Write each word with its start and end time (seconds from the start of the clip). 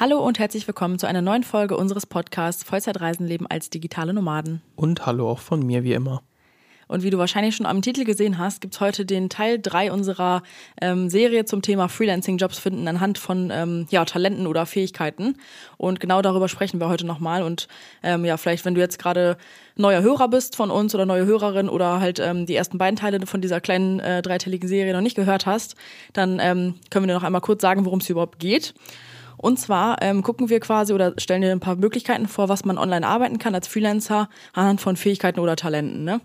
Hallo 0.00 0.18
und 0.18 0.40
herzlich 0.40 0.66
willkommen 0.66 0.98
zu 0.98 1.06
einer 1.06 1.22
neuen 1.22 1.44
Folge 1.44 1.76
unseres 1.76 2.04
Podcasts 2.04 2.64
Vollzeitreisenleben 2.64 3.46
als 3.46 3.70
digitale 3.70 4.12
Nomaden. 4.12 4.60
Und 4.74 5.06
hallo 5.06 5.30
auch 5.30 5.38
von 5.38 5.64
mir 5.64 5.84
wie 5.84 5.92
immer. 5.92 6.20
Und 6.88 7.04
wie 7.04 7.10
du 7.10 7.18
wahrscheinlich 7.18 7.54
schon 7.54 7.64
am 7.64 7.80
Titel 7.80 8.04
gesehen 8.04 8.36
hast, 8.38 8.60
gibt 8.60 8.74
es 8.74 8.80
heute 8.80 9.06
den 9.06 9.28
Teil 9.28 9.60
3 9.62 9.92
unserer 9.92 10.42
ähm, 10.80 11.08
Serie 11.08 11.44
zum 11.44 11.62
Thema 11.62 11.88
Freelancing-Jobs 11.88 12.58
finden 12.58 12.88
anhand 12.88 13.18
von 13.18 13.50
ähm, 13.52 13.86
ja, 13.88 14.04
Talenten 14.04 14.48
oder 14.48 14.66
Fähigkeiten. 14.66 15.36
Und 15.76 16.00
genau 16.00 16.22
darüber 16.22 16.48
sprechen 16.48 16.80
wir 16.80 16.88
heute 16.88 17.06
nochmal. 17.06 17.44
Und 17.44 17.68
ähm, 18.02 18.24
ja, 18.24 18.36
vielleicht, 18.36 18.64
wenn 18.64 18.74
du 18.74 18.80
jetzt 18.80 18.98
gerade 18.98 19.36
neuer 19.76 20.02
Hörer 20.02 20.28
bist 20.28 20.56
von 20.56 20.72
uns 20.72 20.92
oder 20.94 21.06
neue 21.06 21.24
Hörerin 21.24 21.68
oder 21.68 22.00
halt 22.00 22.18
ähm, 22.18 22.46
die 22.46 22.56
ersten 22.56 22.78
beiden 22.78 22.96
Teile 22.96 23.24
von 23.26 23.40
dieser 23.40 23.60
kleinen 23.60 24.00
äh, 24.00 24.22
dreiteiligen 24.22 24.68
Serie 24.68 24.92
noch 24.92 25.00
nicht 25.00 25.16
gehört 25.16 25.46
hast, 25.46 25.76
dann 26.12 26.40
ähm, 26.40 26.74
können 26.90 27.04
wir 27.04 27.12
dir 27.12 27.14
noch 27.14 27.22
einmal 27.22 27.40
kurz 27.40 27.62
sagen, 27.62 27.84
worum 27.84 28.00
es 28.00 28.10
überhaupt 28.10 28.40
geht. 28.40 28.74
Und 29.36 29.58
zwar 29.58 30.00
ähm, 30.02 30.22
gucken 30.22 30.48
wir 30.48 30.60
quasi 30.60 30.92
oder 30.92 31.14
stellen 31.18 31.42
dir 31.42 31.52
ein 31.52 31.60
paar 31.60 31.76
Möglichkeiten 31.76 32.28
vor, 32.28 32.48
was 32.48 32.64
man 32.64 32.78
online 32.78 33.06
arbeiten 33.06 33.38
kann 33.38 33.54
als 33.54 33.68
Freelancer 33.68 34.28
anhand 34.52 34.80
von 34.80 34.96
Fähigkeiten 34.96 35.40
oder 35.40 35.56
Talenten. 35.56 36.04
Ne? 36.04 36.20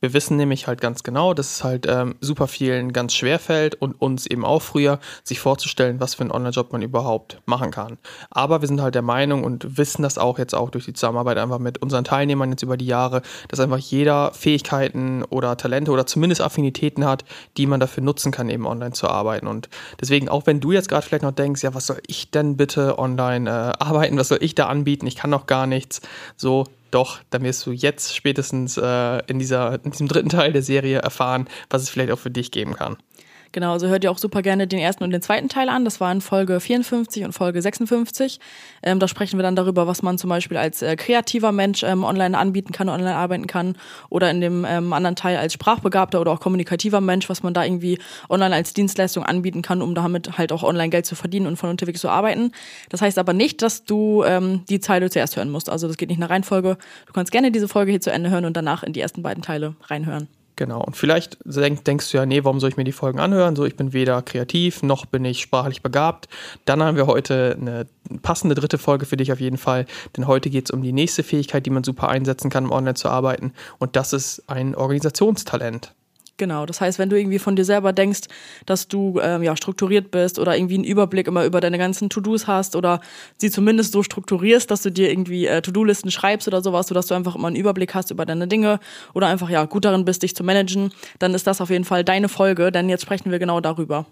Wir 0.00 0.12
wissen 0.12 0.36
nämlich 0.36 0.68
halt 0.68 0.80
ganz 0.80 1.02
genau, 1.02 1.34
dass 1.34 1.56
es 1.56 1.64
halt 1.64 1.86
ähm, 1.88 2.14
super 2.20 2.46
vielen 2.46 2.92
ganz 2.92 3.14
schwer 3.14 3.40
fällt 3.40 3.74
und 3.74 4.00
uns 4.00 4.26
eben 4.26 4.44
auch 4.44 4.62
früher, 4.62 5.00
sich 5.24 5.40
vorzustellen, 5.40 5.98
was 5.98 6.14
für 6.14 6.20
einen 6.20 6.30
Online-Job 6.30 6.72
man 6.72 6.82
überhaupt 6.82 7.40
machen 7.46 7.72
kann. 7.72 7.98
Aber 8.30 8.60
wir 8.60 8.68
sind 8.68 8.80
halt 8.80 8.94
der 8.94 9.02
Meinung 9.02 9.42
und 9.42 9.76
wissen 9.76 10.02
das 10.02 10.16
auch 10.16 10.38
jetzt 10.38 10.54
auch 10.54 10.70
durch 10.70 10.84
die 10.84 10.92
Zusammenarbeit 10.92 11.38
einfach 11.38 11.58
mit 11.58 11.82
unseren 11.82 12.04
Teilnehmern 12.04 12.50
jetzt 12.50 12.62
über 12.62 12.76
die 12.76 12.86
Jahre, 12.86 13.22
dass 13.48 13.58
einfach 13.58 13.78
jeder 13.78 14.32
Fähigkeiten 14.34 15.24
oder 15.24 15.56
Talente 15.56 15.90
oder 15.90 16.06
zumindest 16.06 16.42
Affinitäten 16.42 17.04
hat, 17.04 17.24
die 17.56 17.66
man 17.66 17.80
dafür 17.80 18.04
nutzen 18.04 18.30
kann, 18.30 18.50
eben 18.50 18.66
online 18.66 18.92
zu 18.92 19.08
arbeiten. 19.08 19.48
Und 19.48 19.68
deswegen, 20.00 20.28
auch 20.28 20.46
wenn 20.46 20.60
du 20.60 20.70
jetzt 20.70 20.88
gerade 20.88 21.04
vielleicht 21.04 21.24
noch 21.24 21.32
denkst, 21.32 21.64
ja, 21.64 21.74
was 21.74 21.86
soll 21.86 22.00
ich 22.06 22.30
denn 22.30 22.56
bitte 22.56 23.00
online 23.00 23.50
äh, 23.50 23.52
arbeiten, 23.82 24.16
was 24.16 24.28
soll 24.28 24.38
ich 24.42 24.54
da 24.54 24.68
anbieten, 24.68 25.08
ich 25.08 25.16
kann 25.16 25.30
noch 25.30 25.46
gar 25.46 25.66
nichts, 25.66 26.02
so 26.36 26.66
doch, 26.90 27.20
dann 27.30 27.42
wirst 27.42 27.64
du 27.66 27.72
jetzt 27.72 28.14
spätestens 28.14 28.76
äh, 28.76 29.18
in, 29.26 29.38
dieser, 29.38 29.82
in 29.84 29.90
diesem 29.90 30.08
dritten 30.08 30.28
Teil 30.28 30.52
der 30.52 30.62
Serie 30.62 30.98
erfahren, 30.98 31.48
was 31.70 31.82
es 31.82 31.90
vielleicht 31.90 32.10
auch 32.12 32.18
für 32.18 32.30
dich 32.30 32.50
geben 32.50 32.74
kann. 32.74 32.96
Genau, 33.52 33.72
also 33.72 33.88
hört 33.88 34.04
ihr 34.04 34.10
auch 34.10 34.18
super 34.18 34.42
gerne 34.42 34.66
den 34.66 34.78
ersten 34.78 35.04
und 35.04 35.10
den 35.10 35.22
zweiten 35.22 35.48
Teil 35.48 35.68
an. 35.70 35.84
Das 35.84 36.00
waren 36.00 36.20
Folge 36.20 36.60
54 36.60 37.24
und 37.24 37.32
Folge 37.32 37.62
56. 37.62 38.40
Ähm, 38.82 38.98
da 38.98 39.08
sprechen 39.08 39.38
wir 39.38 39.42
dann 39.42 39.56
darüber, 39.56 39.86
was 39.86 40.02
man 40.02 40.18
zum 40.18 40.28
Beispiel 40.28 40.58
als 40.58 40.82
äh, 40.82 40.96
kreativer 40.96 41.50
Mensch 41.50 41.82
ähm, 41.82 42.04
online 42.04 42.36
anbieten 42.36 42.72
kann, 42.72 42.88
online 42.90 43.14
arbeiten 43.14 43.46
kann. 43.46 43.76
Oder 44.10 44.30
in 44.30 44.40
dem 44.40 44.66
ähm, 44.68 44.92
anderen 44.92 45.16
Teil 45.16 45.38
als 45.38 45.54
sprachbegabter 45.54 46.20
oder 46.20 46.32
auch 46.32 46.40
kommunikativer 46.40 47.00
Mensch, 47.00 47.28
was 47.30 47.42
man 47.42 47.54
da 47.54 47.64
irgendwie 47.64 47.98
online 48.28 48.54
als 48.54 48.74
Dienstleistung 48.74 49.24
anbieten 49.24 49.62
kann, 49.62 49.80
um 49.80 49.94
damit 49.94 50.36
halt 50.36 50.52
auch 50.52 50.62
online 50.62 50.90
Geld 50.90 51.06
zu 51.06 51.14
verdienen 51.14 51.46
und 51.46 51.56
von 51.56 51.70
unterwegs 51.70 52.00
zu 52.00 52.10
arbeiten. 52.10 52.52
Das 52.90 53.00
heißt 53.00 53.18
aber 53.18 53.32
nicht, 53.32 53.62
dass 53.62 53.84
du 53.84 54.24
ähm, 54.24 54.64
die 54.68 54.80
Zeile 54.80 55.08
zuerst 55.08 55.36
hören 55.36 55.50
musst. 55.50 55.70
Also 55.70 55.88
das 55.88 55.96
geht 55.96 56.10
nicht 56.10 56.20
nach 56.20 56.30
Reihenfolge. 56.30 56.76
Du 57.06 57.12
kannst 57.14 57.32
gerne 57.32 57.50
diese 57.50 57.68
Folge 57.68 57.92
hier 57.92 58.00
zu 58.00 58.10
Ende 58.10 58.28
hören 58.28 58.44
und 58.44 58.56
danach 58.56 58.82
in 58.82 58.92
die 58.92 59.00
ersten 59.00 59.22
beiden 59.22 59.42
Teile 59.42 59.74
reinhören. 59.86 60.28
Genau. 60.58 60.82
Und 60.82 60.96
vielleicht 60.96 61.38
denk, 61.44 61.84
denkst 61.84 62.10
du 62.10 62.16
ja, 62.16 62.26
nee, 62.26 62.42
warum 62.42 62.58
soll 62.58 62.70
ich 62.70 62.76
mir 62.76 62.82
die 62.82 62.90
Folgen 62.90 63.20
anhören? 63.20 63.54
So, 63.54 63.64
ich 63.64 63.76
bin 63.76 63.92
weder 63.92 64.22
kreativ 64.22 64.82
noch 64.82 65.06
bin 65.06 65.24
ich 65.24 65.40
sprachlich 65.40 65.82
begabt. 65.82 66.26
Dann 66.64 66.82
haben 66.82 66.96
wir 66.96 67.06
heute 67.06 67.56
eine 67.60 67.86
passende 68.22 68.56
dritte 68.56 68.76
Folge 68.76 69.06
für 69.06 69.16
dich 69.16 69.30
auf 69.30 69.38
jeden 69.38 69.56
Fall. 69.56 69.86
Denn 70.16 70.26
heute 70.26 70.50
geht 70.50 70.64
es 70.64 70.72
um 70.72 70.82
die 70.82 70.92
nächste 70.92 71.22
Fähigkeit, 71.22 71.64
die 71.64 71.70
man 71.70 71.84
super 71.84 72.08
einsetzen 72.08 72.50
kann, 72.50 72.64
um 72.64 72.72
online 72.72 72.94
zu 72.94 73.08
arbeiten. 73.08 73.52
Und 73.78 73.94
das 73.94 74.12
ist 74.12 74.42
ein 74.48 74.74
Organisationstalent. 74.74 75.94
Genau, 76.38 76.66
das 76.66 76.80
heißt, 76.80 77.00
wenn 77.00 77.10
du 77.10 77.18
irgendwie 77.18 77.40
von 77.40 77.56
dir 77.56 77.64
selber 77.64 77.92
denkst, 77.92 78.20
dass 78.64 78.86
du 78.86 79.18
ähm, 79.20 79.42
ja 79.42 79.56
strukturiert 79.56 80.12
bist 80.12 80.38
oder 80.38 80.56
irgendwie 80.56 80.76
einen 80.76 80.84
Überblick 80.84 81.26
immer 81.26 81.44
über 81.44 81.60
deine 81.60 81.78
ganzen 81.78 82.10
To-Dos 82.10 82.46
hast 82.46 82.76
oder 82.76 83.00
sie 83.36 83.50
zumindest 83.50 83.92
so 83.92 84.04
strukturierst, 84.04 84.70
dass 84.70 84.82
du 84.82 84.92
dir 84.92 85.10
irgendwie 85.10 85.46
äh, 85.46 85.60
To-Do-Listen 85.60 86.12
schreibst 86.12 86.46
oder 86.46 86.62
sowas, 86.62 86.86
sodass 86.86 87.06
du 87.06 87.14
einfach 87.14 87.34
immer 87.34 87.48
einen 87.48 87.56
Überblick 87.56 87.92
hast 87.92 88.12
über 88.12 88.24
deine 88.24 88.46
Dinge 88.46 88.78
oder 89.14 89.26
einfach 89.26 89.50
ja 89.50 89.64
gut 89.64 89.84
darin 89.84 90.04
bist, 90.04 90.22
dich 90.22 90.36
zu 90.36 90.44
managen, 90.44 90.92
dann 91.18 91.34
ist 91.34 91.48
das 91.48 91.60
auf 91.60 91.70
jeden 91.70 91.84
Fall 91.84 92.04
deine 92.04 92.28
Folge, 92.28 92.70
denn 92.70 92.88
jetzt 92.88 93.02
sprechen 93.02 93.32
wir 93.32 93.40
genau 93.40 93.60
darüber. 93.60 94.06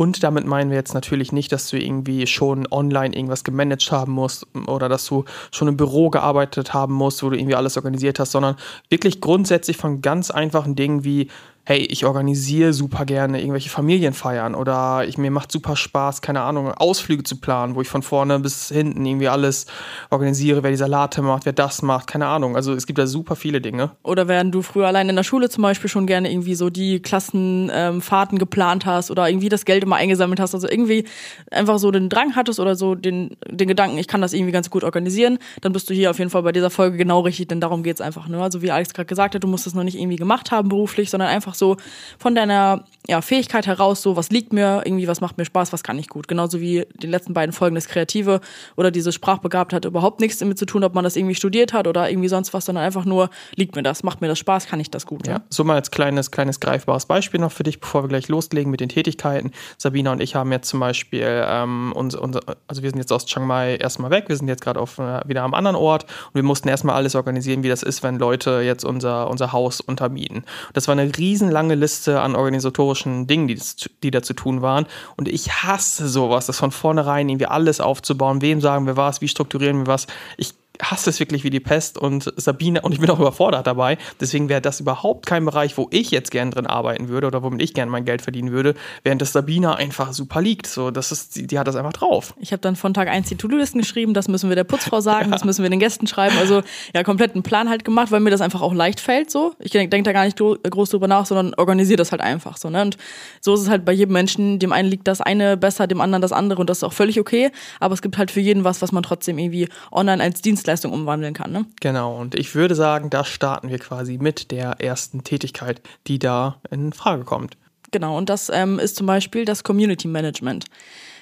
Und 0.00 0.22
damit 0.22 0.46
meinen 0.46 0.70
wir 0.70 0.78
jetzt 0.78 0.94
natürlich 0.94 1.30
nicht, 1.30 1.52
dass 1.52 1.68
du 1.68 1.76
irgendwie 1.76 2.26
schon 2.26 2.66
online 2.70 3.14
irgendwas 3.14 3.44
gemanagt 3.44 3.92
haben 3.92 4.12
musst 4.12 4.46
oder 4.66 4.88
dass 4.88 5.04
du 5.04 5.26
schon 5.52 5.68
im 5.68 5.76
Büro 5.76 6.08
gearbeitet 6.08 6.72
haben 6.72 6.94
musst, 6.94 7.22
wo 7.22 7.28
du 7.28 7.36
irgendwie 7.36 7.54
alles 7.54 7.76
organisiert 7.76 8.18
hast, 8.18 8.32
sondern 8.32 8.56
wirklich 8.88 9.20
grundsätzlich 9.20 9.76
von 9.76 10.00
ganz 10.00 10.30
einfachen 10.30 10.74
Dingen 10.74 11.04
wie 11.04 11.28
hey, 11.64 11.78
ich 11.78 12.04
organisiere 12.04 12.72
super 12.72 13.04
gerne 13.04 13.40
irgendwelche 13.40 13.68
Familienfeiern 13.68 14.54
oder 14.54 15.06
ich, 15.06 15.18
mir 15.18 15.30
macht 15.30 15.52
super 15.52 15.76
Spaß, 15.76 16.20
keine 16.20 16.40
Ahnung, 16.40 16.72
Ausflüge 16.72 17.22
zu 17.22 17.36
planen, 17.36 17.74
wo 17.74 17.80
ich 17.80 17.88
von 17.88 18.02
vorne 18.02 18.40
bis 18.40 18.70
hinten 18.70 19.04
irgendwie 19.06 19.28
alles 19.28 19.66
organisiere, 20.10 20.62
wer 20.62 20.70
die 20.70 20.76
Salate 20.76 21.22
macht, 21.22 21.44
wer 21.44 21.52
das 21.52 21.82
macht, 21.82 22.08
keine 22.08 22.26
Ahnung. 22.26 22.56
Also 22.56 22.72
es 22.72 22.86
gibt 22.86 22.98
da 22.98 23.06
super 23.06 23.36
viele 23.36 23.60
Dinge. 23.60 23.90
Oder 24.02 24.26
während 24.26 24.54
du 24.54 24.62
früher 24.62 24.88
allein 24.88 25.08
in 25.08 25.16
der 25.16 25.22
Schule 25.22 25.48
zum 25.48 25.62
Beispiel 25.62 25.88
schon 25.88 26.06
gerne 26.06 26.32
irgendwie 26.32 26.54
so 26.54 26.70
die 26.70 27.00
Klassenfahrten 27.00 28.36
ähm, 28.36 28.38
geplant 28.38 28.86
hast 28.86 29.10
oder 29.10 29.28
irgendwie 29.28 29.48
das 29.48 29.64
Geld 29.64 29.84
immer 29.84 29.96
eingesammelt 29.96 30.40
hast, 30.40 30.54
also 30.54 30.68
irgendwie 30.68 31.04
einfach 31.50 31.78
so 31.78 31.90
den 31.90 32.08
Drang 32.08 32.34
hattest 32.34 32.58
oder 32.58 32.74
so 32.74 32.94
den, 32.96 33.36
den 33.48 33.68
Gedanken, 33.68 33.98
ich 33.98 34.08
kann 34.08 34.22
das 34.22 34.32
irgendwie 34.32 34.52
ganz 34.52 34.70
gut 34.70 34.82
organisieren, 34.82 35.38
dann 35.60 35.72
bist 35.72 35.88
du 35.88 35.94
hier 35.94 36.10
auf 36.10 36.18
jeden 36.18 36.30
Fall 36.30 36.42
bei 36.42 36.52
dieser 36.52 36.70
Folge 36.70 36.96
genau 36.96 37.20
richtig, 37.20 37.48
denn 37.48 37.60
darum 37.60 37.82
geht 37.82 37.94
es 37.94 38.00
einfach. 38.00 38.26
Ne? 38.26 38.42
Also 38.42 38.60
wie 38.62 38.70
Alex 38.70 38.92
gerade 38.92 39.06
gesagt 39.06 39.34
hat, 39.34 39.44
du 39.44 39.48
musst 39.48 39.66
es 39.66 39.74
noch 39.74 39.84
nicht 39.84 39.96
irgendwie 39.96 40.16
gemacht 40.16 40.50
haben 40.50 40.68
beruflich, 40.68 41.10
sondern 41.10 41.28
einfach 41.28 41.49
so 41.54 41.76
von 42.18 42.34
deiner 42.34 42.84
ja, 43.08 43.20
Fähigkeit 43.22 43.66
heraus, 43.66 44.02
so 44.02 44.16
was 44.16 44.30
liegt 44.30 44.52
mir, 44.52 44.82
irgendwie 44.84 45.08
was 45.08 45.20
macht 45.20 45.38
mir 45.38 45.44
Spaß, 45.44 45.72
was 45.72 45.82
kann 45.82 45.98
ich 45.98 46.08
gut. 46.08 46.28
Genauso 46.28 46.60
wie 46.60 46.86
die 46.94 47.06
letzten 47.06 47.34
beiden 47.34 47.52
Folgen 47.52 47.74
das 47.74 47.88
Kreative 47.88 48.40
oder 48.76 48.90
diese 48.90 49.10
Sprachbegabt 49.10 49.72
hat 49.72 49.84
überhaupt 49.84 50.20
nichts 50.20 50.38
damit 50.38 50.58
zu 50.58 50.66
tun, 50.66 50.84
ob 50.84 50.94
man 50.94 51.02
das 51.02 51.16
irgendwie 51.16 51.34
studiert 51.34 51.72
hat 51.72 51.86
oder 51.86 52.10
irgendwie 52.10 52.28
sonst 52.28 52.54
was, 52.54 52.66
sondern 52.66 52.84
einfach 52.84 53.04
nur, 53.04 53.30
liegt 53.56 53.74
mir 53.74 53.82
das, 53.82 54.02
macht 54.02 54.20
mir 54.20 54.28
das 54.28 54.38
Spaß, 54.38 54.66
kann 54.66 54.80
ich 54.80 54.90
das 54.90 55.06
gut. 55.06 55.26
Ja, 55.26 55.40
so 55.48 55.64
mal 55.64 55.74
als 55.74 55.90
kleines, 55.90 56.30
kleines 56.30 56.60
greifbares 56.60 57.06
Beispiel 57.06 57.40
noch 57.40 57.52
für 57.52 57.62
dich, 57.62 57.80
bevor 57.80 58.04
wir 58.04 58.08
gleich 58.08 58.28
loslegen 58.28 58.70
mit 58.70 58.80
den 58.80 58.88
Tätigkeiten. 58.88 59.50
Sabina 59.78 60.12
und 60.12 60.20
ich 60.20 60.34
haben 60.34 60.52
jetzt 60.52 60.68
zum 60.68 60.78
Beispiel 60.80 61.44
ähm, 61.48 61.92
unser, 61.96 62.22
unser, 62.22 62.40
also 62.68 62.82
wir 62.82 62.90
sind 62.90 62.98
jetzt 62.98 63.12
aus 63.12 63.26
Chiang 63.26 63.46
Mai 63.46 63.76
erstmal 63.76 64.10
weg, 64.10 64.26
wir 64.28 64.36
sind 64.36 64.46
jetzt 64.48 64.62
gerade 64.62 64.78
auf 64.78 64.98
äh, 64.98 65.26
wieder 65.26 65.42
am 65.42 65.54
anderen 65.54 65.76
Ort 65.76 66.04
und 66.04 66.34
wir 66.34 66.42
mussten 66.42 66.68
erstmal 66.68 66.94
alles 66.94 67.14
organisieren, 67.14 67.62
wie 67.62 67.68
das 67.68 67.82
ist, 67.82 68.02
wenn 68.02 68.18
Leute 68.18 68.60
jetzt 68.60 68.84
unser, 68.84 69.28
unser 69.28 69.52
Haus 69.52 69.80
untermieten. 69.80 70.44
Das 70.74 70.86
war 70.86 70.92
eine 70.92 71.10
riesenlange 71.40 71.74
Liste 71.74 72.20
an 72.20 72.36
organisatorischen 72.36 73.26
Dingen, 73.26 73.48
die, 73.48 73.58
die 74.02 74.10
da 74.10 74.22
zu 74.22 74.34
tun 74.34 74.62
waren. 74.62 74.86
Und 75.16 75.28
ich 75.28 75.50
hasse 75.62 76.08
sowas, 76.08 76.46
das 76.46 76.58
von 76.58 76.70
vornherein 76.70 77.28
irgendwie 77.28 77.46
alles 77.46 77.80
aufzubauen. 77.80 78.42
Wem 78.42 78.60
sagen 78.60 78.86
wir 78.86 78.96
was? 78.96 79.20
Wie 79.20 79.28
strukturieren 79.28 79.78
wir 79.78 79.86
was? 79.86 80.06
Ich 80.36 80.54
hasse 80.82 81.10
es 81.10 81.20
wirklich 81.20 81.44
wie 81.44 81.50
die 81.50 81.60
Pest 81.60 81.98
und 81.98 82.32
Sabine, 82.36 82.80
und 82.82 82.92
ich 82.92 83.00
bin 83.00 83.10
auch 83.10 83.20
überfordert 83.20 83.66
dabei. 83.66 83.98
Deswegen 84.20 84.48
wäre 84.48 84.60
das 84.60 84.80
überhaupt 84.80 85.26
kein 85.26 85.44
Bereich, 85.44 85.76
wo 85.76 85.88
ich 85.90 86.10
jetzt 86.10 86.30
gern 86.30 86.50
drin 86.50 86.66
arbeiten 86.66 87.08
würde 87.08 87.26
oder 87.26 87.42
womit 87.42 87.62
ich 87.62 87.74
gern 87.74 87.88
mein 87.88 88.04
Geld 88.04 88.22
verdienen 88.22 88.50
würde, 88.50 88.74
während 89.04 89.22
das 89.22 89.32
Sabine 89.32 89.76
einfach 89.76 90.12
super 90.12 90.40
liegt. 90.40 90.66
So, 90.66 90.90
das 90.90 91.12
ist, 91.12 91.36
die, 91.36 91.46
die 91.46 91.58
hat 91.58 91.68
das 91.68 91.76
einfach 91.76 91.92
drauf. 91.92 92.34
Ich 92.40 92.52
habe 92.52 92.60
dann 92.60 92.76
von 92.76 92.94
Tag 92.94 93.08
1 93.08 93.28
die 93.28 93.36
To-Do-Listen 93.36 93.78
geschrieben, 93.78 94.14
das 94.14 94.28
müssen 94.28 94.48
wir 94.48 94.56
der 94.56 94.64
Putzfrau 94.64 95.00
sagen, 95.00 95.26
ja. 95.26 95.32
das 95.32 95.44
müssen 95.44 95.62
wir 95.62 95.70
den 95.70 95.80
Gästen 95.80 96.06
schreiben. 96.06 96.36
Also 96.38 96.62
ja, 96.94 97.02
komplett 97.02 97.34
einen 97.34 97.42
Plan 97.42 97.68
halt 97.68 97.84
gemacht, 97.84 98.10
weil 98.10 98.20
mir 98.20 98.30
das 98.30 98.40
einfach 98.40 98.62
auch 98.62 98.74
leicht 98.74 99.00
fällt. 99.00 99.30
So. 99.30 99.54
Ich 99.58 99.72
denke 99.72 99.90
denk 99.90 100.04
da 100.04 100.12
gar 100.12 100.24
nicht 100.24 100.38
groß 100.38 100.90
drüber 100.90 101.08
nach, 101.08 101.26
sondern 101.26 101.54
organisiere 101.54 101.96
das 101.96 102.12
halt 102.12 102.20
einfach 102.22 102.56
so. 102.56 102.70
Ne? 102.70 102.82
Und 102.82 102.96
so 103.40 103.54
ist 103.54 103.60
es 103.60 103.68
halt 103.68 103.84
bei 103.84 103.92
jedem 103.92 104.12
Menschen. 104.12 104.58
Dem 104.58 104.72
einen 104.72 104.88
liegt 104.88 105.06
das 105.08 105.20
eine 105.20 105.56
besser, 105.56 105.86
dem 105.86 106.00
anderen 106.00 106.22
das 106.22 106.32
andere 106.32 106.60
und 106.60 106.70
das 106.70 106.78
ist 106.78 106.84
auch 106.84 106.92
völlig 106.92 107.20
okay. 107.20 107.50
Aber 107.78 107.94
es 107.94 108.02
gibt 108.02 108.18
halt 108.18 108.30
für 108.30 108.40
jeden 108.40 108.64
was, 108.64 108.82
was 108.82 108.92
man 108.92 109.02
trotzdem 109.02 109.38
irgendwie 109.38 109.68
online 109.92 110.22
als 110.22 110.42
Dienstleistung 110.70 110.92
umwandeln 110.92 111.34
kann. 111.34 111.50
Ne? 111.50 111.66
Genau, 111.80 112.18
und 112.18 112.34
ich 112.34 112.54
würde 112.54 112.74
sagen, 112.74 113.10
da 113.10 113.24
starten 113.24 113.68
wir 113.68 113.78
quasi 113.78 114.18
mit 114.18 114.50
der 114.50 114.80
ersten 114.80 115.24
Tätigkeit, 115.24 115.80
die 116.06 116.18
da 116.18 116.60
in 116.70 116.92
Frage 116.92 117.24
kommt. 117.24 117.56
Genau, 117.90 118.16
und 118.16 118.30
das 118.30 118.50
ähm, 118.52 118.78
ist 118.78 118.96
zum 118.96 119.06
Beispiel 119.06 119.44
das 119.44 119.64
Community 119.64 120.06
Management. 120.06 120.66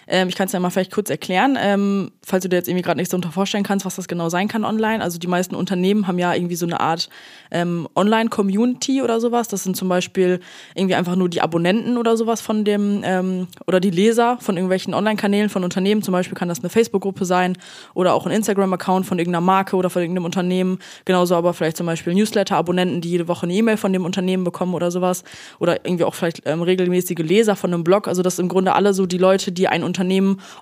Ähm, 0.08 0.28
ich 0.28 0.36
kann 0.36 0.46
es 0.46 0.52
ja 0.52 0.60
mal 0.60 0.70
vielleicht 0.70 0.92
kurz 0.92 1.10
erklären, 1.10 1.58
ähm, 1.60 2.10
falls 2.24 2.42
du 2.42 2.48
dir 2.48 2.56
jetzt 2.56 2.68
irgendwie 2.68 2.82
gerade 2.82 2.98
nicht 2.98 3.10
so 3.10 3.16
unter 3.16 3.30
vorstellen 3.30 3.62
kannst, 3.62 3.84
was 3.84 3.96
das 3.96 4.08
genau 4.08 4.30
sein 4.30 4.48
kann 4.48 4.64
online. 4.64 5.02
Also 5.02 5.18
die 5.18 5.26
meisten 5.26 5.54
Unternehmen 5.54 6.06
haben 6.06 6.18
ja 6.18 6.34
irgendwie 6.34 6.56
so 6.56 6.64
eine 6.64 6.80
Art 6.80 7.10
ähm, 7.50 7.86
Online-Community 7.94 9.02
oder 9.02 9.20
sowas. 9.20 9.48
Das 9.48 9.64
sind 9.64 9.76
zum 9.76 9.88
Beispiel 9.88 10.40
irgendwie 10.74 10.94
einfach 10.94 11.14
nur 11.14 11.28
die 11.28 11.42
Abonnenten 11.42 11.98
oder 11.98 12.16
sowas 12.16 12.40
von 12.40 12.64
dem 12.64 13.02
ähm, 13.04 13.48
oder 13.66 13.80
die 13.80 13.90
Leser 13.90 14.38
von 14.40 14.56
irgendwelchen 14.56 14.94
Online-Kanälen 14.94 15.50
von 15.50 15.62
Unternehmen. 15.62 16.02
Zum 16.02 16.12
Beispiel 16.12 16.36
kann 16.36 16.48
das 16.48 16.60
eine 16.60 16.70
Facebook-Gruppe 16.70 17.26
sein 17.26 17.58
oder 17.92 18.14
auch 18.14 18.24
ein 18.24 18.32
Instagram-Account 18.32 19.04
von 19.04 19.18
irgendeiner 19.18 19.44
Marke 19.44 19.76
oder 19.76 19.90
von 19.90 20.00
irgendeinem 20.00 20.24
Unternehmen. 20.24 20.78
Genauso 21.04 21.34
aber 21.34 21.52
vielleicht 21.52 21.76
zum 21.76 21.86
Beispiel 21.86 22.14
Newsletter-Abonnenten, 22.14 23.02
die 23.02 23.10
jede 23.10 23.28
Woche 23.28 23.44
eine 23.44 23.52
E-Mail 23.52 23.76
von 23.76 23.92
dem 23.92 24.06
Unternehmen 24.06 24.44
bekommen 24.44 24.74
oder 24.74 24.90
sowas. 24.90 25.22
Oder 25.58 25.84
irgendwie 25.84 26.04
auch 26.04 26.14
vielleicht 26.14 26.42
ähm, 26.46 26.62
regelmäßige 26.62 27.18
Leser 27.18 27.56
von 27.56 27.74
einem 27.74 27.84
Blog. 27.84 28.08
Also 28.08 28.22
das 28.22 28.36
sind 28.36 28.46
im 28.46 28.48
Grunde 28.48 28.74
alle 28.74 28.94
so 28.94 29.04
die 29.04 29.18
Leute, 29.18 29.52
die 29.52 29.68
ein 29.68 29.84
Unternehmen 29.84 29.97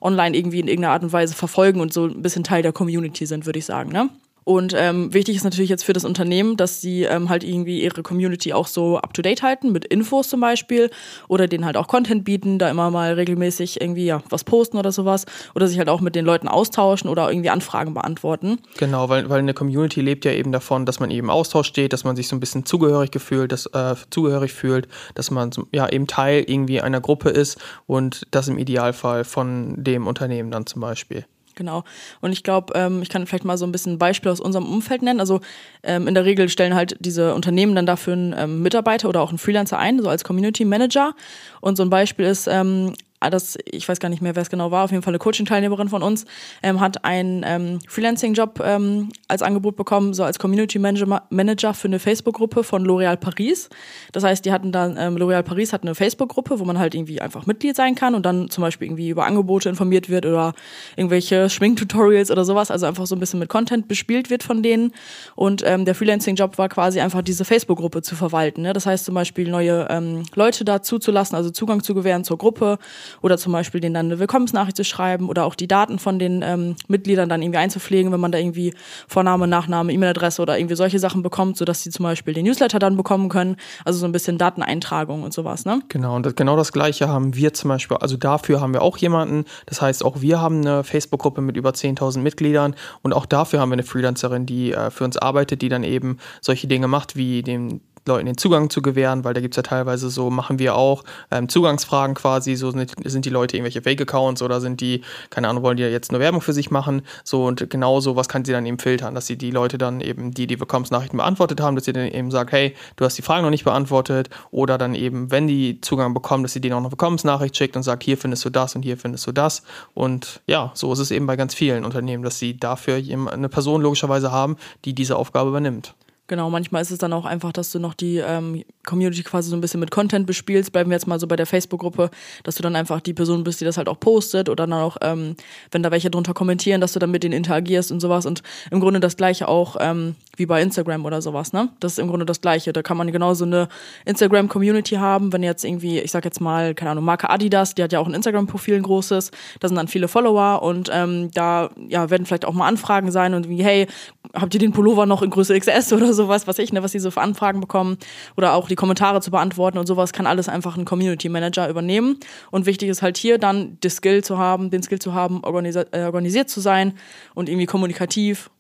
online 0.01 0.37
irgendwie 0.37 0.61
in 0.61 0.69
irgendeiner 0.69 0.93
Art 0.93 1.03
und 1.03 1.13
Weise 1.13 1.35
verfolgen 1.35 1.81
und 1.81 1.93
so 1.93 2.07
ein 2.07 2.23
bisschen 2.23 2.45
Teil 2.45 2.63
der 2.63 2.73
Community 2.73 3.27
sind, 3.27 3.47
würde 3.47 3.59
ich 3.59 3.65
sagen. 3.65 3.91
Ne? 3.91 4.11
Und 4.47 4.75
ähm, 4.77 5.13
wichtig 5.13 5.35
ist 5.35 5.43
natürlich 5.43 5.71
jetzt 5.71 5.83
für 5.83 5.93
das 5.93 6.05
Unternehmen, 6.05 6.57
dass 6.57 6.81
sie 6.81 7.03
ähm, 7.03 7.29
halt 7.29 7.43
irgendwie 7.43 7.83
ihre 7.83 8.05
Community 8.05 8.53
auch 8.53 8.69
so 8.69 8.97
up-to-date 8.97 9.43
halten, 9.43 9.73
mit 9.73 9.85
Infos 9.85 10.29
zum 10.29 10.39
Beispiel, 10.39 10.89
oder 11.27 11.49
denen 11.49 11.65
halt 11.65 11.77
auch 11.77 11.89
Content 11.89 12.23
bieten, 12.23 12.61
da 12.61 12.71
immer 12.71 12.93
mal 12.93 13.15
regelmäßig 13.15 13.81
irgendwie 13.81 14.05
ja 14.05 14.23
was 14.31 14.45
posten 14.45 14.79
oder 14.79 14.93
sowas, 14.93 15.27
oder 15.57 15.67
sich 15.67 15.79
halt 15.79 15.89
auch 15.89 16.01
mit 16.01 16.15
den 16.15 16.25
Leuten 16.25 16.47
austauschen 16.47 17.11
oder 17.11 17.29
irgendwie 17.29 17.51
Anfragen 17.51 17.93
beantworten. 17.93 18.61
Genau, 18.79 19.09
weil, 19.09 19.29
weil 19.29 19.41
eine 19.41 19.53
Community 19.53 20.01
lebt 20.01 20.25
ja 20.25 20.31
eben 20.31 20.53
davon, 20.53 20.87
dass 20.87 21.01
man 21.01 21.11
eben 21.11 21.29
Austausch 21.29 21.67
steht, 21.67 21.93
dass 21.93 22.05
man 22.05 22.15
sich 22.15 22.29
so 22.29 22.37
ein 22.37 22.41
bisschen 22.41 22.65
zugehörig 22.65 23.11
gefühlt, 23.11 23.51
dass, 23.51 23.67
äh, 23.67 23.97
zugehörig 24.11 24.53
fühlt, 24.53 24.87
dass 25.17 25.33
man 25.33 25.51
ja 25.73 25.89
eben 25.89 26.07
Teil 26.07 26.45
irgendwie 26.47 26.81
einer 26.81 27.01
Gruppe 27.01 27.31
ist 27.31 27.59
und 27.89 28.29
das 28.31 28.47
im 28.47 28.59
Idealfall 28.59 29.25
von 29.25 29.83
dem 29.83 30.07
Unternehmen 30.07 30.53
dann 30.53 30.67
zum 30.67 30.83
Beispiel. 30.83 31.25
Genau. 31.57 31.85
Und 32.21 32.33
ich 32.33 32.45
glaube, 32.45 32.75
ähm, 32.77 33.03
ich 33.03 33.09
kann 33.09 33.27
vielleicht 33.27 33.47
mal 33.47 33.57
so 33.57 33.67
ein 33.67 33.73
bisschen 33.73 33.95
ein 33.95 33.99
Beispiel 33.99 34.31
aus 34.31 34.41
unserem 34.41 34.67
Umfeld 34.67 35.03
nennen. 35.03 35.21
Also 35.21 35.41
ähm, 35.83 36.07
in 36.07 36.15
der 36.15 36.27
Regel 36.27 36.49
stellen 36.51 36.75
halt 36.75 36.97
diese 37.01 37.35
Unternehmen 37.35 37.75
dann 37.75 37.87
dafür 37.87 38.13
einen 38.13 38.35
ähm, 38.37 38.63
Mitarbeiter 38.63 39.09
oder 39.09 39.23
auch 39.23 39.31
einen 39.31 39.39
Freelancer 39.39 39.79
ein, 39.79 40.01
so 40.01 40.09
als 40.09 40.23
Community 40.23 40.65
Manager. 40.67 41.15
Und 41.63 41.77
so 41.77 41.83
ein 41.83 41.91
Beispiel 41.91 42.27
ist, 42.27 42.47
ähm, 42.47 42.93
das, 43.21 43.59
ich 43.65 43.89
weiß 43.89 44.01
gar 44.01 44.09
nicht 44.09 44.23
mehr, 44.23 44.35
wer 44.35 44.43
es 44.43 44.51
genau 44.51 44.71
war, 44.71 44.85
auf 44.85 44.91
jeden 44.91 45.03
Fall 45.03 45.13
eine 45.13 45.19
Coaching-Teilnehmerin 45.19 45.89
von 45.89 46.03
uns, 46.03 46.27
ähm, 46.63 46.81
hat 46.81 47.05
einen 47.05 47.43
ähm, 47.47 47.79
Freelancing-Job 47.89 48.63
ähm, 48.65 49.11
als 49.29 49.43
Angebot 49.43 49.77
bekommen, 49.77 50.15
so 50.15 50.25
als 50.25 50.39
Community 50.39 50.79
Manager, 50.79 51.75
für 51.75 51.89
eine 51.89 51.99
Facebook-Gruppe 51.99 52.65
von 52.65 52.87
L'Oréal 52.87 53.17
Paris. 53.17 53.69
Das 54.13 54.25
heißt, 54.25 54.45
die 54.45 54.53
hatten 54.53 54.73
dann, 54.73 54.97
ähm, 54.99 55.17
L'Oréal 55.17 55.43
Paris 55.43 55.73
hat 55.73 55.83
eine 55.83 55.95
Facebook-Gruppe, 55.95 56.59
wo 56.61 56.65
man 56.65 56.79
halt 56.79 56.95
irgendwie 56.95 57.21
einfach 57.21 57.47
Mitglied 57.47 57.77
sein 57.77 57.95
kann 57.95 58.15
und 58.15 58.27
dann 58.27 58.51
zum 58.51 58.63
Beispiel 58.63 58.87
irgendwie 58.87 59.09
über 59.09 59.27
Angebote 59.27 59.69
informiert 59.69 60.09
wird 60.09 60.27
oder 60.27 60.55
irgendwelche 60.97 61.49
Schminktutorials 61.49 62.31
oder 62.31 62.45
sowas, 62.45 62.71
also 62.71 62.87
einfach 62.87 63.07
so 63.07 63.17
ein 63.17 63.21
bisschen 63.21 63.41
mit 63.41 63.49
Content 63.49 63.89
bespielt 63.89 64.31
wird 64.31 64.43
von 64.43 64.63
denen. 64.63 64.93
Und 65.35 65.63
ähm, 65.65 65.85
der 65.85 65.95
Freelancing-Job 65.95 66.59
war 66.59 66.69
quasi 66.69 67.01
einfach 67.01 67.23
diese 67.23 67.45
Facebook-Gruppe 67.45 68.03
zu 68.03 68.15
verwalten. 68.15 68.63
Ne? 68.63 68.73
Das 68.73 68.87
heißt 68.87 69.05
zum 69.05 69.15
Beispiel 69.15 69.49
neue 69.51 69.87
ähm, 69.91 70.23
Leute 70.35 70.65
dazu 70.65 70.99
zu 70.99 71.11
lassen, 71.11 71.35
also 71.35 71.51
Zugang 71.51 71.83
zu 71.83 71.95
gewähren 71.95 72.25
zur 72.25 72.39
Gruppe 72.39 72.79
oder 73.23 73.39
zum 73.39 73.53
Beispiel 73.53 73.81
denen 73.81 73.95
dann 73.95 74.07
eine 74.07 74.19
Willkommensnachricht 74.19 74.77
zu 74.77 74.85
schreiben 74.85 75.29
oder 75.29 75.45
auch 75.45 75.55
die 75.55 75.69
Daten 75.69 75.99
von 75.99 76.19
den 76.19 76.43
ähm, 76.43 76.77
Mitgliedern 76.89 77.29
dann 77.29 77.43
irgendwie 77.43 77.59
einzupflegen, 77.59 78.13
wenn 78.13 78.21
man 78.21 78.33
da 78.33 78.39
irgendwie 78.39 78.75
Vorname, 79.09 79.47
Nachname, 79.47 79.93
E-Mail-Adresse 79.93 80.43
oder 80.43 80.59
irgendwie 80.59 80.77
solche 80.77 80.99
Sachen 80.99 81.23
bekommt, 81.23 81.57
sodass 81.57 81.83
sie 81.83 81.91
zum 81.91 82.05
Beispiel 82.05 82.35
den 82.35 82.45
Newsletter 82.45 82.79
dann 82.79 82.97
bekommen 82.97 83.29
können. 83.29 83.57
Also 83.85 83.99
so 83.99 84.07
ein 84.07 84.13
bisschen 84.13 84.39
Dateneintragung 84.39 85.23
und 85.23 85.33
sowas, 85.33 85.65
ne? 85.65 85.81
Genau, 85.89 86.17
und 86.17 86.27
das, 86.27 86.35
genau 86.35 86.57
das 86.57 86.73
Gleiche 86.73 87.09
haben 87.09 87.35
wir 87.35 87.53
zum 87.55 87.69
Beispiel, 87.69 87.97
also 87.99 88.17
dafür 88.17 88.61
haben 88.61 88.73
wir 88.73 88.83
auch 88.83 88.99
jemanden. 88.99 89.45
Das 89.67 89.81
heißt, 89.81 90.05
auch 90.05 90.21
wir 90.21 90.41
haben 90.41 90.61
eine 90.61 90.85
Facebook-Gruppe 90.85 91.41
mit 91.41 91.57
über 91.57 91.71
10.000 91.71 92.19
Mitgliedern 92.21 92.75
und 93.03 93.13
auch 93.13 93.27
dafür 93.27 93.61
haben 93.61 93.71
wir 93.71 93.75
eine 93.75 93.83
Freelancerin, 93.83 94.47
die 94.47 94.73
äh, 94.73 94.91
für 94.91 95.05
uns 95.05 95.17
arbeitet, 95.17 95.63
die 95.63 95.69
dann 95.69 95.85
eben 95.85 96.19
solche 96.41 96.67
Dinge 96.67 96.89
macht, 96.89 97.17
wie 97.17 97.43
den 97.43 97.81
Leuten 98.07 98.27
den 98.27 98.39
Zugang 98.39 98.71
zu 98.71 98.83
gewähren, 98.83 99.25
weil 99.25 99.35
da 99.35 99.41
gibt 99.41 99.55
es 99.55 99.57
ja 99.57 99.63
teilweise 99.63 100.11
so, 100.11 100.31
machen 100.31 100.59
wir 100.59 100.75
auch 100.75 101.05
ähm, 101.31 101.49
Zugangsfragen 101.49 102.15
quasi, 102.15 102.57
so 102.57 102.71
sind, 102.71 102.93
sind 103.05 103.25
die 103.25 103.31
Leute 103.31 103.57
irgendwelche 103.57 103.83
Fake-Accounts 103.83 104.43
oder 104.43 104.61
sind 104.61 104.81
die, 104.81 105.03
keine 105.31 105.49
Ahnung, 105.49 105.63
wollen 105.63 105.77
die 105.77 105.85
jetzt 105.85 106.13
nur 106.13 106.21
Werbung 106.21 106.41
für 106.41 106.53
sich 106.53 106.71
machen, 106.71 107.03
so 107.25 107.45
und 107.45 107.71
genau 107.71 108.01
so 108.01 108.17
was 108.17 108.29
kann 108.29 108.45
sie 108.45 108.53
dann 108.53 108.67
eben 108.67 108.79
filtern, 108.79 109.15
dass 109.15 109.27
sie 109.27 109.37
die 109.37 109.51
Leute 109.51 109.79
dann 109.79 110.01
eben, 110.01 110.33
die 110.33 110.47
die 110.47 110.59
Willkommensnachrichten 110.59 111.17
beantwortet 111.17 111.61
haben, 111.61 111.77
dass 111.77 111.85
sie 111.85 111.93
dann 111.93 112.07
eben 112.07 112.31
sagt, 112.31 112.53
hey, 112.53 112.75
du 112.97 113.05
hast 113.05 113.17
die 113.19 113.23
Fragen 113.23 113.43
noch 113.43 113.51
nicht 113.51 113.65
beantwortet. 113.65 114.31
Oder 114.51 114.79
dann 114.79 114.95
eben, 114.95 115.31
wenn 115.31 115.47
die 115.47 115.81
Zugang 115.81 116.15
bekommen, 116.15 116.43
dass 116.43 116.53
sie 116.53 116.61
denen 116.61 116.75
auch 116.75 116.79
eine 116.79 116.91
Willkommensnachricht 116.91 117.57
schickt 117.57 117.77
und 117.77 117.83
sagt, 117.83 118.03
hier 118.03 118.17
findest 118.17 118.45
du 118.45 118.51
das 118.51 118.75
und 118.75 118.83
hier 118.83 118.97
findest 118.97 119.27
du 119.27 119.33
das. 119.33 119.63
Und 119.95 120.41
ja, 120.47 120.71
so 120.75 120.93
ist 120.93 120.99
es 120.99 121.11
eben 121.11 121.27
bei 121.27 121.37
ganz 121.37 121.55
vielen 121.55 121.85
Unternehmen, 121.85 122.23
dass 122.23 122.39
sie 122.39 122.57
dafür 122.57 122.97
eine 122.97 123.49
Person 123.49 123.83
logischerweise 123.83 124.33
haben, 124.33 124.57
die 124.85 124.95
diese 124.95 125.17
Aufgabe 125.17 125.51
übernimmt. 125.51 125.95
Genau, 126.29 126.51
manchmal 126.51 126.83
ist 126.83 126.91
es 126.91 126.99
dann 126.99 127.13
auch 127.13 127.25
einfach, 127.25 127.53
dass 127.53 127.71
du 127.71 127.79
noch 127.79 127.95
die 127.95 128.17
ähm, 128.17 128.65
Community 128.85 129.23
quasi 129.23 129.49
so 129.49 129.57
ein 129.57 129.61
bisschen 129.61 129.79
mit 129.79 129.93
Content 129.93 130.27
bespielst. 130.27 130.73
Bleiben 130.73 130.91
wir 130.91 130.97
jetzt 130.97 131.07
mal 131.07 131.21
so 131.21 131.29
bei 131.29 131.37
der 131.37 131.47
Facebook-Gruppe, 131.47 132.11
dass 132.43 132.57
du 132.57 132.63
dann 132.63 132.75
einfach 132.75 133.01
die 133.01 133.15
Person 133.15 133.45
bist, 133.45 133.61
die 133.61 133.65
das 133.65 133.77
halt 133.77 133.89
auch 133.89 134.01
postet 134.01 134.49
oder 134.49 134.67
dann 134.67 134.73
auch, 134.73 134.97
ähm, 135.03 135.37
wenn 135.71 135.85
da 135.85 135.91
welche 135.93 136.11
drunter 136.11 136.35
kommentieren, 136.35 136.81
dass 136.81 136.93
du 136.93 136.99
dann 136.99 137.13
mit 137.13 137.23
denen 137.23 137.35
interagierst 137.35 137.93
und 137.93 138.01
sowas. 138.01 138.27
Und 138.27 138.43
im 138.73 138.81
Grunde 138.81 138.99
das 138.99 139.17
gleiche 139.17 139.47
auch 139.47 139.77
ähm, 139.79 140.17
wie 140.37 140.47
bei 140.47 140.61
Instagram 140.61 141.05
oder 141.05 141.23
sowas, 141.23 141.53
ne? 141.53 141.69
Das 141.79 141.93
ist 141.93 141.99
im 141.99 142.09
Grunde 142.09 142.27
das 142.27 142.41
gleiche. 142.41 142.73
Da 142.73 142.83
kann 142.83 142.97
man 142.97 143.11
genauso 143.13 143.45
eine 143.45 143.69
Instagram-Community 144.05 144.97
haben, 144.97 145.33
wenn 145.33 145.45
jetzt 145.45 145.65
irgendwie, 145.65 146.01
ich 146.01 146.11
sag 146.11 146.25
jetzt 146.25 146.41
mal, 146.41 146.75
keine 146.75 146.91
Ahnung, 146.91 147.05
Marke 147.05 147.31
Adidas, 147.31 147.75
die 147.75 147.83
hat 147.83 147.93
ja 147.93 148.01
auch 148.01 148.09
ein 148.09 148.15
Instagram-Profil, 148.15 148.77
ein 148.77 148.83
großes, 148.83 149.31
da 149.61 149.69
sind 149.69 149.77
dann 149.77 149.89
viele 149.89 150.09
Follower 150.09 150.63
und 150.63 150.91
ähm, 150.93 151.31
da 151.35 151.71
ja, 151.89 152.11
werden 152.11 152.27
vielleicht 152.27 152.45
auch 152.45 152.53
mal 152.53 152.67
Anfragen 152.67 153.11
sein 153.13 153.35
und 153.35 153.49
wie, 153.49 153.63
hey, 153.63 153.87
habt 154.35 154.53
ihr 154.55 154.61
den 154.61 154.73
Pullover 154.73 155.07
noch 155.07 155.23
in 155.23 155.31
Größe 155.31 155.59
XS 155.59 155.93
oder 155.93 156.13
sowas, 156.17 156.47
was 156.49 156.59
ich, 156.59 156.73
ne, 156.73 156.83
was 156.83 156.93
sie 156.93 156.99
so 156.99 157.11
für 157.13 157.21
Anfragen 157.21 157.61
bekommen 157.61 157.99
oder 158.37 158.55
auch 158.55 158.69
die 158.69 158.75
Kommentare 158.75 159.21
zu 159.21 159.31
beantworten 159.31 159.79
und 159.79 159.87
sowas 159.87 160.13
kann 160.13 160.27
alles 160.27 160.49
einfach 160.49 160.77
ein 160.77 160.85
Community 160.85 161.29
Manager 161.29 161.69
übernehmen. 161.69 162.19
Und 162.51 162.67
wichtig 162.67 162.89
ist 162.89 163.03
halt 163.03 163.17
hier 163.17 163.39
dann 163.39 163.79
die 163.83 163.91
Skill 163.91 164.25
zu 164.25 164.39
haben, 164.39 164.71
den 164.71 164.83
Skill 164.83 164.99
zu 164.99 165.15
haben, 165.15 165.45
organisi 165.45 165.85
äh, 165.93 166.05
organisiert 166.05 166.51
zu 166.51 166.61
sein 166.61 166.95
und 167.35 167.49
irgendwie 167.49 167.67
kommunikativ 167.67 168.51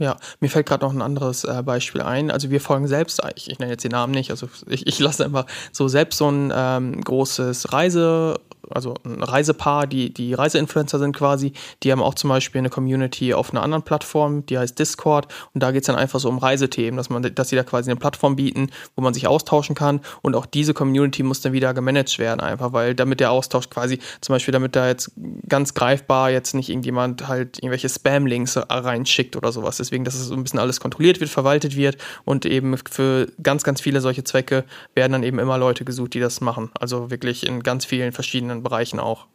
ja, 0.00 0.16
mir 0.40 0.48
fällt 0.48 0.66
gerade 0.66 0.84
noch 0.84 0.94
ein 0.94 1.02
anderes 1.02 1.44
äh, 1.44 1.62
Beispiel 1.62 2.00
ein. 2.00 2.30
Also 2.30 2.50
wir 2.50 2.62
folgen 2.62 2.88
selbst, 2.88 3.20
ich, 3.36 3.50
ich 3.50 3.58
nenne 3.58 3.72
jetzt 3.72 3.84
den 3.84 3.90
Namen 3.90 4.14
nicht, 4.14 4.30
also 4.30 4.48
ich, 4.66 4.86
ich 4.86 4.98
lasse 4.98 5.26
einfach 5.26 5.44
so 5.72 5.88
selbst 5.88 6.16
so 6.16 6.30
ein 6.30 6.50
ähm, 6.56 7.02
großes 7.02 7.72
Reise, 7.74 8.40
also 8.74 8.94
ein 9.04 9.22
Reisepaar, 9.22 9.86
die, 9.86 10.12
die 10.12 10.34
Reiseinfluencer 10.34 10.98
sind 10.98 11.16
quasi, 11.16 11.52
die 11.82 11.92
haben 11.92 12.02
auch 12.02 12.14
zum 12.14 12.30
Beispiel 12.30 12.60
eine 12.60 12.70
Community 12.70 13.34
auf 13.34 13.50
einer 13.50 13.62
anderen 13.62 13.82
Plattform, 13.82 14.46
die 14.46 14.58
heißt 14.58 14.78
Discord 14.78 15.28
und 15.54 15.62
da 15.62 15.70
geht 15.70 15.82
es 15.82 15.86
dann 15.86 15.96
einfach 15.96 16.20
so 16.20 16.28
um 16.28 16.38
Reisethemen, 16.38 16.96
dass 16.96 17.10
man, 17.10 17.22
dass 17.34 17.48
sie 17.48 17.56
da 17.56 17.62
quasi 17.62 17.90
eine 17.90 17.98
Plattform 17.98 18.36
bieten, 18.36 18.70
wo 18.96 19.02
man 19.02 19.14
sich 19.14 19.26
austauschen 19.26 19.74
kann 19.74 20.00
und 20.22 20.34
auch 20.34 20.46
diese 20.46 20.74
Community 20.74 21.22
muss 21.22 21.40
dann 21.40 21.52
wieder 21.52 21.74
gemanagt 21.74 22.18
werden, 22.18 22.40
einfach, 22.40 22.72
weil 22.72 22.94
damit 22.94 23.20
der 23.20 23.30
Austausch 23.30 23.70
quasi, 23.70 23.98
zum 24.20 24.34
Beispiel 24.34 24.52
damit 24.52 24.76
da 24.76 24.88
jetzt 24.88 25.12
ganz 25.48 25.74
greifbar 25.74 26.30
jetzt 26.30 26.54
nicht 26.54 26.68
irgendjemand 26.68 27.28
halt 27.28 27.58
irgendwelche 27.58 27.88
Spam-Links 27.88 28.58
reinschickt 28.68 29.36
oder 29.36 29.52
sowas. 29.52 29.76
Deswegen, 29.76 30.04
dass 30.04 30.14
es 30.14 30.26
so 30.26 30.34
ein 30.34 30.42
bisschen 30.42 30.58
alles 30.58 30.80
kontrolliert 30.80 31.20
wird, 31.20 31.30
verwaltet 31.30 31.76
wird 31.76 31.98
und 32.24 32.46
eben 32.46 32.76
für 32.90 33.28
ganz, 33.42 33.64
ganz 33.64 33.80
viele 33.80 34.00
solche 34.00 34.24
Zwecke 34.24 34.64
werden 34.94 35.12
dann 35.12 35.22
eben 35.22 35.38
immer 35.38 35.58
Leute 35.58 35.84
gesucht, 35.84 36.14
die 36.14 36.20
das 36.20 36.40
machen. 36.40 36.70
Also 36.78 37.10
wirklich 37.10 37.46
in 37.46 37.62
ganz 37.62 37.84
vielen 37.84 38.12
verschiedenen 38.12 38.59
Bereichen 38.60 39.00
auch. 39.00 39.26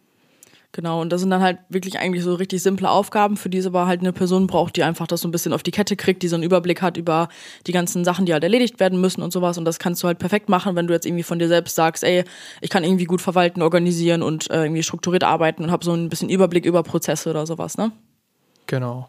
Genau, 0.75 0.99
und 0.99 1.09
das 1.09 1.21
sind 1.21 1.29
dann 1.29 1.41
halt 1.41 1.59
wirklich 1.69 1.99
eigentlich 1.99 2.21
so 2.21 2.35
richtig 2.35 2.61
simple 2.61 2.89
Aufgaben, 2.89 3.37
für 3.37 3.49
die 3.49 3.59
es 3.59 3.65
aber 3.65 3.87
halt 3.87 4.01
eine 4.01 4.11
Person 4.11 4.45
braucht, 4.45 4.75
die 4.75 4.83
einfach 4.83 5.07
das 5.07 5.21
so 5.21 5.27
ein 5.29 5.31
bisschen 5.31 5.53
auf 5.53 5.63
die 5.63 5.71
Kette 5.71 5.95
kriegt, 5.95 6.21
die 6.21 6.27
so 6.27 6.35
einen 6.35 6.43
Überblick 6.43 6.81
hat 6.81 6.97
über 6.97 7.29
die 7.65 7.71
ganzen 7.71 8.03
Sachen, 8.03 8.25
die 8.25 8.33
halt 8.33 8.43
erledigt 8.43 8.81
werden 8.81 8.99
müssen 8.99 9.21
und 9.21 9.31
sowas. 9.31 9.57
Und 9.57 9.63
das 9.63 9.79
kannst 9.79 10.03
du 10.03 10.07
halt 10.07 10.19
perfekt 10.19 10.49
machen, 10.49 10.75
wenn 10.75 10.85
du 10.85 10.93
jetzt 10.93 11.05
irgendwie 11.05 11.23
von 11.23 11.39
dir 11.39 11.47
selbst 11.47 11.75
sagst, 11.75 12.03
ey, 12.03 12.25
ich 12.59 12.69
kann 12.69 12.83
irgendwie 12.83 13.05
gut 13.05 13.21
verwalten, 13.21 13.61
organisieren 13.61 14.21
und 14.21 14.51
äh, 14.51 14.63
irgendwie 14.63 14.83
strukturiert 14.83 15.23
arbeiten 15.23 15.63
und 15.63 15.71
habe 15.71 15.85
so 15.85 15.93
ein 15.93 16.09
bisschen 16.09 16.27
Überblick 16.27 16.65
über 16.65 16.83
Prozesse 16.83 17.29
oder 17.29 17.47
sowas, 17.47 17.77
ne? 17.77 17.93
Genau. 18.67 19.07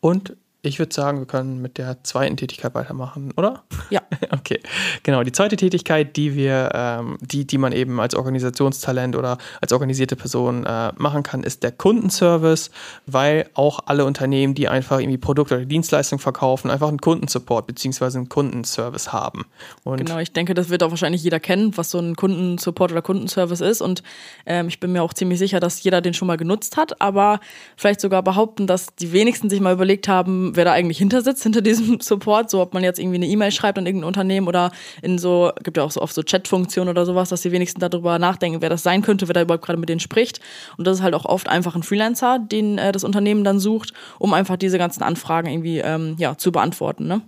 Und 0.00 0.36
ich 0.64 0.78
würde 0.78 0.94
sagen, 0.94 1.18
wir 1.18 1.26
können 1.26 1.60
mit 1.60 1.78
der 1.78 2.02
zweiten 2.04 2.36
Tätigkeit 2.36 2.74
weitermachen, 2.74 3.32
oder? 3.36 3.62
Ja. 3.90 4.02
Okay. 4.30 4.60
Genau. 5.04 5.22
Die 5.22 5.32
zweite 5.32 5.56
Tätigkeit, 5.56 6.16
die 6.16 6.34
wir, 6.34 6.70
ähm, 6.74 7.18
die, 7.20 7.46
die 7.46 7.56
man 7.56 7.72
eben 7.72 8.00
als 8.00 8.14
Organisationstalent 8.14 9.16
oder 9.16 9.38
als 9.60 9.72
organisierte 9.72 10.16
Person 10.16 10.66
äh, 10.66 10.92
machen 10.96 11.22
kann, 11.22 11.44
ist 11.44 11.62
der 11.62 11.72
Kundenservice, 11.72 12.70
weil 13.06 13.48
auch 13.54 13.80
alle 13.86 14.04
Unternehmen, 14.04 14.54
die 14.54 14.68
einfach 14.68 14.98
irgendwie 14.98 15.18
Produkte 15.18 15.54
oder 15.54 15.64
Dienstleistungen 15.64 16.20
verkaufen, 16.20 16.70
einfach 16.70 16.88
einen 16.88 16.98
Kundensupport 16.98 17.66
bzw. 17.66 18.16
einen 18.16 18.28
Kundenservice 18.28 19.12
haben. 19.12 19.44
Und 19.84 19.98
genau, 19.98 20.18
ich 20.18 20.32
denke, 20.32 20.52
das 20.54 20.68
wird 20.68 20.82
auch 20.82 20.90
wahrscheinlich 20.90 21.22
jeder 21.22 21.40
kennen, 21.40 21.76
was 21.76 21.90
so 21.90 21.98
ein 21.98 22.16
Kundensupport 22.16 22.92
oder 22.92 23.02
Kundenservice 23.02 23.60
ist. 23.60 23.82
Und 23.82 24.02
ähm, 24.46 24.68
ich 24.68 24.80
bin 24.80 24.92
mir 24.92 25.02
auch 25.02 25.14
ziemlich 25.14 25.38
sicher, 25.38 25.60
dass 25.60 25.82
jeder 25.82 26.00
den 26.00 26.14
schon 26.14 26.28
mal 26.28 26.36
genutzt 26.36 26.76
hat, 26.76 27.00
aber 27.00 27.40
vielleicht 27.76 28.00
sogar 28.00 28.22
behaupten, 28.22 28.66
dass 28.66 28.94
die 28.96 29.12
wenigsten 29.12 29.48
sich 29.48 29.60
mal 29.60 29.72
überlegt 29.72 30.08
haben, 30.08 30.53
wer 30.56 30.64
da 30.64 30.72
eigentlich 30.72 30.98
hinter 30.98 31.22
sitzt, 31.22 31.42
hinter 31.42 31.62
diesem 31.62 32.00
Support, 32.02 32.50
so 32.50 32.60
ob 32.60 32.74
man 32.74 32.84
jetzt 32.84 32.98
irgendwie 32.98 33.16
eine 33.16 33.26
E-Mail 33.26 33.52
schreibt 33.52 33.78
an 33.78 33.86
irgendein 33.86 34.08
Unternehmen 34.08 34.48
oder 34.48 34.70
in 35.02 35.18
so, 35.18 35.52
gibt 35.62 35.76
ja 35.76 35.82
auch 35.82 35.90
so 35.90 36.00
oft 36.00 36.14
so 36.14 36.22
Chat-Funktionen 36.22 36.90
oder 36.90 37.06
sowas, 37.06 37.28
dass 37.28 37.42
sie 37.42 37.52
wenigstens 37.52 37.80
darüber 37.80 38.18
nachdenken, 38.18 38.62
wer 38.62 38.70
das 38.70 38.82
sein 38.82 39.02
könnte, 39.02 39.28
wer 39.28 39.34
da 39.34 39.42
überhaupt 39.42 39.64
gerade 39.64 39.78
mit 39.78 39.88
denen 39.88 40.00
spricht. 40.00 40.40
Und 40.76 40.86
das 40.86 40.98
ist 40.98 41.02
halt 41.02 41.14
auch 41.14 41.24
oft 41.24 41.48
einfach 41.48 41.74
ein 41.74 41.82
Freelancer, 41.82 42.38
den 42.38 42.78
äh, 42.78 42.92
das 42.92 43.04
Unternehmen 43.04 43.44
dann 43.44 43.58
sucht, 43.58 43.92
um 44.18 44.34
einfach 44.34 44.56
diese 44.56 44.78
ganzen 44.78 45.02
Anfragen 45.02 45.48
irgendwie 45.48 45.78
ähm, 45.78 46.16
ja, 46.18 46.36
zu 46.36 46.52
beantworten. 46.52 47.06
Ne? 47.06 47.22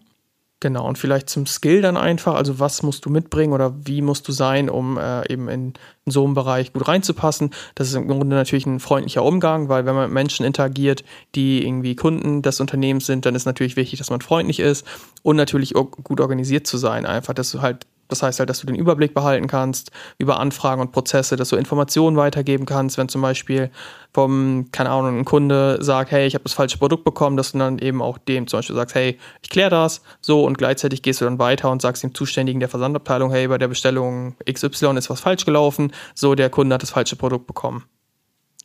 Genau, 0.60 0.88
und 0.88 0.96
vielleicht 0.96 1.28
zum 1.28 1.44
Skill 1.44 1.82
dann 1.82 1.98
einfach, 1.98 2.34
also 2.34 2.58
was 2.58 2.82
musst 2.82 3.04
du 3.04 3.10
mitbringen 3.10 3.52
oder 3.52 3.74
wie 3.86 4.00
musst 4.00 4.26
du 4.26 4.32
sein, 4.32 4.70
um 4.70 4.96
äh, 4.96 5.30
eben 5.30 5.50
in, 5.50 5.74
in, 6.06 6.12
so 6.12 6.24
einem 6.24 6.32
Bereich 6.32 6.72
gut 6.72 6.88
reinzupassen. 6.88 7.50
Das 7.74 7.88
ist 7.88 7.94
im 7.94 8.08
Grunde 8.08 8.34
natürlich 8.34 8.64
ein 8.64 8.80
freundlicher 8.80 9.22
Umgang, 9.22 9.68
weil 9.68 9.84
wenn 9.84 9.94
man 9.94 10.04
mit 10.04 10.14
Menschen 10.14 10.46
interagiert, 10.46 11.04
die 11.34 11.66
irgendwie 11.66 11.94
Kunden 11.94 12.40
des 12.40 12.58
Unternehmens 12.60 13.04
sind, 13.04 13.26
dann 13.26 13.34
ist 13.34 13.44
natürlich 13.44 13.76
wichtig, 13.76 13.98
dass 13.98 14.08
man 14.08 14.22
freundlich 14.22 14.58
ist 14.58 14.86
und 15.22 15.36
natürlich 15.36 15.74
gut 15.74 16.20
organisiert 16.20 16.66
zu 16.66 16.78
sein. 16.78 17.04
Einfach, 17.04 17.34
dass 17.34 17.50
du 17.50 17.60
halt 17.60 17.86
das 18.08 18.22
heißt 18.22 18.38
halt, 18.38 18.50
dass 18.50 18.60
du 18.60 18.66
den 18.66 18.76
Überblick 18.76 19.14
behalten 19.14 19.46
kannst 19.46 19.90
über 20.18 20.38
Anfragen 20.38 20.80
und 20.80 20.92
Prozesse, 20.92 21.36
dass 21.36 21.48
du 21.50 21.56
Informationen 21.56 22.16
weitergeben 22.16 22.66
kannst, 22.66 22.98
wenn 22.98 23.08
zum 23.08 23.22
Beispiel 23.22 23.70
vom, 24.12 24.68
keine 24.72 24.90
Ahnung, 24.90 25.18
ein 25.18 25.24
Kunde 25.24 25.78
sagt, 25.80 26.10
hey, 26.10 26.26
ich 26.26 26.34
habe 26.34 26.44
das 26.44 26.54
falsche 26.54 26.78
Produkt 26.78 27.04
bekommen, 27.04 27.36
dass 27.36 27.52
du 27.52 27.58
dann 27.58 27.78
eben 27.78 28.02
auch 28.02 28.18
dem 28.18 28.46
zum 28.46 28.58
Beispiel 28.58 28.76
sagst, 28.76 28.94
hey, 28.94 29.18
ich 29.42 29.50
kläre 29.50 29.70
das, 29.70 30.02
so 30.20 30.44
und 30.44 30.58
gleichzeitig 30.58 31.02
gehst 31.02 31.20
du 31.20 31.24
dann 31.24 31.38
weiter 31.38 31.70
und 31.70 31.82
sagst 31.82 32.02
dem 32.02 32.14
Zuständigen 32.14 32.60
der 32.60 32.68
Versandabteilung, 32.68 33.30
hey, 33.30 33.48
bei 33.48 33.58
der 33.58 33.68
Bestellung 33.68 34.36
XY 34.50 34.96
ist 34.96 35.10
was 35.10 35.20
falsch 35.20 35.44
gelaufen, 35.44 35.92
so 36.14 36.34
der 36.34 36.50
Kunde 36.50 36.74
hat 36.74 36.82
das 36.82 36.90
falsche 36.90 37.16
Produkt 37.16 37.46
bekommen. 37.46 37.84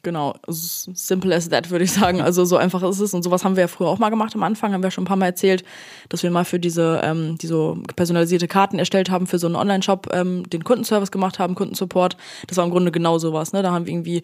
Genau, 0.03 0.34
simple 0.48 1.36
as 1.36 1.50
that, 1.50 1.70
würde 1.70 1.86
ich 1.86 1.91
sagen. 1.91 2.22
Also 2.22 2.43
so 2.43 2.58
einfach 2.58 2.81
ist 2.81 3.00
es. 3.00 3.13
Und 3.13 3.22
sowas 3.22 3.46
haben 3.46 3.55
wir 3.55 3.62
ja 3.62 3.67
früher 3.67 3.88
auch 3.88 4.00
mal 4.00 4.10
gemacht 4.10 4.34
am 4.34 4.41
Anfang, 4.41 4.74
haben 4.74 4.81
wir 4.81 4.89
schon 4.89 5.03
ein 5.03 5.08
paar 5.08 5.17
Mal 5.17 5.27
erzählt, 5.27 5.63
dass 6.10 6.24
wir 6.24 6.31
mal 6.31 6.43
für 6.43 6.60
diese, 6.60 7.01
ähm, 7.03 7.38
die 7.38 7.46
so 7.46 7.77
personalisierte 7.96 8.48
Karten 8.48 8.79
erstellt 8.79 9.12
haben, 9.12 9.27
für 9.27 9.38
so 9.38 9.46
einen 9.46 9.55
Online-Shop 9.55 10.10
ähm, 10.12 10.50
den 10.50 10.63
Kundenservice 10.63 11.12
gemacht 11.12 11.38
haben, 11.38 11.53
Kundensupport. 11.53 12.17
Das 12.48 12.58
war 12.58 12.65
im 12.65 12.72
Grunde 12.72 12.91
genau 12.91 13.20
sowas. 13.20 13.53
Ne? 13.53 13.62
Da 13.62 13.72
haben 13.72 13.86
wir 13.86 13.93
irgendwie 13.93 14.24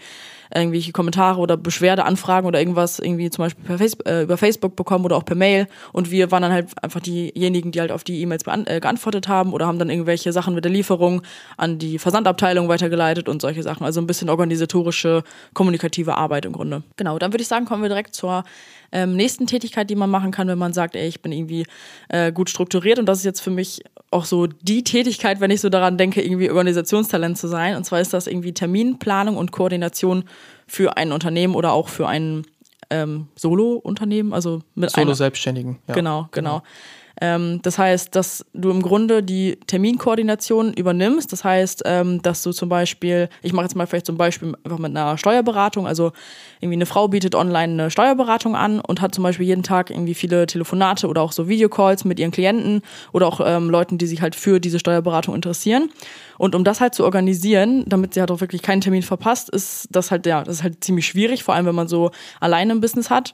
irgendwelche 0.53 0.91
Kommentare 0.91 1.39
oder 1.39 1.57
Beschwerdeanfragen 1.57 2.47
oder 2.47 2.59
irgendwas 2.59 2.99
irgendwie 2.99 3.29
zum 3.29 3.45
Beispiel 3.45 3.65
per 3.65 3.77
Face 3.77 3.97
äh, 4.05 4.23
über 4.23 4.37
Facebook 4.37 4.75
bekommen 4.75 5.05
oder 5.05 5.17
auch 5.17 5.25
per 5.25 5.35
Mail. 5.35 5.67
Und 5.91 6.11
wir 6.11 6.31
waren 6.31 6.41
dann 6.41 6.51
halt 6.51 6.71
einfach 6.81 7.01
diejenigen, 7.01 7.71
die 7.71 7.79
halt 7.79 7.91
auf 7.91 8.03
die 8.03 8.21
E-Mails 8.21 8.43
äh, 8.47 8.79
geantwortet 8.79 9.27
haben 9.27 9.53
oder 9.53 9.67
haben 9.67 9.79
dann 9.79 9.89
irgendwelche 9.89 10.31
Sachen 10.31 10.55
mit 10.55 10.63
der 10.63 10.71
Lieferung 10.71 11.21
an 11.57 11.79
die 11.79 11.99
Versandabteilung 11.99 12.67
weitergeleitet 12.67 13.29
und 13.29 13.41
solche 13.41 13.63
Sachen. 13.63 13.85
Also 13.85 14.01
ein 14.01 14.07
bisschen 14.07 14.29
organisatorische, 14.29 15.23
kommunikative 15.67 16.15
Arbeit 16.15 16.45
im 16.45 16.53
Grunde. 16.53 16.83
Genau, 16.95 17.19
dann 17.19 17.33
würde 17.33 17.41
ich 17.41 17.49
sagen, 17.49 17.65
kommen 17.65 17.81
wir 17.81 17.89
direkt 17.89 18.15
zur 18.15 18.45
ähm, 18.93 19.17
nächsten 19.17 19.47
Tätigkeit, 19.47 19.89
die 19.89 19.95
man 19.95 20.09
machen 20.09 20.31
kann, 20.31 20.47
wenn 20.47 20.57
man 20.57 20.71
sagt, 20.71 20.95
ey, 20.95 21.05
ich 21.05 21.21
bin 21.21 21.33
irgendwie 21.33 21.65
äh, 22.07 22.31
gut 22.31 22.49
strukturiert. 22.49 22.99
Und 22.99 23.05
das 23.05 23.19
ist 23.19 23.25
jetzt 23.25 23.41
für 23.41 23.51
mich 23.51 23.83
auch 24.09 24.23
so 24.23 24.47
die 24.47 24.85
Tätigkeit, 24.85 25.41
wenn 25.41 25.51
ich 25.51 25.59
so 25.59 25.67
daran 25.67 25.97
denke, 25.97 26.21
irgendwie 26.21 26.49
Organisationstalent 26.49 27.37
zu 27.37 27.49
sein. 27.49 27.75
Und 27.75 27.83
zwar 27.83 27.99
ist 27.99 28.13
das 28.13 28.27
irgendwie 28.27 28.53
Terminplanung 28.53 29.35
und 29.35 29.51
Koordination 29.51 30.23
für 30.67 30.95
ein 30.95 31.11
Unternehmen 31.11 31.53
oder 31.53 31.73
auch 31.73 31.89
für 31.89 32.07
ein 32.07 32.45
ähm, 32.89 33.27
Solo-Unternehmen, 33.35 34.31
also 34.31 34.61
mit 34.73 34.91
Solo-Selbstständigen. 34.91 35.79
Ja. 35.87 35.95
Genau, 35.95 36.29
genau. 36.31 36.59
genau. 36.59 36.63
Ähm, 37.21 37.59
das 37.63 37.77
heißt, 37.77 38.15
dass 38.15 38.45
du 38.53 38.69
im 38.69 38.81
Grunde 38.81 39.23
die 39.23 39.57
Terminkoordination 39.67 40.73
übernimmst. 40.73 41.31
Das 41.31 41.43
heißt, 41.43 41.83
ähm, 41.85 42.21
dass 42.21 42.43
du 42.43 42.51
zum 42.51 42.69
Beispiel, 42.69 43.29
ich 43.41 43.53
mache 43.53 43.65
jetzt 43.65 43.75
mal 43.75 43.87
vielleicht 43.87 44.05
zum 44.05 44.17
Beispiel 44.17 44.53
einfach 44.63 44.77
mit 44.77 44.95
einer 44.95 45.17
Steuerberatung, 45.17 45.87
also 45.87 46.11
irgendwie 46.59 46.77
eine 46.77 46.85
Frau 46.85 47.07
bietet 47.07 47.35
online 47.35 47.73
eine 47.73 47.91
Steuerberatung 47.91 48.55
an 48.55 48.79
und 48.79 49.01
hat 49.01 49.15
zum 49.15 49.23
Beispiel 49.23 49.45
jeden 49.45 49.63
Tag 49.63 49.89
irgendwie 49.89 50.13
viele 50.13 50.45
Telefonate 50.45 51.07
oder 51.07 51.21
auch 51.21 51.31
so 51.31 51.47
Videocalls 51.47 52.05
mit 52.05 52.19
ihren 52.19 52.31
Klienten 52.31 52.81
oder 53.13 53.27
auch 53.27 53.41
ähm, 53.43 53.69
Leuten, 53.69 53.97
die 53.97 54.07
sich 54.07 54.21
halt 54.21 54.35
für 54.35 54.59
diese 54.59 54.79
Steuerberatung 54.79 55.33
interessieren. 55.33 55.89
Und 56.37 56.53
um 56.53 56.63
das 56.63 56.81
halt 56.81 56.93
zu 56.93 57.03
organisieren, 57.03 57.83
damit 57.87 58.13
sie 58.13 58.19
halt 58.19 58.31
auch 58.31 58.41
wirklich 58.41 58.61
keinen 58.61 58.81
Termin 58.81 59.01
verpasst, 59.01 59.49
ist 59.49 59.87
das 59.91 60.11
halt, 60.11 60.25
ja, 60.25 60.43
das 60.43 60.57
ist 60.57 60.63
halt 60.63 60.83
ziemlich 60.83 61.07
schwierig, 61.07 61.43
vor 61.43 61.55
allem 61.55 61.65
wenn 61.65 61.75
man 61.75 61.87
so 61.87 62.11
alleine 62.39 62.73
ein 62.73 62.81
Business 62.81 63.09
hat 63.09 63.33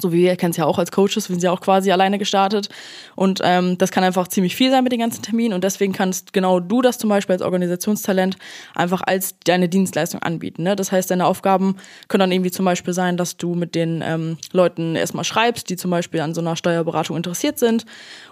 so 0.00 0.12
wie 0.12 0.24
ihr 0.24 0.36
kennt 0.36 0.52
es 0.52 0.56
ja 0.56 0.64
auch 0.64 0.78
als 0.78 0.92
Coaches, 0.92 1.28
wir 1.28 1.34
sind 1.34 1.42
ja 1.42 1.52
auch 1.52 1.60
quasi 1.60 1.90
alleine 1.90 2.18
gestartet. 2.18 2.68
Und 3.16 3.40
ähm, 3.42 3.78
das 3.78 3.90
kann 3.90 4.04
einfach 4.04 4.28
ziemlich 4.28 4.54
viel 4.56 4.70
sein 4.70 4.82
mit 4.84 4.92
den 4.92 5.00
ganzen 5.00 5.22
Terminen. 5.22 5.54
Und 5.54 5.64
deswegen 5.64 5.92
kannst 5.92 6.32
genau 6.32 6.60
du 6.60 6.82
das 6.82 6.98
zum 6.98 7.10
Beispiel 7.10 7.34
als 7.34 7.42
Organisationstalent 7.42 8.36
einfach 8.74 9.02
als 9.04 9.34
deine 9.44 9.68
Dienstleistung 9.68 10.22
anbieten. 10.22 10.62
Ne? 10.62 10.76
Das 10.76 10.92
heißt, 10.92 11.10
deine 11.10 11.26
Aufgaben 11.26 11.76
können 12.08 12.20
dann 12.20 12.32
irgendwie 12.32 12.50
zum 12.50 12.64
Beispiel 12.64 12.94
sein, 12.94 13.16
dass 13.16 13.36
du 13.36 13.54
mit 13.54 13.74
den 13.74 14.02
ähm, 14.04 14.38
Leuten 14.52 14.96
erstmal 14.96 15.24
schreibst, 15.24 15.68
die 15.70 15.76
zum 15.76 15.90
Beispiel 15.90 16.20
an 16.20 16.34
so 16.34 16.40
einer 16.40 16.56
Steuerberatung 16.56 17.16
interessiert 17.16 17.58
sind. 17.58 17.84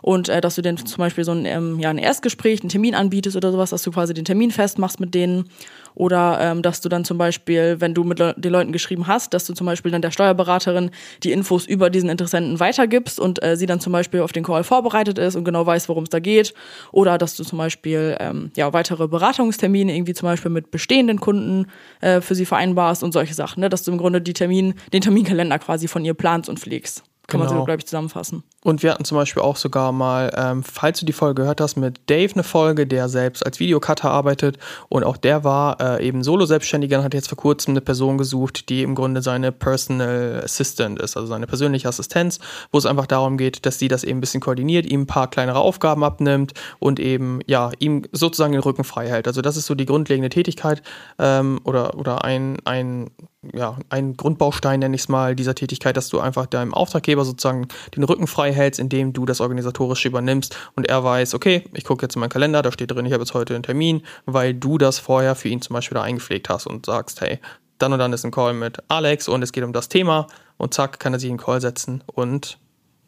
Und 0.02 0.28
äh, 0.28 0.40
dass 0.40 0.54
du 0.54 0.62
denen 0.62 0.78
zum 0.78 0.98
Beispiel 0.98 1.24
so 1.24 1.32
ein, 1.32 1.44
ähm, 1.46 1.80
ja, 1.80 1.90
ein 1.90 1.98
Erstgespräch, 1.98 2.60
einen 2.60 2.68
Termin 2.68 2.94
anbietest 2.94 3.36
oder 3.36 3.52
sowas, 3.52 3.70
dass 3.70 3.82
du 3.82 3.90
quasi 3.90 4.14
den 4.14 4.24
Termin 4.24 4.50
festmachst 4.50 5.00
mit 5.00 5.14
denen. 5.14 5.48
Oder 5.96 6.38
ähm, 6.40 6.62
dass 6.62 6.82
du 6.82 6.88
dann 6.88 7.04
zum 7.04 7.16
Beispiel, 7.18 7.80
wenn 7.80 7.94
du 7.94 8.04
mit 8.04 8.18
Le 8.18 8.34
den 8.36 8.52
Leuten 8.52 8.70
geschrieben 8.70 9.06
hast, 9.06 9.32
dass 9.32 9.46
du 9.46 9.54
zum 9.54 9.66
Beispiel 9.66 9.90
dann 9.90 10.02
der 10.02 10.10
Steuerberaterin 10.10 10.90
die 11.22 11.32
Infos 11.32 11.66
über 11.66 11.88
diesen 11.88 12.10
Interessenten 12.10 12.60
weitergibst 12.60 13.18
und 13.18 13.42
äh, 13.42 13.56
sie 13.56 13.64
dann 13.64 13.80
zum 13.80 13.92
Beispiel 13.92 14.20
auf 14.20 14.32
den 14.32 14.44
Call 14.44 14.62
vorbereitet 14.62 15.18
ist 15.18 15.36
und 15.36 15.44
genau 15.44 15.64
weiß, 15.64 15.88
worum 15.88 16.04
es 16.04 16.10
da 16.10 16.20
geht. 16.20 16.52
Oder 16.92 17.16
dass 17.16 17.34
du 17.34 17.44
zum 17.44 17.56
Beispiel 17.58 18.14
ähm, 18.20 18.50
ja, 18.56 18.72
weitere 18.74 19.08
Beratungstermine 19.08 19.96
irgendwie 19.96 20.14
zum 20.14 20.28
Beispiel 20.28 20.50
mit 20.50 20.70
bestehenden 20.70 21.18
Kunden 21.18 21.66
äh, 22.02 22.20
für 22.20 22.34
sie 22.34 22.44
vereinbarst 22.44 23.02
und 23.02 23.12
solche 23.12 23.32
Sachen. 23.32 23.60
Ne? 23.60 23.70
Dass 23.70 23.82
du 23.82 23.90
im 23.90 23.98
Grunde 23.98 24.20
die 24.20 24.34
Termin, 24.34 24.74
den 24.92 25.00
Terminkalender 25.00 25.58
quasi 25.58 25.88
von 25.88 26.04
ihr 26.04 26.14
planst 26.14 26.50
und 26.50 26.60
pflegst. 26.60 27.04
Kann 27.28 27.40
genau. 27.40 27.50
man 27.50 27.60
so, 27.60 27.64
glaube 27.64 27.80
ich, 27.80 27.86
zusammenfassen. 27.86 28.44
Und 28.62 28.84
wir 28.84 28.92
hatten 28.92 29.04
zum 29.04 29.16
Beispiel 29.16 29.42
auch 29.42 29.56
sogar 29.56 29.90
mal, 29.90 30.32
ähm, 30.36 30.62
falls 30.62 31.00
du 31.00 31.06
die 31.06 31.12
Folge 31.12 31.42
gehört 31.42 31.60
hast, 31.60 31.76
mit 31.76 32.00
Dave 32.08 32.32
eine 32.34 32.44
Folge, 32.44 32.86
der 32.86 33.08
selbst 33.08 33.44
als 33.44 33.58
Videocutter 33.58 34.10
arbeitet. 34.10 34.58
Und 34.88 35.02
auch 35.02 35.16
der 35.16 35.42
war 35.42 35.80
äh, 35.80 36.06
eben 36.06 36.22
Solo-Selbstständiger 36.22 36.98
und 36.98 37.04
hat 37.04 37.14
jetzt 37.14 37.28
vor 37.28 37.38
kurzem 37.38 37.72
eine 37.72 37.80
Person 37.80 38.16
gesucht, 38.16 38.68
die 38.68 38.82
im 38.82 38.94
Grunde 38.94 39.22
seine 39.22 39.50
Personal 39.50 40.40
Assistant 40.44 41.00
ist, 41.00 41.16
also 41.16 41.26
seine 41.26 41.48
persönliche 41.48 41.88
Assistenz, 41.88 42.38
wo 42.70 42.78
es 42.78 42.86
einfach 42.86 43.06
darum 43.06 43.38
geht, 43.38 43.66
dass 43.66 43.80
sie 43.80 43.88
das 43.88 44.04
eben 44.04 44.18
ein 44.18 44.20
bisschen 44.20 44.40
koordiniert, 44.40 44.86
ihm 44.86 45.02
ein 45.02 45.06
paar 45.06 45.28
kleinere 45.28 45.58
Aufgaben 45.58 46.04
abnimmt 46.04 46.52
und 46.78 47.00
eben, 47.00 47.40
ja, 47.46 47.72
ihm 47.80 48.04
sozusagen 48.12 48.52
den 48.52 48.62
Rücken 48.62 48.84
frei 48.84 49.08
hält. 49.08 49.26
Also 49.26 49.42
das 49.42 49.56
ist 49.56 49.66
so 49.66 49.74
die 49.74 49.86
grundlegende 49.86 50.28
Tätigkeit 50.28 50.80
ähm, 51.18 51.60
oder, 51.64 51.96
oder 51.98 52.24
ein, 52.24 52.58
ein 52.64 53.10
ja, 53.54 53.76
ein 53.88 54.16
Grundbaustein, 54.16 54.80
nenne 54.80 54.94
ich 54.94 55.02
es 55.02 55.08
mal, 55.08 55.36
dieser 55.36 55.54
Tätigkeit, 55.54 55.96
dass 55.96 56.08
du 56.08 56.20
einfach 56.20 56.46
deinem 56.46 56.74
Auftraggeber 56.74 57.24
sozusagen 57.24 57.68
den 57.94 58.04
Rücken 58.04 58.26
frei 58.26 58.52
hältst, 58.52 58.80
indem 58.80 59.12
du 59.12 59.26
das 59.26 59.40
Organisatorische 59.40 60.08
übernimmst 60.08 60.56
und 60.74 60.88
er 60.88 61.04
weiß, 61.04 61.34
okay, 61.34 61.64
ich 61.74 61.84
gucke 61.84 62.04
jetzt 62.04 62.16
in 62.16 62.20
meinen 62.20 62.30
Kalender, 62.30 62.62
da 62.62 62.72
steht 62.72 62.90
drin, 62.90 63.06
ich 63.06 63.12
habe 63.12 63.22
jetzt 63.22 63.34
heute 63.34 63.54
einen 63.54 63.62
Termin, 63.62 64.02
weil 64.24 64.54
du 64.54 64.78
das 64.78 64.98
vorher 64.98 65.34
für 65.34 65.48
ihn 65.48 65.62
zum 65.62 65.74
Beispiel 65.74 65.96
da 65.96 66.02
eingepflegt 66.02 66.48
hast 66.48 66.66
und 66.66 66.86
sagst, 66.86 67.20
hey, 67.20 67.40
dann 67.78 67.92
und 67.92 67.98
dann 67.98 68.12
ist 68.12 68.24
ein 68.24 68.30
Call 68.30 68.54
mit 68.54 68.78
Alex 68.88 69.28
und 69.28 69.42
es 69.42 69.52
geht 69.52 69.64
um 69.64 69.72
das 69.72 69.88
Thema 69.88 70.26
und 70.56 70.74
zack, 70.74 70.98
kann 70.98 71.12
er 71.12 71.20
sich 71.20 71.28
in 71.28 71.36
den 71.36 71.44
Call 71.44 71.60
setzen 71.60 72.02
und 72.06 72.58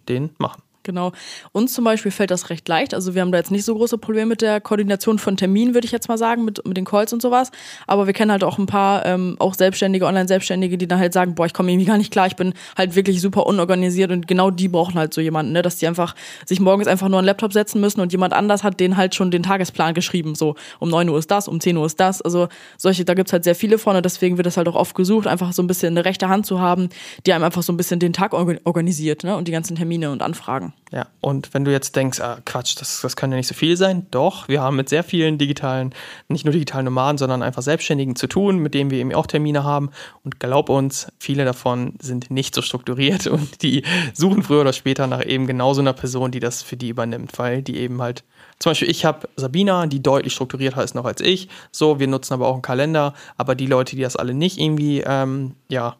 den 0.09 0.31
machen. 0.39 0.63
Genau. 0.85 1.13
Uns 1.53 1.75
zum 1.75 1.85
Beispiel 1.85 2.11
fällt 2.11 2.31
das 2.31 2.49
recht 2.51 2.67
leicht. 2.67 2.95
Also 2.95 3.15
wir 3.15 3.21
haben 3.21 3.33
da 3.33 3.39
jetzt 3.39 3.51
nicht 3.51 3.65
so 3.65 3.75
große 3.75 3.99
Probleme 3.99 4.27
mit 4.27 4.41
der 4.41 4.61
Koordination 4.61 5.19
von 5.19 5.37
Terminen, 5.37 5.75
würde 5.75 5.85
ich 5.85 5.93
jetzt 5.93 6.09
mal 6.09 6.17
sagen, 6.17 6.45
mit, 6.45 6.67
mit 6.67 6.77
den 6.77 6.87
Calls 6.87 7.13
und 7.13 7.21
sowas. 7.21 7.51
Aber 7.87 8.07
wir 8.07 8.15
kennen 8.15 8.31
halt 8.31 8.43
auch 8.43 8.59
ein 8.59 8.67
paar, 8.67 9.05
ähm, 9.05 9.37
auch 9.39 9.55
Selbstständige, 9.55 10.07
Online-Selbstständige, 10.07 10.79
die 10.79 10.89
dann 10.89 10.99
halt 10.99 11.13
sagen, 11.13 11.35
boah, 11.35 11.47
ich 11.47 11.53
komme 11.53 11.71
irgendwie 11.71 11.85
gar 11.85 11.99
nicht 11.99 12.11
klar, 12.11 12.27
ich 12.27 12.37
bin 12.37 12.55
halt 12.77 12.95
wirklich 12.95 13.21
super 13.21 13.47
unorganisiert 13.47 14.11
und 14.11 14.27
genau 14.27 14.51
die 14.51 14.69
brauchen 14.69 14.95
halt 14.95 15.13
so 15.13 15.21
jemanden, 15.21 15.53
ne? 15.53 15.61
dass 15.61 15.77
die 15.77 15.87
einfach 15.87 16.15
sich 16.47 16.61
morgens 16.61 16.89
einfach 16.89 17.09
nur 17.09 17.19
einen 17.19 17.27
Laptop 17.27 17.53
setzen 17.53 17.81
müssen 17.81 18.01
und 18.01 18.13
jemand 18.13 18.33
anders 18.33 18.65
hat 18.65 18.81
den 18.81 18.97
halt 18.97 19.15
schon 19.15 19.31
den 19.31 19.43
Tagesplan 19.43 19.93
geschrieben. 19.93 20.35
So, 20.35 20.55
um 20.79 20.89
9 20.89 21.09
Uhr 21.09 21.19
ist 21.19 21.31
das, 21.31 21.49
um 21.49 21.61
10 21.61 21.77
Uhr 21.77 21.87
ist 21.87 22.01
das. 22.01 22.23
Also 22.23 22.49
solche, 22.79 23.05
da 23.05 23.13
gibt's 23.13 23.33
halt 23.33 23.45
sehr 23.45 23.55
viele 23.55 23.79
von 23.79 23.97
und 23.97 24.05
deswegen 24.05 24.39
wird 24.39 24.47
das 24.47 24.57
halt 24.57 24.69
auch 24.69 24.75
oft 24.75 24.95
gesucht, 24.95 25.27
einfach 25.27 25.53
so 25.53 25.63
ein 25.63 25.67
bisschen 25.67 25.95
eine 25.97 26.07
rechte 26.07 26.31
Hand 26.31 26.47
zu 26.47 26.61
haben, 26.61 26.89
die 27.27 27.33
einem 27.35 27.45
einfach 27.45 27.63
so 27.63 27.73
ein 27.75 27.77
bisschen 27.77 28.01
den 28.01 28.15
Tag 28.15 28.33
organisiert 28.33 29.25
ne? 29.25 29.37
und 29.37 29.49
die 29.49 29.53
ganzen 29.53 29.77
Termine 29.77 30.11
und 30.11 30.23
Anfragen. 30.23 30.73
Ja, 30.91 31.07
und 31.21 31.53
wenn 31.53 31.67
du 31.67 31.71
jetzt 31.71 31.97
denkst, 31.97 32.21
ah, 32.21 32.39
Quatsch, 32.47 32.81
das, 32.81 33.03
das 33.03 33.15
kann 33.15 33.31
ja 33.31 33.37
nicht 33.37 33.47
so 33.47 33.55
viel 33.55 33.77
sein, 33.77 34.07
doch, 34.11 34.49
wir 34.49 34.63
haben 34.63 34.77
mit 34.77 34.89
sehr 34.89 35.05
vielen 35.05 35.37
digitalen, 35.37 35.95
nicht 36.29 36.47
nur 36.47 36.53
digitalen 36.53 36.87
Nomaden, 36.87 37.19
sondern 37.19 37.43
einfach 37.43 37.61
Selbstständigen 37.61 38.17
zu 38.17 38.27
tun, 38.27 38.59
mit 38.59 38.73
denen 38.73 38.91
wir 38.91 38.99
eben 38.99 39.15
auch 39.15 39.27
Termine 39.27 39.65
haben. 39.65 39.91
Und 40.25 40.41
glaub 40.41 40.71
uns, 40.71 41.09
viele 41.19 41.45
davon 41.45 41.95
sind 42.01 42.31
nicht 42.31 42.55
so 42.55 42.63
strukturiert 42.63 43.27
und 43.27 43.63
die 43.63 43.85
suchen 44.15 44.43
früher 44.43 44.63
oder 44.63 44.73
später 44.73 45.07
nach 45.07 45.25
eben 45.25 45.47
genau 45.47 45.75
so 45.75 45.83
einer 45.83 45.93
Person, 45.93 46.31
die 46.31 46.41
das 46.41 46.63
für 46.63 46.79
die 46.79 46.89
übernimmt, 46.89 47.39
weil 47.39 47.63
die 47.63 47.77
eben 47.77 48.01
halt, 48.01 48.25
zum 48.59 48.71
Beispiel 48.71 48.91
ich 48.91 49.05
habe 49.05 49.29
Sabina, 49.37 49.87
die 49.87 50.03
deutlich 50.03 50.33
strukturierter 50.33 50.83
ist 50.83 50.95
noch 50.95 51.05
als 51.05 51.21
ich. 51.21 51.49
So, 51.71 52.01
wir 52.01 52.07
nutzen 52.07 52.33
aber 52.33 52.49
auch 52.49 52.55
einen 52.55 52.63
Kalender, 52.63 53.13
aber 53.37 53.55
die 53.55 53.67
Leute, 53.67 53.95
die 53.95 54.03
das 54.03 54.17
alle 54.17 54.33
nicht 54.33 54.59
irgendwie, 54.59 55.03
ähm, 55.07 55.55
ja, 55.69 55.97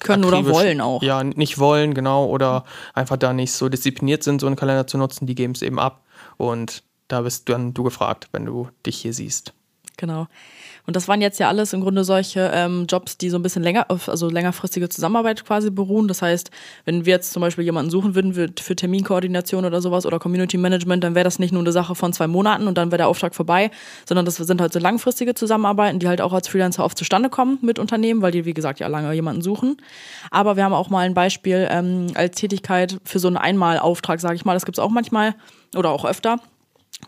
können 0.00 0.24
oder 0.24 0.44
wollen 0.46 0.80
auch. 0.80 1.02
Ja, 1.02 1.22
nicht 1.22 1.58
wollen, 1.58 1.94
genau, 1.94 2.26
oder 2.26 2.64
einfach 2.94 3.16
da 3.16 3.32
nicht 3.32 3.52
so 3.52 3.68
diszipliniert 3.68 4.22
sind, 4.22 4.40
so 4.40 4.46
einen 4.46 4.56
Kalender 4.56 4.86
zu 4.86 4.98
nutzen, 4.98 5.26
die 5.26 5.34
geben 5.34 5.52
es 5.54 5.62
eben 5.62 5.78
ab. 5.78 6.04
Und 6.36 6.82
da 7.08 7.22
bist 7.22 7.48
dann 7.48 7.74
du 7.74 7.82
gefragt, 7.82 8.28
wenn 8.32 8.44
du 8.44 8.68
dich 8.84 8.98
hier 8.98 9.12
siehst. 9.12 9.52
Genau. 9.96 10.26
Und 10.86 10.94
das 10.94 11.08
waren 11.08 11.20
jetzt 11.20 11.40
ja 11.40 11.48
alles 11.48 11.72
im 11.72 11.80
Grunde 11.80 12.04
solche 12.04 12.50
ähm, 12.54 12.86
Jobs, 12.88 13.16
die 13.16 13.30
so 13.30 13.38
ein 13.38 13.42
bisschen 13.42 13.62
länger, 13.62 13.86
also 13.88 14.28
längerfristige 14.28 14.88
Zusammenarbeit 14.88 15.44
quasi 15.44 15.70
beruhen. 15.70 16.06
Das 16.06 16.22
heißt, 16.22 16.50
wenn 16.84 17.06
wir 17.06 17.14
jetzt 17.14 17.32
zum 17.32 17.40
Beispiel 17.40 17.64
jemanden 17.64 17.90
suchen 17.90 18.14
würden 18.14 18.32
für 18.34 18.76
Terminkoordination 18.76 19.64
oder 19.64 19.80
sowas 19.80 20.06
oder 20.06 20.18
Community 20.18 20.58
Management, 20.58 21.02
dann 21.02 21.14
wäre 21.14 21.24
das 21.24 21.38
nicht 21.38 21.52
nur 21.52 21.62
eine 21.62 21.72
Sache 21.72 21.94
von 21.94 22.12
zwei 22.12 22.26
Monaten 22.26 22.68
und 22.68 22.78
dann 22.78 22.90
wäre 22.90 22.98
der 22.98 23.08
Auftrag 23.08 23.34
vorbei, 23.34 23.70
sondern 24.06 24.26
das 24.26 24.36
sind 24.36 24.60
halt 24.60 24.72
so 24.72 24.78
langfristige 24.78 25.34
Zusammenarbeiten, 25.34 25.98
die 25.98 26.08
halt 26.08 26.20
auch 26.20 26.32
als 26.32 26.46
Freelancer 26.46 26.84
oft 26.84 26.96
zustande 26.98 27.30
kommen 27.30 27.58
mit 27.62 27.78
Unternehmen, 27.78 28.22
weil 28.22 28.32
die, 28.32 28.44
wie 28.44 28.54
gesagt, 28.54 28.78
ja 28.78 28.86
lange 28.86 29.12
jemanden 29.12 29.42
suchen. 29.42 29.78
Aber 30.30 30.56
wir 30.56 30.64
haben 30.64 30.74
auch 30.74 30.90
mal 30.90 31.00
ein 31.00 31.14
Beispiel 31.14 31.66
ähm, 31.70 32.08
als 32.14 32.36
Tätigkeit 32.36 32.98
für 33.04 33.18
so 33.18 33.28
einen 33.28 33.38
Einmalauftrag, 33.38 34.20
sage 34.20 34.36
ich 34.36 34.44
mal. 34.44 34.54
Das 34.54 34.66
gibt 34.66 34.78
es 34.78 34.84
auch 34.84 34.90
manchmal 34.90 35.34
oder 35.74 35.90
auch 35.90 36.04
öfter 36.04 36.38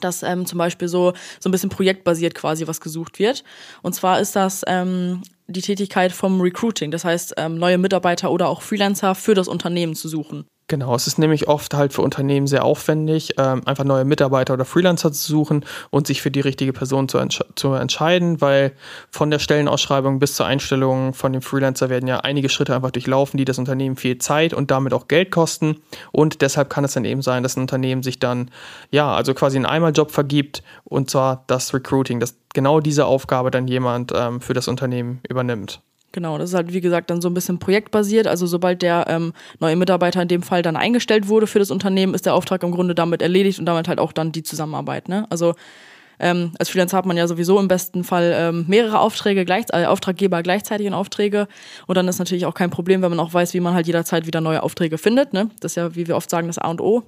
dass 0.04 0.22
ähm, 0.22 0.46
zum 0.46 0.58
Beispiel 0.58 0.88
so, 0.88 1.12
so 1.40 1.48
ein 1.48 1.52
bisschen 1.52 1.70
projektbasiert 1.70 2.34
quasi 2.34 2.66
was 2.66 2.80
gesucht 2.80 3.18
wird. 3.18 3.44
Und 3.82 3.94
zwar 3.94 4.20
ist 4.20 4.36
das 4.36 4.62
ähm, 4.66 5.22
die 5.46 5.62
Tätigkeit 5.62 6.12
vom 6.12 6.40
Recruiting, 6.40 6.90
das 6.90 7.04
heißt 7.04 7.34
ähm, 7.36 7.58
neue 7.58 7.78
Mitarbeiter 7.78 8.30
oder 8.30 8.48
auch 8.48 8.62
Freelancer 8.62 9.14
für 9.14 9.34
das 9.34 9.48
Unternehmen 9.48 9.94
zu 9.94 10.08
suchen. 10.08 10.46
Genau, 10.70 10.94
es 10.94 11.06
ist 11.06 11.18
nämlich 11.18 11.48
oft 11.48 11.72
halt 11.72 11.94
für 11.94 12.02
Unternehmen 12.02 12.46
sehr 12.46 12.62
aufwendig, 12.62 13.32
ähm, 13.38 13.62
einfach 13.64 13.84
neue 13.84 14.04
Mitarbeiter 14.04 14.52
oder 14.52 14.66
Freelancer 14.66 15.10
zu 15.10 15.26
suchen 15.26 15.64
und 15.88 16.06
sich 16.06 16.20
für 16.20 16.30
die 16.30 16.40
richtige 16.40 16.74
Person 16.74 17.08
zu, 17.08 17.16
entsch 17.16 17.40
zu 17.54 17.72
entscheiden, 17.72 18.42
weil 18.42 18.72
von 19.10 19.30
der 19.30 19.38
Stellenausschreibung 19.38 20.18
bis 20.18 20.34
zur 20.34 20.44
Einstellung 20.44 21.14
von 21.14 21.32
dem 21.32 21.40
Freelancer 21.40 21.88
werden 21.88 22.06
ja 22.06 22.20
einige 22.20 22.50
Schritte 22.50 22.74
einfach 22.74 22.90
durchlaufen, 22.90 23.38
die 23.38 23.46
das 23.46 23.58
Unternehmen 23.58 23.96
viel 23.96 24.18
Zeit 24.18 24.52
und 24.52 24.70
damit 24.70 24.92
auch 24.92 25.08
Geld 25.08 25.30
kosten. 25.30 25.78
Und 26.12 26.42
deshalb 26.42 26.68
kann 26.68 26.84
es 26.84 26.92
dann 26.92 27.06
eben 27.06 27.22
sein, 27.22 27.42
dass 27.42 27.56
ein 27.56 27.62
Unternehmen 27.62 28.02
sich 28.02 28.18
dann, 28.18 28.50
ja, 28.90 29.14
also 29.14 29.32
quasi 29.32 29.56
einen 29.56 29.64
Einmaljob 29.64 30.10
vergibt 30.10 30.62
und 30.84 31.08
zwar 31.08 31.44
das 31.46 31.72
Recruiting, 31.72 32.20
dass 32.20 32.36
genau 32.52 32.80
diese 32.80 33.06
Aufgabe 33.06 33.50
dann 33.50 33.68
jemand 33.68 34.12
ähm, 34.14 34.42
für 34.42 34.52
das 34.52 34.68
Unternehmen 34.68 35.20
übernimmt. 35.30 35.80
Genau, 36.12 36.38
das 36.38 36.50
ist 36.50 36.54
halt 36.54 36.72
wie 36.72 36.80
gesagt 36.80 37.10
dann 37.10 37.20
so 37.20 37.28
ein 37.28 37.34
bisschen 37.34 37.58
projektbasiert. 37.58 38.26
Also 38.26 38.46
sobald 38.46 38.80
der 38.82 39.04
ähm, 39.08 39.34
neue 39.60 39.76
Mitarbeiter 39.76 40.22
in 40.22 40.28
dem 40.28 40.42
Fall 40.42 40.62
dann 40.62 40.76
eingestellt 40.76 41.28
wurde 41.28 41.46
für 41.46 41.58
das 41.58 41.70
Unternehmen, 41.70 42.14
ist 42.14 42.24
der 42.24 42.34
Auftrag 42.34 42.62
im 42.62 42.70
Grunde 42.70 42.94
damit 42.94 43.20
erledigt 43.20 43.58
und 43.58 43.66
damit 43.66 43.88
halt 43.88 43.98
auch 43.98 44.12
dann 44.12 44.32
die 44.32 44.42
Zusammenarbeit. 44.42 45.08
Ne? 45.08 45.26
Also 45.28 45.54
ähm, 46.18 46.52
als 46.58 46.70
Freelancer 46.70 46.96
hat 46.96 47.06
man 47.06 47.16
ja 47.16 47.28
sowieso 47.28 47.58
im 47.60 47.68
besten 47.68 48.04
Fall 48.04 48.34
ähm, 48.34 48.64
mehrere 48.68 49.00
Aufträge, 49.00 49.44
gleich, 49.44 49.66
äh, 49.72 49.84
Auftraggeber 49.84 50.42
gleichzeitig 50.42 50.86
in 50.86 50.94
Aufträge. 50.94 51.46
Und 51.86 51.96
dann 51.96 52.08
ist 52.08 52.18
natürlich 52.18 52.46
auch 52.46 52.54
kein 52.54 52.70
Problem, 52.70 53.02
wenn 53.02 53.10
man 53.10 53.20
auch 53.20 53.32
weiß, 53.32 53.54
wie 53.54 53.60
man 53.60 53.74
halt 53.74 53.86
jederzeit 53.86 54.26
wieder 54.26 54.40
neue 54.40 54.62
Aufträge 54.62 54.98
findet. 54.98 55.32
Ne? 55.32 55.50
Das 55.60 55.72
ist 55.72 55.76
ja, 55.76 55.94
wie 55.94 56.08
wir 56.08 56.16
oft 56.16 56.30
sagen, 56.30 56.46
das 56.46 56.58
A 56.58 56.70
und 56.70 56.80
O 56.80 57.04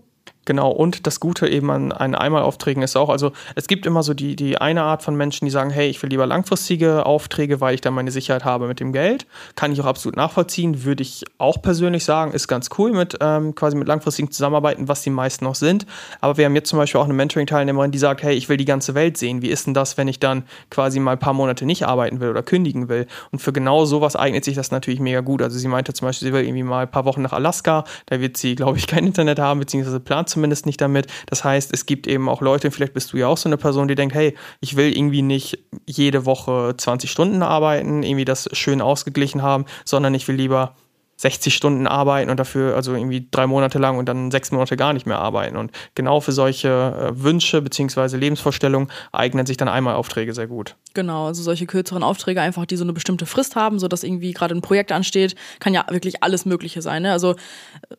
Genau, 0.51 0.73
und 0.73 1.07
das 1.07 1.21
Gute 1.21 1.47
eben 1.47 1.71
an 1.71 1.93
einen 1.93 2.17
Einmalaufträgen 2.17 2.83
ist 2.83 2.97
auch, 2.97 3.09
also 3.09 3.31
es 3.55 3.69
gibt 3.69 3.87
immer 3.87 4.03
so 4.03 4.15
die, 4.15 4.35
die 4.35 4.59
eine 4.59 4.83
Art 4.83 5.05
von 5.05 5.15
Menschen, 5.15 5.45
die 5.45 5.53
sagen, 5.53 5.71
hey, 5.71 5.89
ich 5.89 6.03
will 6.03 6.11
lieber 6.11 6.27
langfristige 6.27 7.07
Aufträge, 7.07 7.61
weil 7.61 7.77
ich 7.77 7.83
dann 7.83 7.95
meine 7.95 8.11
Sicherheit 8.11 8.45
habe 8.45 8.67
mit 8.67 8.81
dem 8.81 8.93
Geld. 8.93 9.29
Kann 9.55 9.71
ich 9.71 9.81
auch 9.81 9.87
absolut 9.87 10.17
nachvollziehen, 10.17 10.83
würde 10.83 11.05
ich 11.05 11.23
auch 11.39 11.63
persönlich 11.63 12.05
sagen, 12.05 12.33
ist 12.33 12.49
ganz 12.49 12.69
cool 12.79 12.91
mit 12.91 13.17
ähm, 13.21 13.55
quasi 13.55 13.77
mit 13.77 13.87
langfristigen 13.87 14.33
Zusammenarbeiten, 14.33 14.89
was 14.89 15.03
die 15.03 15.11
meisten 15.11 15.45
noch 15.45 15.55
sind. 15.55 15.87
Aber 16.21 16.37
wir 16.37 16.47
haben 16.47 16.57
jetzt 16.57 16.69
zum 16.69 16.81
Beispiel 16.81 17.01
auch 17.01 17.05
eine 17.05 17.15
Mentoring-Teilnehmerin, 17.15 17.93
die 17.93 17.99
sagt, 17.99 18.25
hey, 18.25 18.35
ich 18.35 18.49
will 18.49 18.57
die 18.57 18.65
ganze 18.65 18.97
Welt 18.97 19.19
sehen. 19.19 19.43
Wie 19.43 19.51
ist 19.51 19.69
denn 19.69 19.75
das, 19.75 19.99
wenn 19.99 20.09
ich 20.09 20.19
dann 20.19 20.43
quasi 20.69 20.99
mal 20.99 21.13
ein 21.13 21.21
paar 21.21 21.33
Monate 21.33 21.65
nicht 21.65 21.87
arbeiten 21.87 22.19
will 22.19 22.29
oder 22.29 22.43
kündigen 22.43 22.89
will? 22.89 23.07
Und 23.31 23.39
für 23.39 23.53
genau 23.53 23.85
sowas 23.85 24.17
eignet 24.17 24.45
sich 24.45 24.57
das 24.57 24.73
natürlich 24.73 24.99
mega 24.99 25.21
gut. 25.21 25.43
Also 25.43 25.61
sie 25.61 25.69
meinte 25.69 25.93
zum 25.93 26.09
Beispiel, 26.09 26.27
sie 26.27 26.35
will 26.35 26.43
irgendwie 26.43 26.65
mal 26.65 26.83
ein 26.83 26.91
paar 26.91 27.05
Wochen 27.05 27.23
nach 27.23 27.35
Alaska, 27.35 27.85
da 28.07 28.21
wird 28.21 28.37
sie, 28.37 28.57
glaube 28.57 28.79
ich, 28.79 28.89
kein 28.89 29.07
Internet 29.07 29.39
haben, 29.39 29.61
beziehungsweise 29.61 30.01
plant 30.01 30.29
zumindest 30.29 30.40
nicht 30.67 30.81
damit. 30.81 31.07
Das 31.27 31.45
heißt, 31.45 31.73
es 31.73 31.87
gibt 31.87 32.07
eben 32.07 32.29
auch 32.29 32.41
Leute, 32.41 32.71
vielleicht 32.71 32.95
bist 32.95 33.13
du 33.13 33.17
ja 33.17 33.27
auch 33.27 33.37
so 33.37 33.49
eine 33.49 33.57
Person, 33.57 33.89
die 33.89 33.95
denkt, 33.95 34.15
hey, 34.15 34.35
ich 34.61 34.77
will 34.77 34.97
irgendwie 34.97 35.23
nicht 35.23 35.59
jede 35.87 36.27
Woche 36.27 36.75
20 36.77 37.11
Stunden 37.11 37.43
arbeiten, 37.43 38.03
irgendwie 38.03 38.25
das 38.25 38.49
schön 38.53 38.81
ausgeglichen 38.81 39.43
haben, 39.43 39.65
sondern 39.85 40.15
ich 40.15 40.27
will 40.29 40.37
lieber 40.37 40.75
60 41.21 41.55
Stunden 41.55 41.87
arbeiten 41.87 42.31
und 42.31 42.41
dafür 42.41 42.75
also 42.75 42.95
irgendwie 42.95 43.29
drei 43.31 43.47
Monate 43.47 43.79
lang 43.79 43.99
und 43.99 44.09
dann 44.09 44.31
sechs 44.31 44.51
Monate 44.53 44.79
gar 44.79 44.95
nicht 44.95 45.05
mehr 45.07 45.19
arbeiten. 45.19 45.59
Und 45.59 45.71
genau 45.95 46.21
für 46.21 46.33
solche 46.33 46.69
äh, 46.69 47.23
Wünsche 47.23 47.61
bzw. 47.61 48.17
Lebensvorstellungen 48.17 48.91
eignen 49.13 49.45
sich 49.45 49.59
dann 49.59 49.69
einmal 49.69 49.97
Aufträge 49.97 50.33
sehr 50.33 50.47
gut. 50.47 50.77
Genau, 50.95 51.27
also 51.27 51.43
solche 51.43 51.67
kürzeren 51.67 52.03
Aufträge 52.03 52.41
einfach, 52.41 52.65
die 52.65 52.77
so 52.77 52.85
eine 52.85 52.95
bestimmte 52.95 53.27
Frist 53.27 53.55
haben, 53.55 53.79
sodass 53.79 54.03
irgendwie 54.03 54.33
gerade 54.33 54.55
ein 54.55 54.63
Projekt 54.63 54.93
ansteht, 54.93 55.35
kann 55.59 55.75
ja 55.75 55.85
wirklich 55.91 56.23
alles 56.23 56.47
Mögliche 56.47 56.81
sein. 56.81 57.03
Ne? 57.03 57.13
Also 57.13 57.37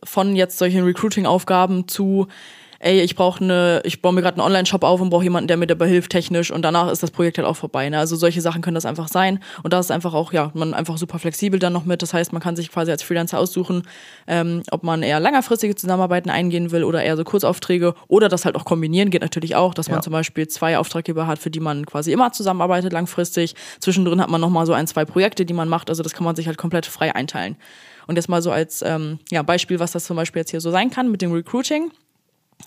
von 0.03 0.35
jetzt 0.35 0.57
solchen 0.57 0.83
Recruiting-Aufgaben 0.83 1.87
zu 1.87 2.27
ey, 2.81 3.01
ich 3.01 3.15
brauche 3.15 3.43
eine, 3.43 3.81
ich 3.85 4.01
baue 4.01 4.11
mir 4.11 4.21
gerade 4.21 4.37
einen 4.37 4.45
Online-Shop 4.45 4.83
auf 4.83 4.99
und 5.01 5.11
brauche 5.11 5.23
jemanden, 5.23 5.47
der 5.47 5.57
mir 5.57 5.67
dabei 5.67 5.87
hilft 5.87 6.11
technisch 6.11 6.49
und 6.51 6.63
danach 6.63 6.91
ist 6.91 7.03
das 7.03 7.11
Projekt 7.11 7.37
halt 7.37 7.47
auch 7.47 7.55
vorbei. 7.55 7.87
Ne? 7.89 7.99
Also 7.99 8.15
solche 8.15 8.41
Sachen 8.41 8.61
können 8.61 8.75
das 8.75 8.85
einfach 8.85 9.07
sein 9.07 9.39
und 9.61 9.71
da 9.71 9.79
ist 9.79 9.91
einfach 9.91 10.15
auch, 10.15 10.33
ja, 10.33 10.51
man 10.55 10.73
einfach 10.73 10.97
super 10.97 11.19
flexibel 11.19 11.59
dann 11.59 11.73
noch 11.73 11.85
mit. 11.85 12.01
Das 12.01 12.13
heißt, 12.13 12.33
man 12.33 12.41
kann 12.41 12.55
sich 12.55 12.71
quasi 12.71 12.89
als 12.89 13.03
Freelancer 13.03 13.37
aussuchen, 13.37 13.83
ähm, 14.27 14.63
ob 14.71 14.83
man 14.83 15.03
eher 15.03 15.19
längerfristige 15.19 15.75
Zusammenarbeiten 15.75 16.31
eingehen 16.31 16.71
will 16.71 16.83
oder 16.83 17.03
eher 17.03 17.15
so 17.15 17.23
Kurzaufträge 17.23 17.93
oder 18.07 18.29
das 18.29 18.45
halt 18.45 18.55
auch 18.55 18.65
kombinieren 18.65 19.11
geht 19.11 19.21
natürlich 19.21 19.55
auch, 19.55 19.75
dass 19.75 19.87
ja. 19.87 19.93
man 19.93 20.01
zum 20.01 20.13
Beispiel 20.13 20.47
zwei 20.47 20.79
Auftraggeber 20.79 21.27
hat, 21.27 21.37
für 21.37 21.51
die 21.51 21.59
man 21.59 21.85
quasi 21.85 22.11
immer 22.11 22.31
zusammenarbeitet 22.31 22.91
langfristig. 22.93 23.55
Zwischendrin 23.79 24.19
hat 24.19 24.29
man 24.29 24.41
nochmal 24.41 24.65
so 24.65 24.73
ein, 24.73 24.87
zwei 24.87 25.05
Projekte, 25.05 25.45
die 25.45 25.53
man 25.53 25.69
macht. 25.69 25.89
Also 25.89 26.01
das 26.01 26.13
kann 26.13 26.23
man 26.23 26.35
sich 26.35 26.47
halt 26.47 26.57
komplett 26.57 26.87
frei 26.87 27.13
einteilen. 27.13 27.57
Und 28.07 28.15
jetzt 28.15 28.27
mal 28.27 28.41
so 28.41 28.51
als 28.51 28.81
ähm, 28.81 29.19
ja, 29.29 29.43
Beispiel, 29.43 29.79
was 29.79 29.91
das 29.91 30.05
zum 30.05 30.17
Beispiel 30.17 30.39
jetzt 30.41 30.49
hier 30.49 30.61
so 30.61 30.71
sein 30.71 30.89
kann 30.89 31.11
mit 31.11 31.21
dem 31.21 31.31
Recruiting. 31.31 31.91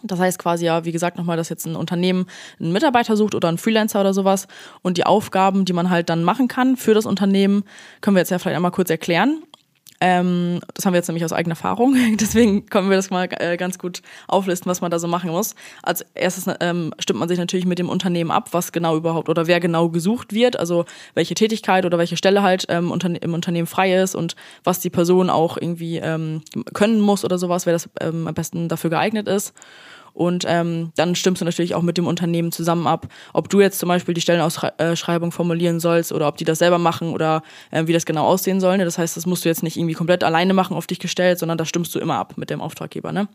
Das 0.02 0.18
heißt 0.18 0.38
quasi 0.38 0.66
ja, 0.66 0.84
wie 0.84 0.92
gesagt, 0.92 1.16
nochmal, 1.16 1.36
dass 1.36 1.48
jetzt 1.48 1.66
ein 1.66 1.76
Unternehmen 1.76 2.26
einen 2.60 2.72
Mitarbeiter 2.72 3.16
sucht 3.16 3.34
oder 3.34 3.48
einen 3.48 3.58
Freelancer 3.58 4.00
oder 4.00 4.14
sowas 4.14 4.48
und 4.82 4.96
die 4.96 5.06
Aufgaben, 5.06 5.64
die 5.64 5.72
man 5.72 5.90
halt 5.90 6.08
dann 6.08 6.24
machen 6.24 6.48
kann 6.48 6.76
für 6.76 6.94
das 6.94 7.06
Unternehmen, 7.06 7.64
können 8.00 8.16
wir 8.16 8.20
jetzt 8.20 8.30
ja 8.30 8.38
vielleicht 8.38 8.56
einmal 8.56 8.70
kurz 8.70 8.90
erklären. 8.90 9.42
Ähm, 10.00 10.60
das 10.74 10.84
haben 10.84 10.92
wir 10.92 10.98
jetzt 10.98 11.08
nämlich 11.08 11.24
aus 11.24 11.32
eigener 11.32 11.52
Erfahrung. 11.52 11.96
Deswegen 12.20 12.66
können 12.66 12.90
wir 12.90 12.96
das 12.96 13.10
mal 13.10 13.28
äh, 13.30 13.56
ganz 13.56 13.78
gut 13.78 14.02
auflisten, 14.28 14.70
was 14.70 14.80
man 14.80 14.90
da 14.90 14.98
so 14.98 15.08
machen 15.08 15.30
muss. 15.30 15.54
Als 15.82 16.04
erstes 16.14 16.52
ähm, 16.60 16.92
stimmt 16.98 17.20
man 17.20 17.28
sich 17.28 17.38
natürlich 17.38 17.66
mit 17.66 17.78
dem 17.78 17.88
Unternehmen 17.88 18.30
ab, 18.30 18.48
was 18.52 18.72
genau 18.72 18.96
überhaupt 18.96 19.28
oder 19.28 19.46
wer 19.46 19.60
genau 19.60 19.88
gesucht 19.88 20.32
wird, 20.32 20.58
also 20.58 20.84
welche 21.14 21.34
Tätigkeit 21.34 21.86
oder 21.86 21.98
welche 21.98 22.16
Stelle 22.16 22.42
halt 22.42 22.66
ähm, 22.68 22.90
unter, 22.90 23.10
im 23.22 23.34
Unternehmen 23.34 23.66
frei 23.66 23.94
ist 23.94 24.14
und 24.14 24.36
was 24.64 24.80
die 24.80 24.90
Person 24.90 25.30
auch 25.30 25.56
irgendwie 25.56 25.98
ähm, 25.98 26.42
können 26.72 27.00
muss 27.00 27.24
oder 27.24 27.38
sowas, 27.38 27.66
wer 27.66 27.72
das 27.72 27.88
ähm, 28.00 28.26
am 28.26 28.34
besten 28.34 28.68
dafür 28.68 28.90
geeignet 28.90 29.28
ist. 29.28 29.54
Und 30.14 30.44
ähm, 30.46 30.92
dann 30.96 31.16
stimmst 31.16 31.42
du 31.42 31.44
natürlich 31.44 31.74
auch 31.74 31.82
mit 31.82 31.98
dem 31.98 32.06
Unternehmen 32.06 32.52
zusammen 32.52 32.86
ab, 32.86 33.08
ob 33.32 33.50
du 33.50 33.60
jetzt 33.60 33.80
zum 33.80 33.88
Beispiel 33.88 34.14
die 34.14 34.20
Stellenausschreibung 34.20 35.32
formulieren 35.32 35.80
sollst 35.80 36.12
oder 36.12 36.28
ob 36.28 36.36
die 36.36 36.44
das 36.44 36.60
selber 36.60 36.78
machen 36.78 37.12
oder 37.12 37.42
äh, 37.72 37.86
wie 37.86 37.92
das 37.92 38.06
genau 38.06 38.24
aussehen 38.24 38.60
soll. 38.60 38.78
Ne? 38.78 38.84
Das 38.84 38.96
heißt, 38.96 39.16
das 39.16 39.26
musst 39.26 39.44
du 39.44 39.48
jetzt 39.48 39.64
nicht 39.64 39.76
irgendwie 39.76 39.94
komplett 39.94 40.22
alleine 40.22 40.54
machen, 40.54 40.76
auf 40.76 40.86
dich 40.86 41.00
gestellt, 41.00 41.40
sondern 41.40 41.58
da 41.58 41.64
stimmst 41.64 41.94
du 41.94 41.98
immer 41.98 42.14
ab 42.14 42.34
mit 42.36 42.48
dem 42.48 42.60
Auftraggeber. 42.60 43.12
Ne? 43.12 43.28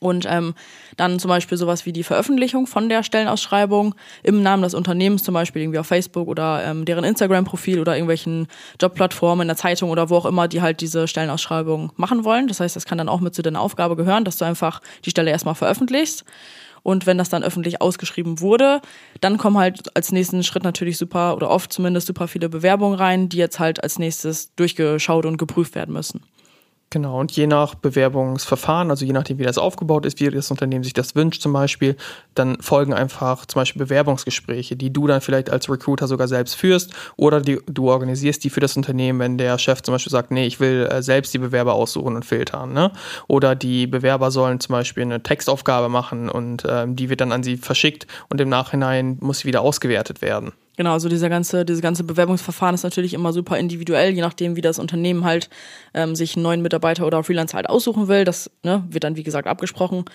Und 0.00 0.26
ähm, 0.28 0.54
dann 0.96 1.18
zum 1.18 1.28
Beispiel 1.28 1.58
sowas 1.58 1.86
wie 1.86 1.92
die 1.92 2.02
Veröffentlichung 2.02 2.66
von 2.66 2.88
der 2.88 3.02
Stellenausschreibung 3.02 3.94
im 4.22 4.42
Namen 4.42 4.62
des 4.62 4.74
Unternehmens, 4.74 5.22
zum 5.22 5.34
Beispiel 5.34 5.62
irgendwie 5.62 5.78
auf 5.78 5.86
Facebook 5.86 6.28
oder 6.28 6.62
ähm, 6.64 6.84
deren 6.84 7.04
Instagram-Profil 7.04 7.80
oder 7.80 7.94
irgendwelchen 7.94 8.48
Jobplattformen 8.80 9.42
in 9.42 9.48
der 9.48 9.56
Zeitung 9.56 9.90
oder 9.90 10.10
wo 10.10 10.16
auch 10.16 10.26
immer, 10.26 10.48
die 10.48 10.62
halt 10.62 10.80
diese 10.80 11.08
Stellenausschreibung 11.08 11.92
machen 11.96 12.24
wollen. 12.24 12.48
Das 12.48 12.60
heißt, 12.60 12.76
das 12.76 12.84
kann 12.84 12.98
dann 12.98 13.08
auch 13.08 13.20
mit 13.20 13.34
zu 13.34 13.42
deiner 13.42 13.60
Aufgabe 13.60 13.96
gehören, 13.96 14.24
dass 14.24 14.36
du 14.36 14.44
einfach 14.44 14.80
die 15.04 15.10
Stelle 15.10 15.30
erstmal 15.30 15.54
veröffentlichst. 15.54 16.24
Und 16.82 17.06
wenn 17.06 17.18
das 17.18 17.28
dann 17.28 17.44
öffentlich 17.44 17.80
ausgeschrieben 17.80 18.40
wurde, 18.40 18.80
dann 19.20 19.38
kommen 19.38 19.56
halt 19.56 19.94
als 19.96 20.12
nächsten 20.12 20.42
Schritt 20.42 20.64
natürlich 20.64 20.98
super 20.98 21.36
oder 21.36 21.50
oft 21.50 21.72
zumindest 21.72 22.08
super 22.08 22.28
viele 22.28 22.48
Bewerbungen 22.48 22.98
rein, 22.98 23.28
die 23.28 23.36
jetzt 23.36 23.60
halt 23.60 23.82
als 23.82 23.98
nächstes 23.98 24.54
durchgeschaut 24.56 25.26
und 25.26 25.36
geprüft 25.36 25.74
werden 25.74 25.94
müssen. 25.94 26.22
Genau, 26.92 27.18
und 27.18 27.32
je 27.32 27.46
nach 27.46 27.74
Bewerbungsverfahren, 27.74 28.90
also 28.90 29.06
je 29.06 29.14
nachdem, 29.14 29.38
wie 29.38 29.44
das 29.44 29.56
aufgebaut 29.56 30.04
ist, 30.04 30.20
wie 30.20 30.28
das 30.28 30.50
Unternehmen 30.50 30.84
sich 30.84 30.92
das 30.92 31.14
wünscht 31.14 31.40
zum 31.40 31.54
Beispiel, 31.54 31.96
dann 32.34 32.60
folgen 32.60 32.92
einfach 32.92 33.46
zum 33.46 33.60
Beispiel 33.60 33.80
Bewerbungsgespräche, 33.80 34.76
die 34.76 34.92
du 34.92 35.06
dann 35.06 35.22
vielleicht 35.22 35.48
als 35.48 35.70
Recruiter 35.70 36.06
sogar 36.06 36.28
selbst 36.28 36.54
führst 36.54 36.92
oder 37.16 37.40
die, 37.40 37.60
du 37.64 37.88
organisierst 37.88 38.44
die 38.44 38.50
für 38.50 38.60
das 38.60 38.76
Unternehmen, 38.76 39.20
wenn 39.20 39.38
der 39.38 39.56
Chef 39.56 39.80
zum 39.80 39.94
Beispiel 39.94 40.10
sagt, 40.10 40.32
nee, 40.32 40.44
ich 40.44 40.60
will 40.60 40.86
äh, 40.86 41.02
selbst 41.02 41.32
die 41.32 41.38
Bewerber 41.38 41.72
aussuchen 41.72 42.14
und 42.14 42.26
filtern. 42.26 42.74
Ne? 42.74 42.92
Oder 43.26 43.54
die 43.54 43.86
Bewerber 43.86 44.30
sollen 44.30 44.60
zum 44.60 44.74
Beispiel 44.74 45.04
eine 45.04 45.22
Textaufgabe 45.22 45.88
machen 45.88 46.28
und 46.28 46.66
ähm, 46.68 46.94
die 46.94 47.08
wird 47.08 47.22
dann 47.22 47.32
an 47.32 47.42
sie 47.42 47.56
verschickt 47.56 48.06
und 48.28 48.38
im 48.38 48.50
Nachhinein 48.50 49.16
muss 49.22 49.38
sie 49.38 49.48
wieder 49.48 49.62
ausgewertet 49.62 50.20
werden. 50.20 50.52
Genau, 50.78 50.92
also 50.92 51.10
dieser 51.10 51.28
ganze, 51.28 51.66
diese 51.66 51.82
ganze 51.82 52.02
Bewerbungsverfahren 52.02 52.74
ist 52.74 52.82
natürlich 52.82 53.12
immer 53.12 53.34
super 53.34 53.58
individuell, 53.58 54.14
je 54.14 54.22
nachdem, 54.22 54.56
wie 54.56 54.62
das 54.62 54.78
Unternehmen 54.78 55.24
halt 55.24 55.50
ähm, 55.92 56.16
sich 56.16 56.34
einen 56.34 56.44
neuen 56.44 56.62
Mitarbeiter 56.62 57.06
oder 57.06 57.22
Freelancer 57.22 57.56
halt 57.56 57.68
aussuchen 57.68 58.08
will. 58.08 58.24
Das 58.24 58.50
ne, 58.62 58.82
wird 58.88 59.04
dann, 59.04 59.16
wie 59.16 59.22
gesagt, 59.22 59.46
abgesprochen. 59.46 60.06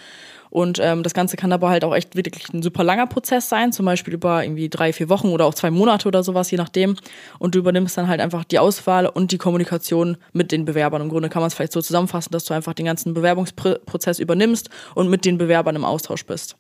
Und 0.50 0.80
ähm, 0.82 1.04
das 1.04 1.14
Ganze 1.14 1.38
kann 1.38 1.52
aber 1.52 1.70
halt 1.70 1.84
auch 1.84 1.94
echt 1.94 2.16
wirklich 2.16 2.50
ein 2.54 2.64
super 2.64 2.84
langer 2.84 3.06
Prozess 3.06 3.50
sein, 3.50 3.72
zum 3.72 3.86
Beispiel 3.86 4.14
über 4.14 4.44
irgendwie 4.44 4.70
drei, 4.70 4.94
vier 4.94 5.10
Wochen 5.10 5.28
oder 5.28 5.46
auch 5.46 5.54
zwei 5.54 5.70
Monate 5.70 6.08
oder 6.08 6.24
sowas, 6.24 6.50
je 6.50 6.58
nachdem. 6.58 6.96
Und 7.38 7.54
du 7.54 7.60
übernimmst 7.60 7.98
dann 7.98 8.08
halt 8.08 8.22
einfach 8.22 8.44
die 8.44 8.58
Auswahl 8.58 9.06
und 9.06 9.32
die 9.32 9.38
Kommunikation 9.38 10.18
mit 10.34 10.52
den 10.52 10.66
Bewerbern. 10.66 11.02
Im 11.02 11.10
Grunde 11.10 11.30
kann 11.30 11.42
man 11.42 11.48
es 11.48 11.54
vielleicht 11.54 11.74
so 11.74 11.82
zusammenfassen, 11.82 12.32
dass 12.32 12.46
du 12.46 12.54
einfach 12.54 12.74
den 12.74 12.86
ganzen 12.86 13.14
Bewerbungsprozess 13.14 14.20
übernimmst 14.20 14.70
und 14.96 15.10
mit 15.10 15.26
den 15.26 15.38
Bewerbern 15.38 15.76
im 15.76 15.86
Austausch 15.86 16.26
bist. 16.26 16.56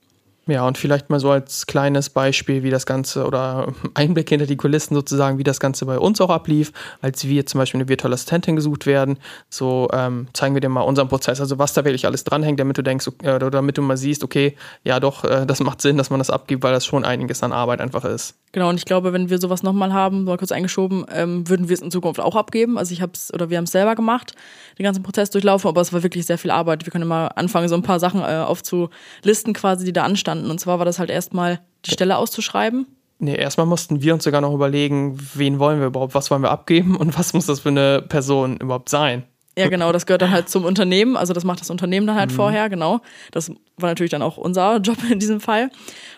Ja, 0.47 0.65
und 0.65 0.77
vielleicht 0.77 1.09
mal 1.09 1.19
so 1.19 1.29
als 1.29 1.67
kleines 1.67 2.09
Beispiel, 2.09 2.63
wie 2.63 2.69
das 2.69 2.85
Ganze 2.85 3.25
oder 3.25 3.73
Einblick 3.93 4.29
hinter 4.29 4.45
die 4.45 4.55
Kulissen 4.55 4.95
sozusagen, 4.95 5.37
wie 5.37 5.43
das 5.43 5.59
Ganze 5.59 5.85
bei 5.85 5.99
uns 5.99 6.21
auch 6.21 6.29
ablief, 6.29 6.71
als 7.01 7.27
wir 7.27 7.45
zum 7.45 7.59
Beispiel 7.59 7.81
eine 7.81 7.89
virtuelle 7.89 8.13
Assistentin 8.13 8.55
gesucht 8.55 8.85
werden. 8.85 9.19
So 9.49 9.89
ähm, 9.91 10.27
zeigen 10.31 10.55
wir 10.55 10.61
dir 10.61 10.69
mal 10.69 10.81
unseren 10.81 11.09
Prozess, 11.09 11.41
also 11.41 11.59
was 11.59 11.73
da 11.73 11.83
wirklich 11.83 12.05
alles 12.05 12.23
dranhängt, 12.23 12.59
damit 12.59 12.77
du 12.77 12.81
denkst 12.81 13.09
äh, 13.23 13.35
oder 13.35 13.51
damit 13.51 13.77
du 13.77 13.81
mal 13.81 13.97
siehst, 13.97 14.23
okay, 14.23 14.55
ja 14.83 14.99
doch, 15.01 15.25
äh, 15.25 15.45
das 15.45 15.59
macht 15.59 15.81
Sinn, 15.81 15.97
dass 15.97 16.09
man 16.09 16.19
das 16.19 16.29
abgibt, 16.29 16.63
weil 16.63 16.71
das 16.71 16.85
schon 16.85 17.03
einiges 17.03 17.43
an 17.43 17.51
Arbeit 17.51 17.81
einfach 17.81 18.05
ist. 18.05 18.35
Genau, 18.53 18.69
und 18.69 18.77
ich 18.77 18.85
glaube, 18.85 19.11
wenn 19.11 19.29
wir 19.29 19.39
sowas 19.39 19.61
nochmal 19.61 19.91
haben, 19.91 20.23
mal 20.23 20.37
kurz 20.37 20.51
eingeschoben, 20.51 21.05
ähm, 21.13 21.47
würden 21.49 21.67
wir 21.67 21.73
es 21.73 21.81
in 21.81 21.91
Zukunft 21.91 22.19
auch 22.19 22.35
abgeben. 22.35 22.77
Also 22.77 22.93
ich 22.93 23.01
habe 23.01 23.11
es 23.13 23.33
oder 23.33 23.49
wir 23.49 23.57
haben 23.57 23.65
es 23.65 23.71
selber 23.71 23.93
gemacht, 23.93 24.33
den 24.79 24.83
ganzen 24.83 25.03
Prozess 25.03 25.29
durchlaufen, 25.29 25.67
aber 25.67 25.81
es 25.81 25.91
war 25.91 26.01
wirklich 26.01 26.25
sehr 26.25 26.37
viel 26.37 26.51
Arbeit. 26.51 26.85
Wir 26.85 26.91
können 26.91 27.03
immer 27.03 27.37
anfangen, 27.37 27.67
so 27.67 27.75
ein 27.75 27.83
paar 27.83 27.99
Sachen 27.99 28.21
äh, 28.21 28.37
aufzulisten 28.37 29.53
quasi, 29.53 29.85
die 29.85 29.93
da 29.93 30.03
anstanden. 30.03 30.36
Und 30.45 30.59
zwar 30.59 30.77
war 30.79 30.85
das 30.85 30.99
halt 30.99 31.09
erstmal 31.09 31.59
die 31.85 31.91
Stelle 31.91 32.17
auszuschreiben. 32.17 32.85
Nee, 33.19 33.35
erstmal 33.35 33.65
mussten 33.65 34.01
wir 34.01 34.13
uns 34.13 34.23
sogar 34.23 34.41
noch 34.41 34.53
überlegen, 34.53 35.17
wen 35.33 35.57
wollen 35.57 35.79
wir 35.79 35.87
überhaupt, 35.87 36.13
was 36.13 36.29
wollen 36.29 36.43
wir 36.43 36.51
abgeben 36.51 36.95
und 36.95 37.17
was 37.17 37.33
muss 37.33 37.47
das 37.47 37.61
für 37.61 37.69
eine 37.69 38.03
Person 38.07 38.57
überhaupt 38.57 38.89
sein. 38.89 39.23
Ja, 39.57 39.69
genau, 39.69 39.91
das 39.91 40.05
gehört 40.05 40.21
dann 40.21 40.29
halt 40.29 40.49
zum 40.49 40.65
Unternehmen, 40.65 41.17
also 41.17 41.33
das 41.33 41.43
macht 41.43 41.59
das 41.61 41.71
Unternehmen 41.71 42.05
dann 42.05 42.15
halt 42.15 42.29
mhm. 42.29 42.35
vorher, 42.35 42.69
genau. 42.69 43.01
Das 43.31 43.49
war 43.77 43.89
natürlich 43.89 44.11
dann 44.11 44.21
auch 44.21 44.37
unser 44.37 44.77
Job 44.81 44.97
in 45.09 45.17
diesem 45.17 45.39
Fall. 45.41 45.71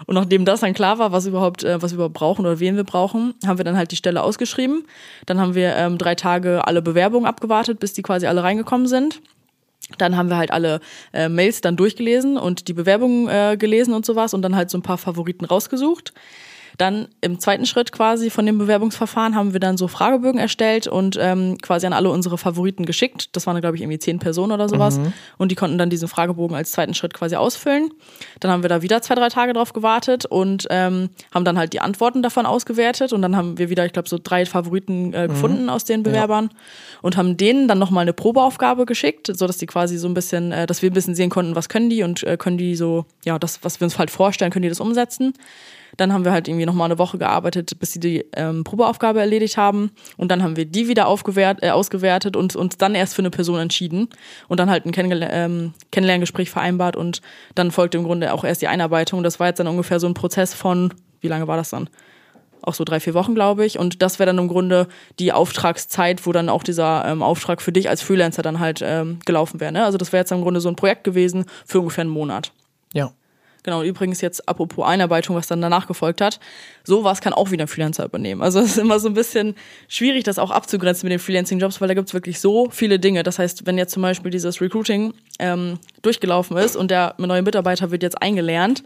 Und 0.05 0.15
nachdem 0.15 0.43
das 0.43 0.59
dann 0.59 0.73
klar 0.73 0.99
war, 0.99 1.13
was 1.13 1.25
überhaupt, 1.25 1.63
äh, 1.63 1.81
was 1.81 1.91
wir 1.91 1.95
überhaupt 1.95 2.15
brauchen 2.15 2.45
oder 2.45 2.59
wen 2.59 2.75
wir 2.75 2.83
brauchen, 2.83 3.33
haben 3.47 3.57
wir 3.57 3.63
dann 3.63 3.77
halt 3.77 3.91
die 3.91 3.95
Stelle 3.95 4.23
ausgeschrieben. 4.23 4.83
Dann 5.25 5.39
haben 5.39 5.55
wir 5.55 5.73
ähm, 5.77 5.97
drei 5.97 6.15
Tage 6.15 6.67
alle 6.67 6.81
Bewerbungen 6.81 7.25
abgewartet, 7.25 7.79
bis 7.79 7.93
die 7.93 8.01
quasi 8.01 8.27
alle 8.27 8.43
reingekommen 8.43 8.87
sind. 8.87 9.21
Dann 9.97 10.15
haben 10.15 10.29
wir 10.29 10.37
halt 10.37 10.51
alle 10.51 10.81
äh, 11.13 11.29
Mails 11.29 11.61
dann 11.61 11.75
durchgelesen 11.75 12.37
und 12.37 12.67
die 12.67 12.73
Bewerbungen 12.73 13.27
äh, 13.27 13.57
gelesen 13.57 13.93
und 13.93 14.05
sowas 14.05 14.33
und 14.33 14.41
dann 14.41 14.55
halt 14.55 14.69
so 14.69 14.77
ein 14.77 14.83
paar 14.83 14.97
Favoriten 14.97 15.45
rausgesucht. 15.45 16.13
Dann 16.79 17.09
im 17.19 17.39
zweiten 17.39 17.65
Schritt 17.65 17.91
quasi 17.91 18.29
von 18.29 18.45
dem 18.45 18.57
Bewerbungsverfahren 18.57 19.35
haben 19.35 19.51
wir 19.51 19.59
dann 19.59 19.75
so 19.75 19.89
Fragebögen 19.89 20.39
erstellt 20.39 20.87
und 20.87 21.17
ähm, 21.19 21.57
quasi 21.61 21.85
an 21.85 21.91
alle 21.91 22.09
unsere 22.09 22.37
Favoriten 22.37 22.85
geschickt. 22.85 23.35
Das 23.35 23.45
waren, 23.45 23.59
glaube 23.59 23.75
ich, 23.75 23.81
irgendwie 23.81 23.99
zehn 23.99 24.17
Personen 24.17 24.53
oder 24.53 24.69
sowas. 24.69 24.97
Mhm. 24.97 25.11
Und 25.37 25.51
die 25.51 25.55
konnten 25.55 25.77
dann 25.77 25.89
diesen 25.89 26.07
Fragebogen 26.07 26.55
als 26.55 26.71
zweiten 26.71 26.93
Schritt 26.93 27.13
quasi 27.13 27.35
ausfüllen. 27.35 27.91
Dann 28.39 28.49
haben 28.49 28.63
wir 28.63 28.69
da 28.69 28.81
wieder 28.81 29.01
zwei, 29.01 29.15
drei 29.15 29.27
Tage 29.27 29.51
drauf 29.51 29.73
gewartet 29.73 30.25
und 30.25 30.67
ähm, 30.69 31.09
haben 31.33 31.43
dann 31.43 31.57
halt 31.57 31.73
die 31.73 31.81
Antworten 31.81 32.23
davon 32.23 32.45
ausgewertet. 32.45 33.11
Und 33.11 33.23
dann 33.23 33.35
haben 33.35 33.57
wir 33.57 33.69
wieder, 33.69 33.85
ich 33.85 33.91
glaube, 33.91 34.07
so 34.07 34.17
drei 34.17 34.45
Favoriten 34.45 35.11
äh, 35.11 35.27
mhm. 35.27 35.31
gefunden 35.31 35.63
mhm. 35.63 35.69
aus 35.71 35.83
den 35.83 36.03
Bewerbern 36.03 36.49
ja. 36.49 36.59
und 37.01 37.17
haben 37.17 37.35
denen 37.35 37.67
dann 37.67 37.79
nochmal 37.79 38.03
eine 38.03 38.13
Probeaufgabe 38.13 38.85
geschickt, 38.85 39.29
sodass 39.35 39.57
die 39.57 39.65
quasi 39.65 39.97
so 39.97 40.07
ein 40.07 40.13
bisschen, 40.13 40.53
äh, 40.53 40.65
dass 40.65 40.81
wir 40.81 40.91
ein 40.91 40.93
bisschen 40.93 41.13
sehen 41.13 41.29
konnten, 41.29 41.57
was 41.57 41.67
können 41.67 41.89
die 41.89 42.03
und 42.03 42.23
äh, 42.23 42.37
können 42.37 42.57
die 42.57 42.77
so, 42.77 43.03
ja, 43.25 43.37
das, 43.37 43.65
was 43.65 43.81
wir 43.81 43.85
uns 43.85 43.99
halt 43.99 44.11
vorstellen, 44.11 44.49
können 44.49 44.63
die 44.63 44.69
das 44.69 44.79
umsetzen. 44.79 45.33
Dann 45.97 46.13
haben 46.13 46.25
wir 46.25 46.31
halt 46.31 46.47
irgendwie 46.47 46.65
nochmal 46.65 46.85
eine 46.85 46.99
Woche 46.99 47.17
gearbeitet, 47.17 47.79
bis 47.79 47.93
sie 47.93 47.99
die 47.99 48.25
ähm, 48.35 48.63
Probeaufgabe 48.63 49.19
erledigt 49.19 49.57
haben. 49.57 49.91
Und 50.17 50.29
dann 50.31 50.43
haben 50.43 50.55
wir 50.55 50.65
die 50.65 50.87
wieder 50.87 51.07
aufgewert, 51.07 51.63
äh, 51.63 51.71
ausgewertet 51.71 52.35
und 52.35 52.55
uns 52.55 52.77
dann 52.77 52.95
erst 52.95 53.15
für 53.15 53.21
eine 53.21 53.29
Person 53.29 53.59
entschieden. 53.59 54.09
Und 54.47 54.59
dann 54.59 54.69
halt 54.69 54.85
ein 54.85 54.91
Kennengeler 54.91 55.31
ähm, 55.31 55.73
Kennenlerngespräch 55.91 56.49
vereinbart. 56.49 56.95
Und 56.95 57.21
dann 57.55 57.71
folgte 57.71 57.97
im 57.97 58.03
Grunde 58.03 58.33
auch 58.33 58.43
erst 58.43 58.61
die 58.61 58.67
Einarbeitung. 58.67 59.23
Das 59.23 59.39
war 59.39 59.47
jetzt 59.47 59.59
dann 59.59 59.67
ungefähr 59.67 59.99
so 59.99 60.07
ein 60.07 60.13
Prozess 60.13 60.53
von, 60.53 60.93
wie 61.21 61.27
lange 61.27 61.47
war 61.47 61.57
das 61.57 61.69
dann? 61.69 61.89
auch 62.61 62.73
so 62.73 62.83
drei, 62.83 62.99
vier 62.99 63.13
Wochen, 63.13 63.35
glaube 63.35 63.65
ich. 63.65 63.79
Und 63.79 64.01
das 64.01 64.19
wäre 64.19 64.27
dann 64.27 64.37
im 64.37 64.47
Grunde 64.47 64.87
die 65.17 65.31
Auftragszeit, 65.31 66.25
wo 66.25 66.31
dann 66.31 66.49
auch 66.49 66.63
dieser 66.63 67.05
ähm, 67.05 67.21
Auftrag 67.21 67.61
für 67.61 67.71
dich 67.71 67.89
als 67.89 68.01
Freelancer 68.01 68.41
dann 68.41 68.59
halt 68.59 68.81
ähm, 68.83 69.19
gelaufen 69.25 69.59
wäre. 69.59 69.71
Ne? 69.71 69.83
Also 69.83 69.97
das 69.97 70.11
wäre 70.11 70.21
jetzt 70.21 70.31
im 70.31 70.41
Grunde 70.41 70.61
so 70.61 70.69
ein 70.69 70.75
Projekt 70.75 71.03
gewesen 71.03 71.45
für 71.65 71.79
ungefähr 71.79 72.03
einen 72.03 72.11
Monat. 72.11 72.51
Ja. 72.93 73.11
Genau, 73.69 73.83
übrigens 73.83 74.19
jetzt 74.21 74.49
apropos 74.49 74.83
Einarbeitung, 74.83 75.35
was 75.35 75.45
dann 75.45 75.61
danach 75.61 75.85
gefolgt 75.85 76.21
hat, 76.21 76.39
sowas 76.83 77.21
kann 77.21 77.33
auch 77.33 77.51
wieder 77.51 77.65
ein 77.65 77.67
Freelancer 77.67 78.03
übernehmen. 78.03 78.41
Also 78.41 78.59
es 78.61 78.71
ist 78.71 78.77
immer 78.79 78.99
so 78.99 79.07
ein 79.07 79.13
bisschen 79.13 79.53
schwierig, 79.87 80.23
das 80.23 80.39
auch 80.39 80.49
abzugrenzen 80.49 81.05
mit 81.05 81.11
den 81.11 81.19
Freelancing-Jobs, 81.19 81.79
weil 81.79 81.87
da 81.87 81.93
gibt's 81.93 82.15
wirklich 82.15 82.39
so 82.39 82.69
viele 82.71 82.97
Dinge. 82.97 83.21
Das 83.21 83.37
heißt, 83.37 83.67
wenn 83.67 83.77
jetzt 83.77 83.93
zum 83.93 84.01
Beispiel 84.01 84.31
dieses 84.31 84.59
Recruiting 84.59 85.13
ähm, 85.37 85.77
durchgelaufen 86.01 86.57
ist 86.57 86.75
und 86.75 86.89
der 86.89 87.13
neue 87.19 87.43
Mitarbeiter 87.43 87.91
wird 87.91 88.01
jetzt 88.01 88.19
eingelernt, 88.19 88.83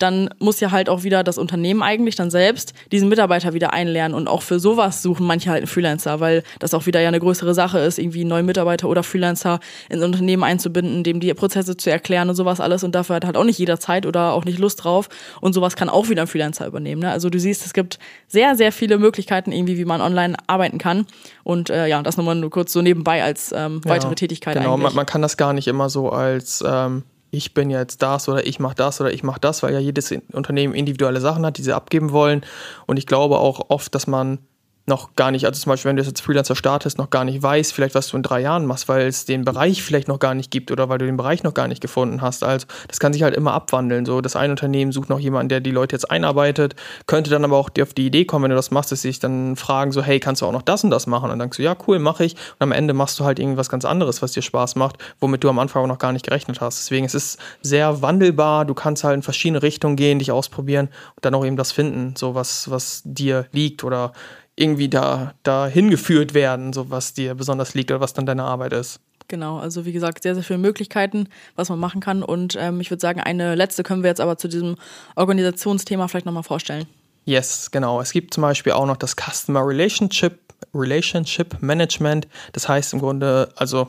dann 0.00 0.30
muss 0.38 0.60
ja 0.60 0.70
halt 0.70 0.88
auch 0.88 1.02
wieder 1.02 1.22
das 1.22 1.38
Unternehmen 1.38 1.82
eigentlich 1.82 2.16
dann 2.16 2.30
selbst 2.30 2.72
diesen 2.90 3.08
Mitarbeiter 3.08 3.52
wieder 3.52 3.72
einlernen 3.72 4.16
und 4.16 4.28
auch 4.28 4.42
für 4.42 4.58
sowas 4.58 5.02
suchen 5.02 5.26
manche 5.26 5.50
halt 5.50 5.58
einen 5.58 5.66
Freelancer, 5.66 6.20
weil 6.20 6.42
das 6.58 6.74
auch 6.74 6.86
wieder 6.86 7.00
ja 7.00 7.08
eine 7.08 7.20
größere 7.20 7.54
Sache 7.54 7.78
ist, 7.78 7.98
irgendwie 7.98 8.24
neuen 8.24 8.46
Mitarbeiter 8.46 8.88
oder 8.88 9.02
Freelancer 9.02 9.60
ins 9.88 10.02
Unternehmen 10.02 10.42
einzubinden, 10.42 11.04
dem 11.04 11.20
die 11.20 11.32
Prozesse 11.34 11.76
zu 11.76 11.90
erklären 11.90 12.28
und 12.28 12.34
sowas 12.34 12.60
alles 12.60 12.82
und 12.82 12.94
dafür 12.94 13.16
hat 13.16 13.24
halt 13.24 13.36
auch 13.36 13.44
nicht 13.44 13.58
jeder 13.58 13.78
Zeit 13.78 14.06
oder 14.06 14.32
auch 14.32 14.44
nicht 14.44 14.58
Lust 14.58 14.84
drauf 14.84 15.08
und 15.40 15.52
sowas 15.52 15.76
kann 15.76 15.88
auch 15.88 16.08
wieder 16.08 16.22
ein 16.22 16.28
Freelancer 16.28 16.66
übernehmen. 16.66 17.02
Ne? 17.02 17.10
Also 17.10 17.28
du 17.28 17.38
siehst, 17.38 17.66
es 17.66 17.74
gibt 17.74 17.98
sehr, 18.26 18.56
sehr 18.56 18.72
viele 18.72 18.98
Möglichkeiten 18.98 19.52
irgendwie, 19.52 19.76
wie 19.76 19.84
man 19.84 20.00
online 20.00 20.36
arbeiten 20.46 20.78
kann 20.78 21.06
und 21.44 21.68
äh, 21.68 21.86
ja, 21.86 22.02
das 22.02 22.16
nochmal 22.16 22.36
nur 22.36 22.50
kurz 22.50 22.72
so 22.72 22.80
nebenbei 22.80 23.22
als 23.22 23.52
ähm, 23.54 23.82
weitere 23.84 24.10
ja, 24.10 24.14
Tätigkeit 24.14 24.56
genau, 24.56 24.74
eigentlich. 24.74 24.84
Man, 24.84 24.94
man 24.94 25.06
kann 25.06 25.22
das 25.22 25.36
gar 25.36 25.52
nicht 25.52 25.68
immer 25.68 25.90
so 25.90 26.10
als 26.10 26.64
ähm 26.66 27.04
ich 27.30 27.54
bin 27.54 27.70
jetzt 27.70 28.02
das 28.02 28.28
oder 28.28 28.46
ich 28.46 28.58
mache 28.58 28.74
das 28.74 29.00
oder 29.00 29.12
ich 29.12 29.22
mache 29.22 29.40
das, 29.40 29.62
weil 29.62 29.72
ja 29.72 29.78
jedes 29.78 30.12
Unternehmen 30.32 30.74
individuelle 30.74 31.20
Sachen 31.20 31.46
hat, 31.46 31.58
die 31.58 31.62
sie 31.62 31.72
abgeben 31.72 32.12
wollen. 32.12 32.44
Und 32.86 32.96
ich 32.96 33.06
glaube 33.06 33.38
auch 33.38 33.66
oft, 33.68 33.94
dass 33.94 34.06
man 34.06 34.38
noch 34.86 35.14
gar 35.14 35.30
nicht, 35.30 35.46
also 35.46 35.60
zum 35.60 35.70
Beispiel, 35.70 35.88
wenn 35.90 35.96
du 35.96 36.02
jetzt 36.02 36.10
als 36.10 36.20
Freelancer 36.20 36.56
startest, 36.56 36.98
noch 36.98 37.10
gar 37.10 37.24
nicht 37.24 37.42
weißt, 37.42 37.72
vielleicht 37.72 37.94
was 37.94 38.08
du 38.08 38.16
in 38.16 38.22
drei 38.22 38.40
Jahren 38.40 38.66
machst, 38.66 38.88
weil 38.88 39.06
es 39.06 39.24
den 39.24 39.44
Bereich 39.44 39.82
vielleicht 39.82 40.08
noch 40.08 40.18
gar 40.18 40.34
nicht 40.34 40.50
gibt 40.50 40.72
oder 40.72 40.88
weil 40.88 40.98
du 40.98 41.06
den 41.06 41.16
Bereich 41.16 41.44
noch 41.44 41.54
gar 41.54 41.68
nicht 41.68 41.80
gefunden 41.80 42.20
hast. 42.22 42.42
Also 42.42 42.66
das 42.88 42.98
kann 42.98 43.12
sich 43.12 43.22
halt 43.22 43.36
immer 43.36 43.52
abwandeln. 43.52 44.04
So, 44.04 44.20
das 44.20 44.34
eine 44.34 44.52
Unternehmen 44.52 44.90
sucht 44.90 45.08
noch 45.08 45.20
jemanden, 45.20 45.48
der 45.48 45.60
die 45.60 45.70
Leute 45.70 45.94
jetzt 45.94 46.10
einarbeitet, 46.10 46.74
könnte 47.06 47.30
dann 47.30 47.44
aber 47.44 47.56
auch 47.56 47.70
auf 47.80 47.94
die 47.94 48.06
Idee 48.06 48.24
kommen, 48.24 48.44
wenn 48.44 48.50
du 48.50 48.56
das 48.56 48.72
machst, 48.72 48.90
dass 48.90 49.02
sie 49.02 49.08
sich 49.08 49.20
dann 49.20 49.54
fragen, 49.54 49.92
so, 49.92 50.02
hey, 50.02 50.18
kannst 50.18 50.42
du 50.42 50.46
auch 50.46 50.52
noch 50.52 50.62
das 50.62 50.82
und 50.82 50.90
das 50.90 51.06
machen? 51.06 51.24
Und 51.24 51.30
dann 51.30 51.38
denkst 51.38 51.58
du, 51.58 51.62
ja, 51.62 51.76
cool, 51.86 52.00
mache 52.00 52.24
ich. 52.24 52.32
Und 52.34 52.60
am 52.60 52.72
Ende 52.72 52.92
machst 52.92 53.20
du 53.20 53.24
halt 53.24 53.38
irgendwas 53.38 53.68
ganz 53.68 53.84
anderes, 53.84 54.22
was 54.22 54.32
dir 54.32 54.42
Spaß 54.42 54.74
macht, 54.74 54.96
womit 55.20 55.44
du 55.44 55.48
am 55.48 55.58
Anfang 55.60 55.84
auch 55.84 55.88
noch 55.88 55.98
gar 55.98 56.12
nicht 56.12 56.24
gerechnet 56.26 56.60
hast. 56.60 56.80
Deswegen 56.80 57.06
es 57.06 57.14
ist 57.14 57.20
es 57.20 57.38
sehr 57.62 58.02
wandelbar, 58.02 58.64
du 58.64 58.74
kannst 58.74 59.04
halt 59.04 59.14
in 59.16 59.22
verschiedene 59.22 59.62
Richtungen 59.62 59.96
gehen, 59.96 60.18
dich 60.18 60.32
ausprobieren 60.32 60.88
und 61.16 61.24
dann 61.24 61.34
auch 61.34 61.44
eben 61.44 61.56
das 61.56 61.72
finden, 61.72 62.14
so 62.16 62.34
was, 62.34 62.70
was 62.70 63.02
dir 63.04 63.46
liegt 63.52 63.84
oder 63.84 64.12
irgendwie 64.56 64.88
da, 64.88 65.34
da 65.42 65.66
hingeführt 65.66 66.34
werden, 66.34 66.72
so 66.72 66.90
was 66.90 67.14
dir 67.14 67.34
besonders 67.34 67.74
liegt 67.74 67.90
oder 67.90 68.00
was 68.00 68.12
dann 68.12 68.26
deine 68.26 68.44
Arbeit 68.44 68.72
ist. 68.72 69.00
Genau, 69.28 69.58
also 69.58 69.84
wie 69.84 69.92
gesagt, 69.92 70.24
sehr, 70.24 70.34
sehr 70.34 70.42
viele 70.42 70.58
Möglichkeiten, 70.58 71.28
was 71.54 71.68
man 71.68 71.78
machen 71.78 72.00
kann. 72.00 72.24
Und 72.24 72.56
ähm, 72.58 72.80
ich 72.80 72.90
würde 72.90 73.00
sagen, 73.00 73.20
eine 73.20 73.54
letzte 73.54 73.84
können 73.84 74.02
wir 74.02 74.10
jetzt 74.10 74.20
aber 74.20 74.36
zu 74.36 74.48
diesem 74.48 74.74
Organisationsthema 75.14 76.08
vielleicht 76.08 76.26
nochmal 76.26 76.42
vorstellen. 76.42 76.86
Yes, 77.26 77.70
genau. 77.70 78.00
Es 78.00 78.12
gibt 78.12 78.34
zum 78.34 78.42
Beispiel 78.42 78.72
auch 78.72 78.86
noch 78.86 78.96
das 78.96 79.14
Customer 79.14 79.64
Relationship, 79.64 80.40
Relationship 80.74 81.62
Management. 81.62 82.26
Das 82.52 82.68
heißt 82.68 82.92
im 82.92 82.98
Grunde, 82.98 83.52
also 83.54 83.88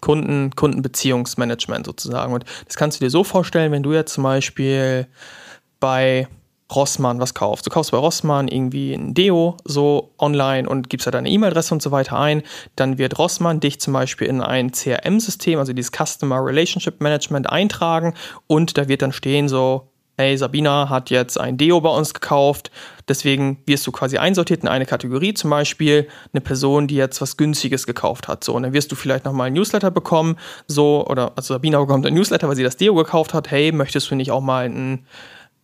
Kunden, 0.00 0.50
Kundenbeziehungsmanagement 0.56 1.86
sozusagen. 1.86 2.32
Und 2.32 2.44
das 2.66 2.76
kannst 2.76 3.00
du 3.00 3.04
dir 3.04 3.10
so 3.10 3.22
vorstellen, 3.22 3.70
wenn 3.70 3.84
du 3.84 3.92
jetzt 3.92 4.14
zum 4.14 4.24
Beispiel 4.24 5.06
bei 5.78 6.26
Rossmann 6.74 7.20
was 7.20 7.34
kaufst. 7.34 7.66
Du 7.66 7.70
kaufst 7.70 7.92
bei 7.92 7.98
Rossmann 7.98 8.48
irgendwie 8.48 8.92
ein 8.92 9.14
Deo 9.14 9.56
so 9.64 10.12
online 10.18 10.68
und 10.68 10.90
gibst 10.90 11.06
da 11.06 11.10
deine 11.10 11.28
E-Mail-Adresse 11.28 11.74
und 11.74 11.82
so 11.82 11.90
weiter 11.90 12.18
ein, 12.18 12.42
dann 12.74 12.98
wird 12.98 13.18
Rossmann 13.18 13.60
dich 13.60 13.80
zum 13.80 13.92
Beispiel 13.92 14.26
in 14.26 14.40
ein 14.40 14.72
CRM-System, 14.72 15.58
also 15.58 15.72
dieses 15.72 15.92
Customer 15.92 16.44
Relationship 16.44 17.00
Management 17.00 17.48
eintragen 17.48 18.14
und 18.46 18.76
da 18.78 18.88
wird 18.88 19.02
dann 19.02 19.12
stehen 19.12 19.48
so, 19.48 19.90
hey, 20.18 20.36
Sabina 20.36 20.88
hat 20.88 21.10
jetzt 21.10 21.38
ein 21.38 21.58
Deo 21.58 21.80
bei 21.80 21.90
uns 21.90 22.14
gekauft, 22.14 22.70
deswegen 23.06 23.58
wirst 23.66 23.86
du 23.86 23.92
quasi 23.92 24.16
einsortiert 24.16 24.62
in 24.62 24.68
eine 24.68 24.86
Kategorie, 24.86 25.34
zum 25.34 25.50
Beispiel 25.50 26.08
eine 26.32 26.40
Person, 26.40 26.88
die 26.88 26.96
jetzt 26.96 27.20
was 27.20 27.36
Günstiges 27.36 27.86
gekauft 27.86 28.26
hat. 28.26 28.42
So, 28.42 28.54
und 28.54 28.62
dann 28.62 28.72
wirst 28.72 28.90
du 28.90 28.96
vielleicht 28.96 29.26
nochmal 29.26 29.48
ein 29.48 29.52
Newsletter 29.52 29.90
bekommen, 29.90 30.36
so, 30.66 31.06
oder 31.06 31.32
also 31.36 31.54
Sabina 31.54 31.78
bekommt 31.78 32.06
ein 32.06 32.14
Newsletter, 32.14 32.48
weil 32.48 32.56
sie 32.56 32.62
das 32.62 32.78
Deo 32.78 32.94
gekauft 32.94 33.34
hat, 33.34 33.50
hey, 33.50 33.72
möchtest 33.72 34.10
du 34.10 34.14
nicht 34.14 34.30
auch 34.30 34.40
mal 34.40 34.64
ein 34.64 35.06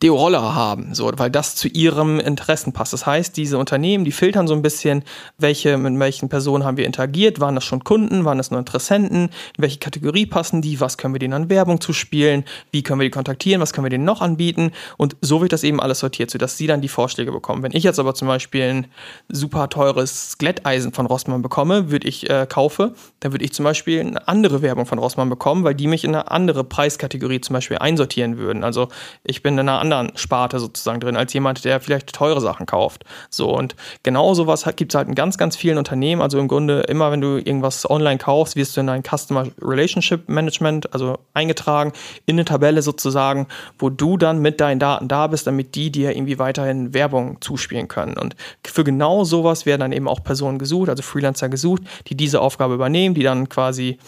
Deo-Roller 0.03 0.55
haben, 0.55 0.95
so, 0.95 1.11
weil 1.17 1.31
das 1.31 1.55
zu 1.55 1.69
ihrem 1.69 2.19
Interessen 2.19 2.73
passt. 2.73 2.93
Das 2.93 3.07
heißt, 3.07 3.37
diese 3.37 3.57
Unternehmen, 3.57 4.05
die 4.05 4.11
filtern 4.11 4.49
so 4.49 4.55
ein 4.55 4.62
bisschen, 4.62 5.05
welche, 5.38 5.79
mit 5.79 5.97
welchen 6.01 6.29
Personen 6.29 6.65
haben 6.65 6.77
wir 6.77 6.87
interagiert, 6.87 7.38
waren 7.38 7.55
das 7.55 7.65
schon 7.65 7.85
Kunden, 7.85 8.25
waren 8.25 8.38
das 8.38 8.51
nur 8.51 8.59
Interessenten, 8.59 9.27
in 9.27 9.62
welche 9.62 9.79
Kategorie 9.79 10.27
passen 10.27 10.61
die, 10.61 10.81
was 10.81 10.99
können 10.99 11.15
wir 11.15 11.21
denen 11.21 11.35
an 11.35 11.51
Werbung 11.51 11.81
zuspielen, 11.81 12.45
wie 12.73 12.83
können 12.83 12.99
wir 12.99 13.05
die 13.05 13.11
kontaktieren, 13.11 13.61
was 13.61 13.73
können 13.73 13.85
wir 13.85 13.91
denen 13.91 14.05
noch 14.05 14.21
anbieten? 14.21 14.73
Und 14.97 15.17
so 15.21 15.41
wird 15.41 15.53
das 15.53 15.62
eben 15.62 15.81
alles 15.81 16.01
sortiert, 16.01 16.31
sodass 16.31 16.57
sie 16.57 16.67
dann 16.67 16.81
die 16.81 16.88
Vorschläge 16.88 17.31
bekommen. 17.31 17.62
Wenn 17.62 17.73
ich 17.73 17.85
jetzt 17.85 18.01
aber 18.01 18.15
zum 18.15 18.27
Beispiel 18.27 18.62
ein 18.62 18.87
super 19.29 19.69
teures 19.69 20.37
Glätteisen 20.38 20.93
von 20.93 21.07
Rossmann 21.07 21.43
bekomme, 21.43 21.93
würde 21.93 22.09
ich 22.09 22.29
äh, 22.29 22.47
kaufe, 22.49 22.95
dann 23.21 23.33
würde 23.33 23.45
ich 23.45 23.53
zum 23.53 23.65
Beispiel 23.65 24.01
eine 24.01 24.27
andere 24.27 24.62
Werbung 24.62 24.87
von 24.87 24.99
Rossmann 24.99 25.31
bekommen, 25.31 25.62
weil 25.62 25.77
die 25.77 25.87
mich 25.87 26.03
in 26.03 26.15
eine 26.15 26.31
andere 26.31 26.65
Preiskategorie 26.65 27.41
zum 27.41 27.55
Beispiel 27.55 27.79
einsortieren 27.79 28.37
würden. 28.38 28.65
Also 28.65 28.88
ich 29.23 29.45
bin 29.45 29.55
in 29.55 29.61
einer 29.61 29.79
anderen 29.79 29.91
anderen 29.92 30.16
Sparte 30.16 30.59
sozusagen 30.59 31.00
drin, 31.00 31.16
als 31.16 31.33
jemand, 31.33 31.64
der 31.64 31.81
vielleicht 31.81 32.12
teure 32.12 32.40
Sachen 32.40 32.66
kauft. 32.66 33.05
So, 33.31 33.55
und 33.57 33.76
genau 34.02 34.35
sowas 34.35 34.64
gibt 34.76 34.92
es 34.92 34.96
halt 34.96 35.09
in 35.09 35.14
ganz, 35.14 35.38
ganz 35.38 35.57
vielen 35.57 35.78
Unternehmen. 35.78 36.22
Also 36.22 36.38
im 36.38 36.48
Grunde, 36.48 36.81
immer 36.83 37.12
wenn 37.12 37.20
du 37.20 37.37
irgendwas 37.37 37.88
online 37.88 38.18
kaufst, 38.18 38.57
wirst 38.57 38.76
du 38.76 38.81
in 38.81 38.87
dein 38.87 39.02
Customer 39.02 39.46
Relationship 39.61 40.28
Management, 40.28 40.92
also 40.92 41.18
eingetragen, 41.35 41.92
in 42.26 42.37
eine 42.37 42.44
Tabelle 42.44 42.83
sozusagen, 42.83 43.46
wo 43.78 43.90
du 43.90 44.16
dann 44.16 44.40
mit 44.40 44.61
deinen 44.61 44.78
Daten 44.78 45.09
da 45.09 45.26
bist, 45.26 45.46
damit 45.46 45.74
die 45.74 45.90
dir 45.90 46.16
irgendwie 46.16 46.38
weiterhin 46.38 46.94
Werbung 46.94 47.40
zuspielen 47.40 47.88
können. 47.88 48.16
Und 48.16 48.37
für 48.64 48.85
genau 48.85 49.24
sowas 49.24 49.66
werden 49.66 49.81
dann 49.81 49.92
eben 49.92 50.09
auch 50.09 50.22
Personen 50.22 50.59
gesucht, 50.59 50.88
also 50.88 51.02
Freelancer 51.02 51.48
gesucht, 51.48 51.83
die 52.09 52.16
diese 52.16 52.40
Aufgabe 52.40 52.74
übernehmen, 52.74 53.14
die 53.14 53.22
dann 53.22 53.48
quasi, 53.48 53.98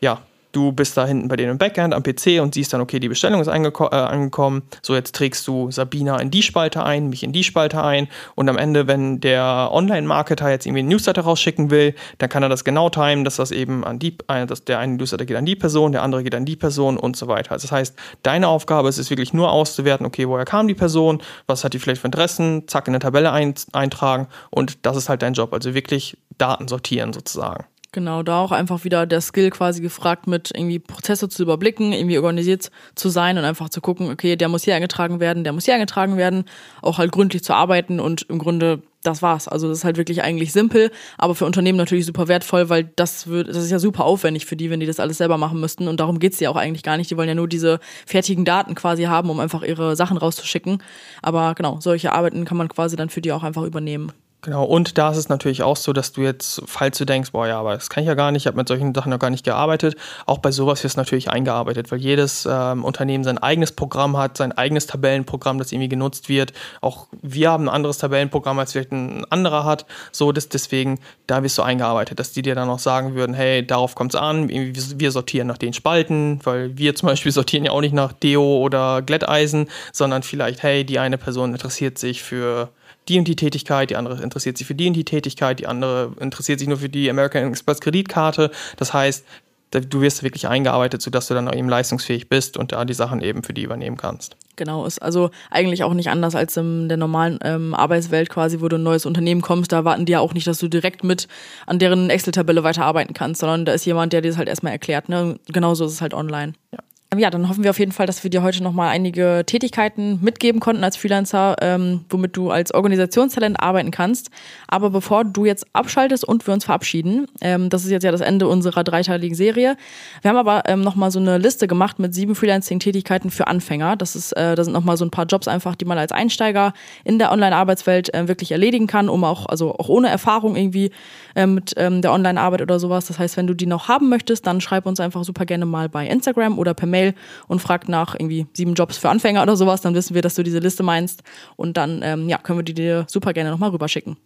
ja, 0.00 0.20
du 0.56 0.72
bist 0.72 0.96
da 0.96 1.06
hinten 1.06 1.28
bei 1.28 1.36
denen 1.36 1.52
im 1.52 1.58
Backend 1.58 1.92
am 1.92 2.02
PC 2.02 2.40
und 2.40 2.54
siehst 2.54 2.72
dann, 2.72 2.80
okay, 2.80 2.98
die 2.98 3.08
Bestellung 3.08 3.40
ist 3.40 3.48
äh, 3.48 3.50
angekommen. 3.50 4.62
So, 4.82 4.94
jetzt 4.94 5.14
trägst 5.14 5.46
du 5.46 5.70
Sabina 5.70 6.18
in 6.18 6.30
die 6.30 6.42
Spalte 6.42 6.82
ein, 6.82 7.10
mich 7.10 7.22
in 7.22 7.32
die 7.32 7.44
Spalte 7.44 7.82
ein. 7.84 8.08
Und 8.34 8.48
am 8.48 8.56
Ende, 8.56 8.86
wenn 8.86 9.20
der 9.20 9.68
Online-Marketer 9.70 10.48
jetzt 10.48 10.64
irgendwie 10.64 10.80
einen 10.80 10.88
Newsletter 10.88 11.22
rausschicken 11.22 11.70
will, 11.70 11.94
dann 12.18 12.30
kann 12.30 12.42
er 12.42 12.48
das 12.48 12.64
genau 12.64 12.88
timen, 12.88 13.24
dass 13.24 13.36
das 13.36 13.50
eben 13.50 13.84
an 13.84 13.98
die, 13.98 14.16
äh, 14.28 14.46
dass 14.46 14.64
der 14.64 14.78
eine 14.78 14.94
Newsletter 14.94 15.26
geht 15.26 15.36
an 15.36 15.44
die 15.44 15.56
Person, 15.56 15.92
der 15.92 16.02
andere 16.02 16.22
geht 16.22 16.34
an 16.34 16.46
die 16.46 16.56
Person 16.56 16.96
und 16.96 17.16
so 17.16 17.28
weiter. 17.28 17.52
Also 17.52 17.68
das 17.68 17.72
heißt, 17.72 17.96
deine 18.22 18.48
Aufgabe 18.48 18.88
ist 18.88 18.98
es 18.98 19.10
wirklich 19.10 19.34
nur 19.34 19.52
auszuwerten, 19.52 20.06
okay, 20.06 20.26
woher 20.26 20.46
kam 20.46 20.68
die 20.68 20.74
Person, 20.74 21.22
was 21.46 21.64
hat 21.64 21.74
die 21.74 21.78
vielleicht 21.78 22.00
für 22.00 22.08
Interessen, 22.08 22.66
zack, 22.66 22.88
in 22.88 22.94
eine 22.94 23.00
Tabelle 23.00 23.30
ein, 23.30 23.54
eintragen 23.72 24.28
und 24.50 24.86
das 24.86 24.96
ist 24.96 25.08
halt 25.10 25.20
dein 25.20 25.34
Job. 25.34 25.52
Also 25.52 25.74
wirklich 25.74 26.16
Daten 26.38 26.68
sortieren 26.68 27.12
sozusagen. 27.12 27.66
Genau, 27.96 28.22
da 28.22 28.40
auch 28.40 28.52
einfach 28.52 28.84
wieder 28.84 29.06
der 29.06 29.22
Skill 29.22 29.48
quasi 29.48 29.80
gefragt, 29.80 30.26
mit 30.26 30.50
irgendwie 30.54 30.78
Prozesse 30.78 31.30
zu 31.30 31.42
überblicken, 31.42 31.94
irgendwie 31.94 32.18
organisiert 32.18 32.70
zu 32.94 33.08
sein 33.08 33.38
und 33.38 33.44
einfach 33.44 33.70
zu 33.70 33.80
gucken, 33.80 34.10
okay, 34.10 34.36
der 34.36 34.50
muss 34.50 34.64
hier 34.64 34.74
eingetragen 34.74 35.18
werden, 35.18 35.44
der 35.44 35.54
muss 35.54 35.64
hier 35.64 35.72
eingetragen 35.72 36.18
werden, 36.18 36.44
auch 36.82 36.98
halt 36.98 37.10
gründlich 37.10 37.42
zu 37.42 37.54
arbeiten 37.54 37.98
und 37.98 38.26
im 38.28 38.38
Grunde 38.38 38.82
das 39.02 39.22
war's. 39.22 39.48
Also 39.48 39.66
das 39.70 39.78
ist 39.78 39.84
halt 39.84 39.96
wirklich 39.96 40.22
eigentlich 40.22 40.52
simpel, 40.52 40.90
aber 41.16 41.34
für 41.34 41.46
Unternehmen 41.46 41.78
natürlich 41.78 42.04
super 42.04 42.28
wertvoll, 42.28 42.68
weil 42.68 42.84
das 42.84 43.28
wird, 43.28 43.48
das 43.48 43.56
ist 43.56 43.70
ja 43.70 43.78
super 43.78 44.04
aufwendig 44.04 44.44
für 44.44 44.56
die, 44.56 44.68
wenn 44.68 44.80
die 44.80 44.86
das 44.86 45.00
alles 45.00 45.16
selber 45.16 45.38
machen 45.38 45.58
müssten. 45.58 45.88
Und 45.88 45.98
darum 45.98 46.18
geht's 46.18 46.38
ja 46.38 46.50
auch 46.50 46.56
eigentlich 46.56 46.82
gar 46.82 46.98
nicht. 46.98 47.10
Die 47.10 47.16
wollen 47.16 47.28
ja 47.28 47.34
nur 47.34 47.48
diese 47.48 47.80
fertigen 48.04 48.44
Daten 48.44 48.74
quasi 48.74 49.04
haben, 49.04 49.30
um 49.30 49.40
einfach 49.40 49.62
ihre 49.62 49.96
Sachen 49.96 50.18
rauszuschicken. 50.18 50.82
Aber 51.22 51.54
genau, 51.54 51.80
solche 51.80 52.12
Arbeiten 52.12 52.44
kann 52.44 52.58
man 52.58 52.68
quasi 52.68 52.94
dann 52.94 53.08
für 53.08 53.22
die 53.22 53.32
auch 53.32 53.42
einfach 53.42 53.62
übernehmen. 53.62 54.12
Genau, 54.46 54.62
und 54.62 54.96
da 54.96 55.10
ist 55.10 55.16
es 55.16 55.28
natürlich 55.28 55.64
auch 55.64 55.76
so, 55.76 55.92
dass 55.92 56.12
du 56.12 56.20
jetzt, 56.20 56.62
falls 56.66 56.96
du 56.98 57.04
denkst, 57.04 57.32
boah 57.32 57.48
ja, 57.48 57.58
aber 57.58 57.74
das 57.74 57.90
kann 57.90 58.04
ich 58.04 58.06
ja 58.06 58.14
gar 58.14 58.30
nicht, 58.30 58.44
ich 58.44 58.46
habe 58.46 58.56
mit 58.56 58.68
solchen 58.68 58.94
Sachen 58.94 59.10
noch 59.10 59.18
gar 59.18 59.28
nicht 59.28 59.44
gearbeitet, 59.44 59.96
auch 60.24 60.38
bei 60.38 60.52
sowas 60.52 60.84
wird 60.84 60.92
es 60.92 60.96
natürlich 60.96 61.28
eingearbeitet, 61.28 61.90
weil 61.90 61.98
jedes 61.98 62.46
ähm, 62.48 62.84
Unternehmen 62.84 63.24
sein 63.24 63.38
eigenes 63.38 63.72
Programm 63.72 64.16
hat, 64.16 64.36
sein 64.36 64.52
eigenes 64.52 64.86
Tabellenprogramm, 64.86 65.58
das 65.58 65.72
irgendwie 65.72 65.88
genutzt 65.88 66.28
wird. 66.28 66.52
Auch 66.80 67.08
wir 67.22 67.50
haben 67.50 67.64
ein 67.64 67.74
anderes 67.74 67.98
Tabellenprogramm, 67.98 68.56
als 68.60 68.70
vielleicht 68.70 68.92
ein 68.92 69.24
anderer 69.30 69.64
hat. 69.64 69.84
So, 70.12 70.30
das, 70.30 70.48
deswegen, 70.48 71.00
da 71.26 71.42
wirst 71.42 71.58
du 71.58 71.62
eingearbeitet, 71.62 72.20
dass 72.20 72.30
die 72.30 72.42
dir 72.42 72.54
dann 72.54 72.68
auch 72.68 72.78
sagen 72.78 73.16
würden, 73.16 73.34
hey, 73.34 73.66
darauf 73.66 73.96
kommt 73.96 74.14
es 74.14 74.20
an, 74.20 74.48
wir 74.48 75.10
sortieren 75.10 75.48
nach 75.48 75.58
den 75.58 75.72
Spalten, 75.72 76.38
weil 76.44 76.78
wir 76.78 76.94
zum 76.94 77.08
Beispiel 77.08 77.32
sortieren 77.32 77.64
ja 77.64 77.72
auch 77.72 77.80
nicht 77.80 77.94
nach 77.94 78.12
Deo 78.12 78.58
oder 78.58 79.02
Glätteisen, 79.02 79.68
sondern 79.92 80.22
vielleicht, 80.22 80.62
hey, 80.62 80.84
die 80.84 81.00
eine 81.00 81.18
Person 81.18 81.50
interessiert 81.50 81.98
sich 81.98 82.22
für 82.22 82.70
die 83.08 83.18
und 83.18 83.28
die 83.28 83.36
Tätigkeit, 83.36 83.90
die 83.90 83.96
andere 83.96 84.22
interessiert 84.22 84.58
sich 84.58 84.66
für 84.66 84.74
die 84.74 84.88
und 84.88 84.94
die 84.94 85.04
Tätigkeit, 85.04 85.58
die 85.58 85.66
andere 85.66 86.12
interessiert 86.20 86.58
sich 86.58 86.68
nur 86.68 86.78
für 86.78 86.88
die 86.88 87.08
American 87.08 87.48
Express 87.48 87.80
Kreditkarte. 87.80 88.50
Das 88.76 88.92
heißt, 88.92 89.24
du 89.70 90.00
wirst 90.00 90.22
wirklich 90.22 90.46
eingearbeitet, 90.46 91.02
sodass 91.02 91.28
du 91.28 91.34
dann 91.34 91.52
eben 91.52 91.68
leistungsfähig 91.68 92.28
bist 92.28 92.56
und 92.56 92.72
da 92.72 92.84
die 92.84 92.94
Sachen 92.94 93.20
eben 93.20 93.42
für 93.42 93.52
die 93.52 93.62
übernehmen 93.62 93.96
kannst. 93.96 94.36
Genau, 94.56 94.86
ist 94.86 95.02
also 95.02 95.30
eigentlich 95.50 95.84
auch 95.84 95.92
nicht 95.92 96.08
anders 96.08 96.34
als 96.34 96.56
in 96.56 96.88
der 96.88 96.96
normalen 96.96 97.38
ähm, 97.42 97.74
Arbeitswelt 97.74 98.30
quasi, 98.30 98.60
wo 98.60 98.68
du 98.68 98.76
ein 98.76 98.82
neues 98.82 99.04
Unternehmen 99.04 99.42
kommst. 99.42 99.70
Da 99.72 99.84
warten 99.84 100.06
die 100.06 100.12
ja 100.12 100.20
auch 100.20 100.32
nicht, 100.32 100.46
dass 100.46 100.58
du 100.58 100.68
direkt 100.68 101.04
mit 101.04 101.28
an 101.66 101.78
deren 101.78 102.08
Excel-Tabelle 102.08 102.64
weiterarbeiten 102.64 103.12
kannst, 103.12 103.40
sondern 103.40 103.66
da 103.66 103.72
ist 103.72 103.84
jemand, 103.84 104.14
der 104.14 104.22
dir 104.22 104.30
das 104.30 104.38
halt 104.38 104.48
erstmal 104.48 104.72
erklärt. 104.72 105.10
Ne? 105.10 105.38
Genauso 105.48 105.84
ist 105.84 105.92
es 105.92 106.00
halt 106.00 106.14
online. 106.14 106.54
Ja. 106.72 106.78
Ja, 107.18 107.30
dann 107.30 107.48
hoffen 107.48 107.64
wir 107.64 107.70
auf 107.70 107.78
jeden 107.78 107.92
Fall, 107.92 108.06
dass 108.06 108.22
wir 108.24 108.30
dir 108.30 108.42
heute 108.42 108.62
nochmal 108.62 108.90
einige 108.90 109.44
Tätigkeiten 109.46 110.18
mitgeben 110.22 110.60
konnten 110.60 110.84
als 110.84 110.96
Freelancer, 110.96 111.56
ähm, 111.62 112.04
womit 112.10 112.36
du 112.36 112.50
als 112.50 112.74
Organisationstalent 112.74 113.60
arbeiten 113.60 113.90
kannst. 113.90 114.30
Aber 114.68 114.90
bevor 114.90 115.24
du 115.24 115.44
jetzt 115.44 115.66
abschaltest 115.72 116.24
und 116.24 116.46
wir 116.46 116.52
uns 116.52 116.64
verabschieden, 116.64 117.26
ähm, 117.40 117.70
das 117.70 117.84
ist 117.84 117.90
jetzt 117.90 118.02
ja 118.02 118.12
das 118.12 118.20
Ende 118.20 118.48
unserer 118.48 118.84
dreiteiligen 118.84 119.34
Serie. 119.34 119.76
Wir 120.20 120.28
haben 120.28 120.36
aber 120.36 120.64
ähm, 120.66 120.82
nochmal 120.82 121.10
so 121.10 121.18
eine 121.18 121.38
Liste 121.38 121.66
gemacht 121.66 121.98
mit 121.98 122.14
sieben 122.14 122.34
Freelancing-Tätigkeiten 122.34 123.30
für 123.30 123.46
Anfänger. 123.46 123.96
Das 123.96 124.16
ist, 124.16 124.32
äh, 124.32 124.54
da 124.54 124.62
sind 124.62 124.72
nochmal 124.72 124.96
so 124.96 125.04
ein 125.04 125.10
paar 125.10 125.26
Jobs 125.26 125.48
einfach, 125.48 125.74
die 125.74 125.84
man 125.84 125.98
als 125.98 126.12
Einsteiger 126.12 126.74
in 127.04 127.18
der 127.18 127.32
Online-Arbeitswelt 127.32 128.12
äh, 128.14 128.28
wirklich 128.28 128.52
erledigen 128.52 128.86
kann, 128.86 129.08
um 129.08 129.24
auch, 129.24 129.46
also 129.46 129.74
auch 129.74 129.88
ohne 129.88 130.08
Erfahrung 130.08 130.56
irgendwie 130.56 130.90
äh, 131.34 131.46
mit 131.46 131.74
ähm, 131.76 132.02
der 132.02 132.12
Online-Arbeit 132.12 132.62
oder 132.62 132.78
sowas. 132.78 133.06
Das 133.06 133.18
heißt, 133.18 133.36
wenn 133.36 133.46
du 133.46 133.54
die 133.54 133.66
noch 133.66 133.88
haben 133.88 134.08
möchtest, 134.08 134.46
dann 134.46 134.60
schreib 134.60 134.86
uns 134.86 135.00
einfach 135.00 135.24
super 135.24 135.46
gerne 135.46 135.66
mal 135.66 135.88
bei 135.88 136.06
Instagram 136.06 136.58
oder 136.58 136.74
per 136.74 136.86
Mail 136.86 137.05
Mail 137.06 137.14
und 137.48 137.60
fragt 137.60 137.88
nach 137.88 138.14
irgendwie 138.14 138.46
sieben 138.52 138.74
Jobs 138.74 138.96
für 138.96 139.08
Anfänger 139.08 139.42
oder 139.42 139.56
sowas, 139.56 139.80
dann 139.80 139.94
wissen 139.94 140.14
wir, 140.14 140.22
dass 140.22 140.34
du 140.34 140.42
diese 140.42 140.58
Liste 140.58 140.82
meinst 140.82 141.22
und 141.56 141.76
dann 141.76 142.00
ähm, 142.02 142.28
ja, 142.28 142.38
können 142.38 142.58
wir 142.58 142.64
die 142.64 142.74
dir 142.74 143.06
super 143.08 143.32
gerne 143.32 143.50
nochmal 143.50 143.70
rüberschicken. 143.70 144.16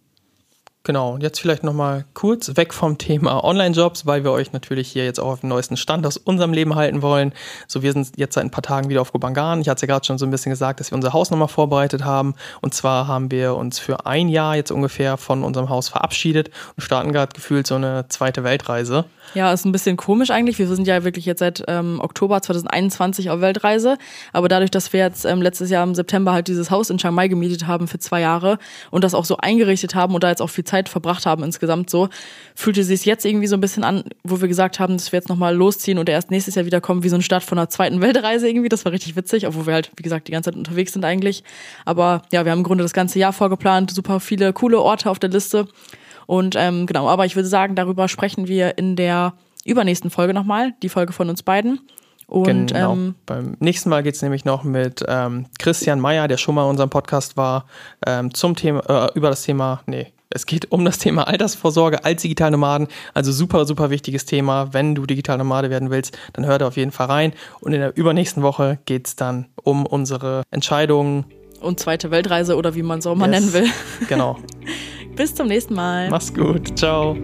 Genau, 0.83 1.13
und 1.13 1.21
jetzt 1.21 1.39
vielleicht 1.39 1.63
nochmal 1.63 2.05
kurz 2.15 2.57
weg 2.57 2.73
vom 2.73 2.97
Thema 2.97 3.43
Online-Jobs, 3.43 4.07
weil 4.07 4.23
wir 4.23 4.31
euch 4.31 4.51
natürlich 4.51 4.91
hier 4.91 5.05
jetzt 5.05 5.19
auch 5.19 5.33
auf 5.33 5.41
dem 5.41 5.49
neuesten 5.49 5.77
Stand 5.77 6.07
aus 6.07 6.17
unserem 6.17 6.53
Leben 6.53 6.73
halten 6.73 7.03
wollen. 7.03 7.33
So, 7.67 7.83
wir 7.83 7.93
sind 7.93 8.13
jetzt 8.17 8.33
seit 8.33 8.45
ein 8.45 8.49
paar 8.49 8.63
Tagen 8.63 8.89
wieder 8.89 9.01
auf 9.01 9.11
Gobangan. 9.11 9.61
Ich 9.61 9.69
hatte 9.69 9.77
es 9.77 9.81
ja 9.83 9.87
gerade 9.87 10.07
schon 10.07 10.17
so 10.17 10.25
ein 10.25 10.31
bisschen 10.31 10.49
gesagt, 10.49 10.79
dass 10.79 10.89
wir 10.89 10.95
unser 10.95 11.13
Haus 11.13 11.29
nochmal 11.29 11.49
vorbereitet 11.49 12.03
haben. 12.03 12.33
Und 12.61 12.73
zwar 12.73 13.07
haben 13.07 13.29
wir 13.29 13.55
uns 13.57 13.77
für 13.77 14.07
ein 14.07 14.27
Jahr 14.27 14.55
jetzt 14.55 14.71
ungefähr 14.71 15.17
von 15.17 15.43
unserem 15.43 15.69
Haus 15.69 15.87
verabschiedet 15.87 16.49
und 16.75 16.81
starten 16.81 17.11
gerade 17.11 17.33
gefühlt 17.33 17.67
so 17.67 17.75
eine 17.75 18.07
zweite 18.09 18.43
Weltreise. 18.43 19.05
Ja, 19.35 19.53
ist 19.53 19.65
ein 19.65 19.71
bisschen 19.71 19.97
komisch 19.97 20.31
eigentlich. 20.31 20.57
Wir 20.57 20.67
sind 20.67 20.87
ja 20.87 21.03
wirklich 21.03 21.25
jetzt 21.25 21.39
seit 21.39 21.63
ähm, 21.67 21.99
Oktober 22.01 22.41
2021 22.41 23.29
auf 23.29 23.39
Weltreise. 23.39 23.99
Aber 24.33 24.49
dadurch, 24.49 24.71
dass 24.71 24.91
wir 24.93 25.01
jetzt 25.01 25.25
ähm, 25.25 25.43
letztes 25.43 25.69
Jahr 25.69 25.83
im 25.83 25.93
September 25.93 26.31
halt 26.33 26.47
dieses 26.47 26.71
Haus 26.71 26.89
in 26.89 26.97
Chiang 26.97 27.13
Mai 27.13 27.27
gemietet 27.27 27.67
haben 27.67 27.87
für 27.87 27.99
zwei 27.99 28.21
Jahre 28.21 28.57
und 28.89 29.03
das 29.03 29.13
auch 29.13 29.25
so 29.25 29.37
eingerichtet 29.37 29.93
haben 29.93 30.15
und 30.15 30.23
da 30.23 30.29
jetzt 30.29 30.41
auch 30.41 30.49
viel 30.49 30.65
Zeit 30.71 30.89
verbracht 30.89 31.25
haben 31.25 31.43
insgesamt 31.43 31.89
so, 31.89 32.09
fühlte 32.55 32.83
sich 32.83 33.05
jetzt 33.05 33.25
irgendwie 33.25 33.47
so 33.47 33.55
ein 33.55 33.61
bisschen 33.61 33.83
an, 33.83 34.03
wo 34.23 34.41
wir 34.41 34.47
gesagt 34.47 34.79
haben, 34.79 34.93
dass 34.93 35.11
wir 35.11 35.17
jetzt 35.17 35.29
nochmal 35.29 35.55
losziehen 35.55 35.97
und 35.97 36.07
erst 36.07 36.31
nächstes 36.31 36.55
Jahr 36.55 36.65
wiederkommen, 36.65 37.03
wie 37.03 37.09
so 37.09 37.15
ein 37.15 37.21
Start 37.21 37.43
von 37.43 37.57
einer 37.57 37.69
zweiten 37.69 38.01
Weltreise 38.01 38.47
irgendwie. 38.47 38.69
Das 38.69 38.85
war 38.85 38.91
richtig 38.91 39.15
witzig, 39.15 39.47
obwohl 39.47 39.67
wir 39.67 39.73
halt, 39.73 39.91
wie 39.95 40.03
gesagt, 40.03 40.27
die 40.27 40.31
ganze 40.31 40.49
Zeit 40.51 40.57
unterwegs 40.57 40.93
sind 40.93 41.03
eigentlich. 41.03 41.43
Aber 41.85 42.23
ja, 42.31 42.45
wir 42.45 42.51
haben 42.51 42.59
im 42.59 42.63
Grunde 42.63 42.83
das 42.83 42.93
ganze 42.93 43.19
Jahr 43.19 43.33
vorgeplant, 43.33 43.91
super 43.91 44.19
viele 44.19 44.53
coole 44.53 44.79
Orte 44.79 45.09
auf 45.09 45.19
der 45.19 45.29
Liste. 45.29 45.67
Und 46.25 46.55
ähm, 46.57 46.85
genau, 46.85 47.09
aber 47.09 47.25
ich 47.25 47.35
würde 47.35 47.49
sagen, 47.49 47.75
darüber 47.75 48.07
sprechen 48.07 48.47
wir 48.47 48.77
in 48.77 48.95
der 48.95 49.33
übernächsten 49.65 50.09
Folge 50.09 50.33
nochmal, 50.33 50.73
die 50.81 50.89
Folge 50.89 51.13
von 51.13 51.29
uns 51.29 51.43
beiden. 51.43 51.79
Und 52.27 52.67
genau. 52.67 52.93
ähm, 52.93 53.15
beim 53.25 53.57
nächsten 53.59 53.89
Mal 53.89 54.03
geht 54.03 54.15
es 54.15 54.21
nämlich 54.21 54.45
noch 54.45 54.63
mit 54.63 55.03
ähm, 55.05 55.47
Christian 55.59 55.99
Meyer, 55.99 56.29
der 56.29 56.37
schon 56.37 56.55
mal 56.55 56.63
in 56.63 56.69
unserem 56.69 56.89
Podcast 56.89 57.35
war, 57.35 57.65
ähm, 58.07 58.33
zum 58.33 58.55
Thema, 58.55 58.79
äh, 58.87 59.09
über 59.15 59.29
das 59.29 59.43
Thema, 59.43 59.81
nee, 59.85 60.13
es 60.31 60.45
geht 60.45 60.71
um 60.71 60.85
das 60.85 60.97
Thema 60.97 61.27
Altersvorsorge 61.27 62.03
als 62.03 62.21
Digitalnomaden. 62.21 62.87
Also 63.13 63.31
super, 63.31 63.65
super 63.65 63.89
wichtiges 63.89 64.25
Thema. 64.25 64.73
Wenn 64.73 64.95
du 64.95 65.05
Digitalnomade 65.05 65.69
werden 65.69 65.91
willst, 65.91 66.17
dann 66.33 66.45
hör 66.45 66.57
da 66.57 66.67
auf 66.67 66.77
jeden 66.77 66.91
Fall 66.91 67.07
rein. 67.07 67.33
Und 67.59 67.73
in 67.73 67.81
der 67.81 67.95
übernächsten 67.95 68.41
Woche 68.41 68.79
geht 68.85 69.07
es 69.07 69.15
dann 69.15 69.47
um 69.63 69.85
unsere 69.85 70.43
Entscheidungen. 70.51 71.25
Und 71.59 71.79
zweite 71.79 72.09
Weltreise 72.09 72.55
oder 72.55 72.75
wie 72.75 72.83
man 72.83 72.99
es 72.99 73.07
auch 73.07 73.15
mal 73.15 73.31
yes. 73.31 73.41
nennen 73.41 73.53
will. 73.53 73.71
Genau. 74.07 74.37
Bis 75.15 75.35
zum 75.35 75.47
nächsten 75.47 75.75
Mal. 75.75 76.09
Mach's 76.09 76.33
gut. 76.33 76.77
Ciao. 76.79 77.15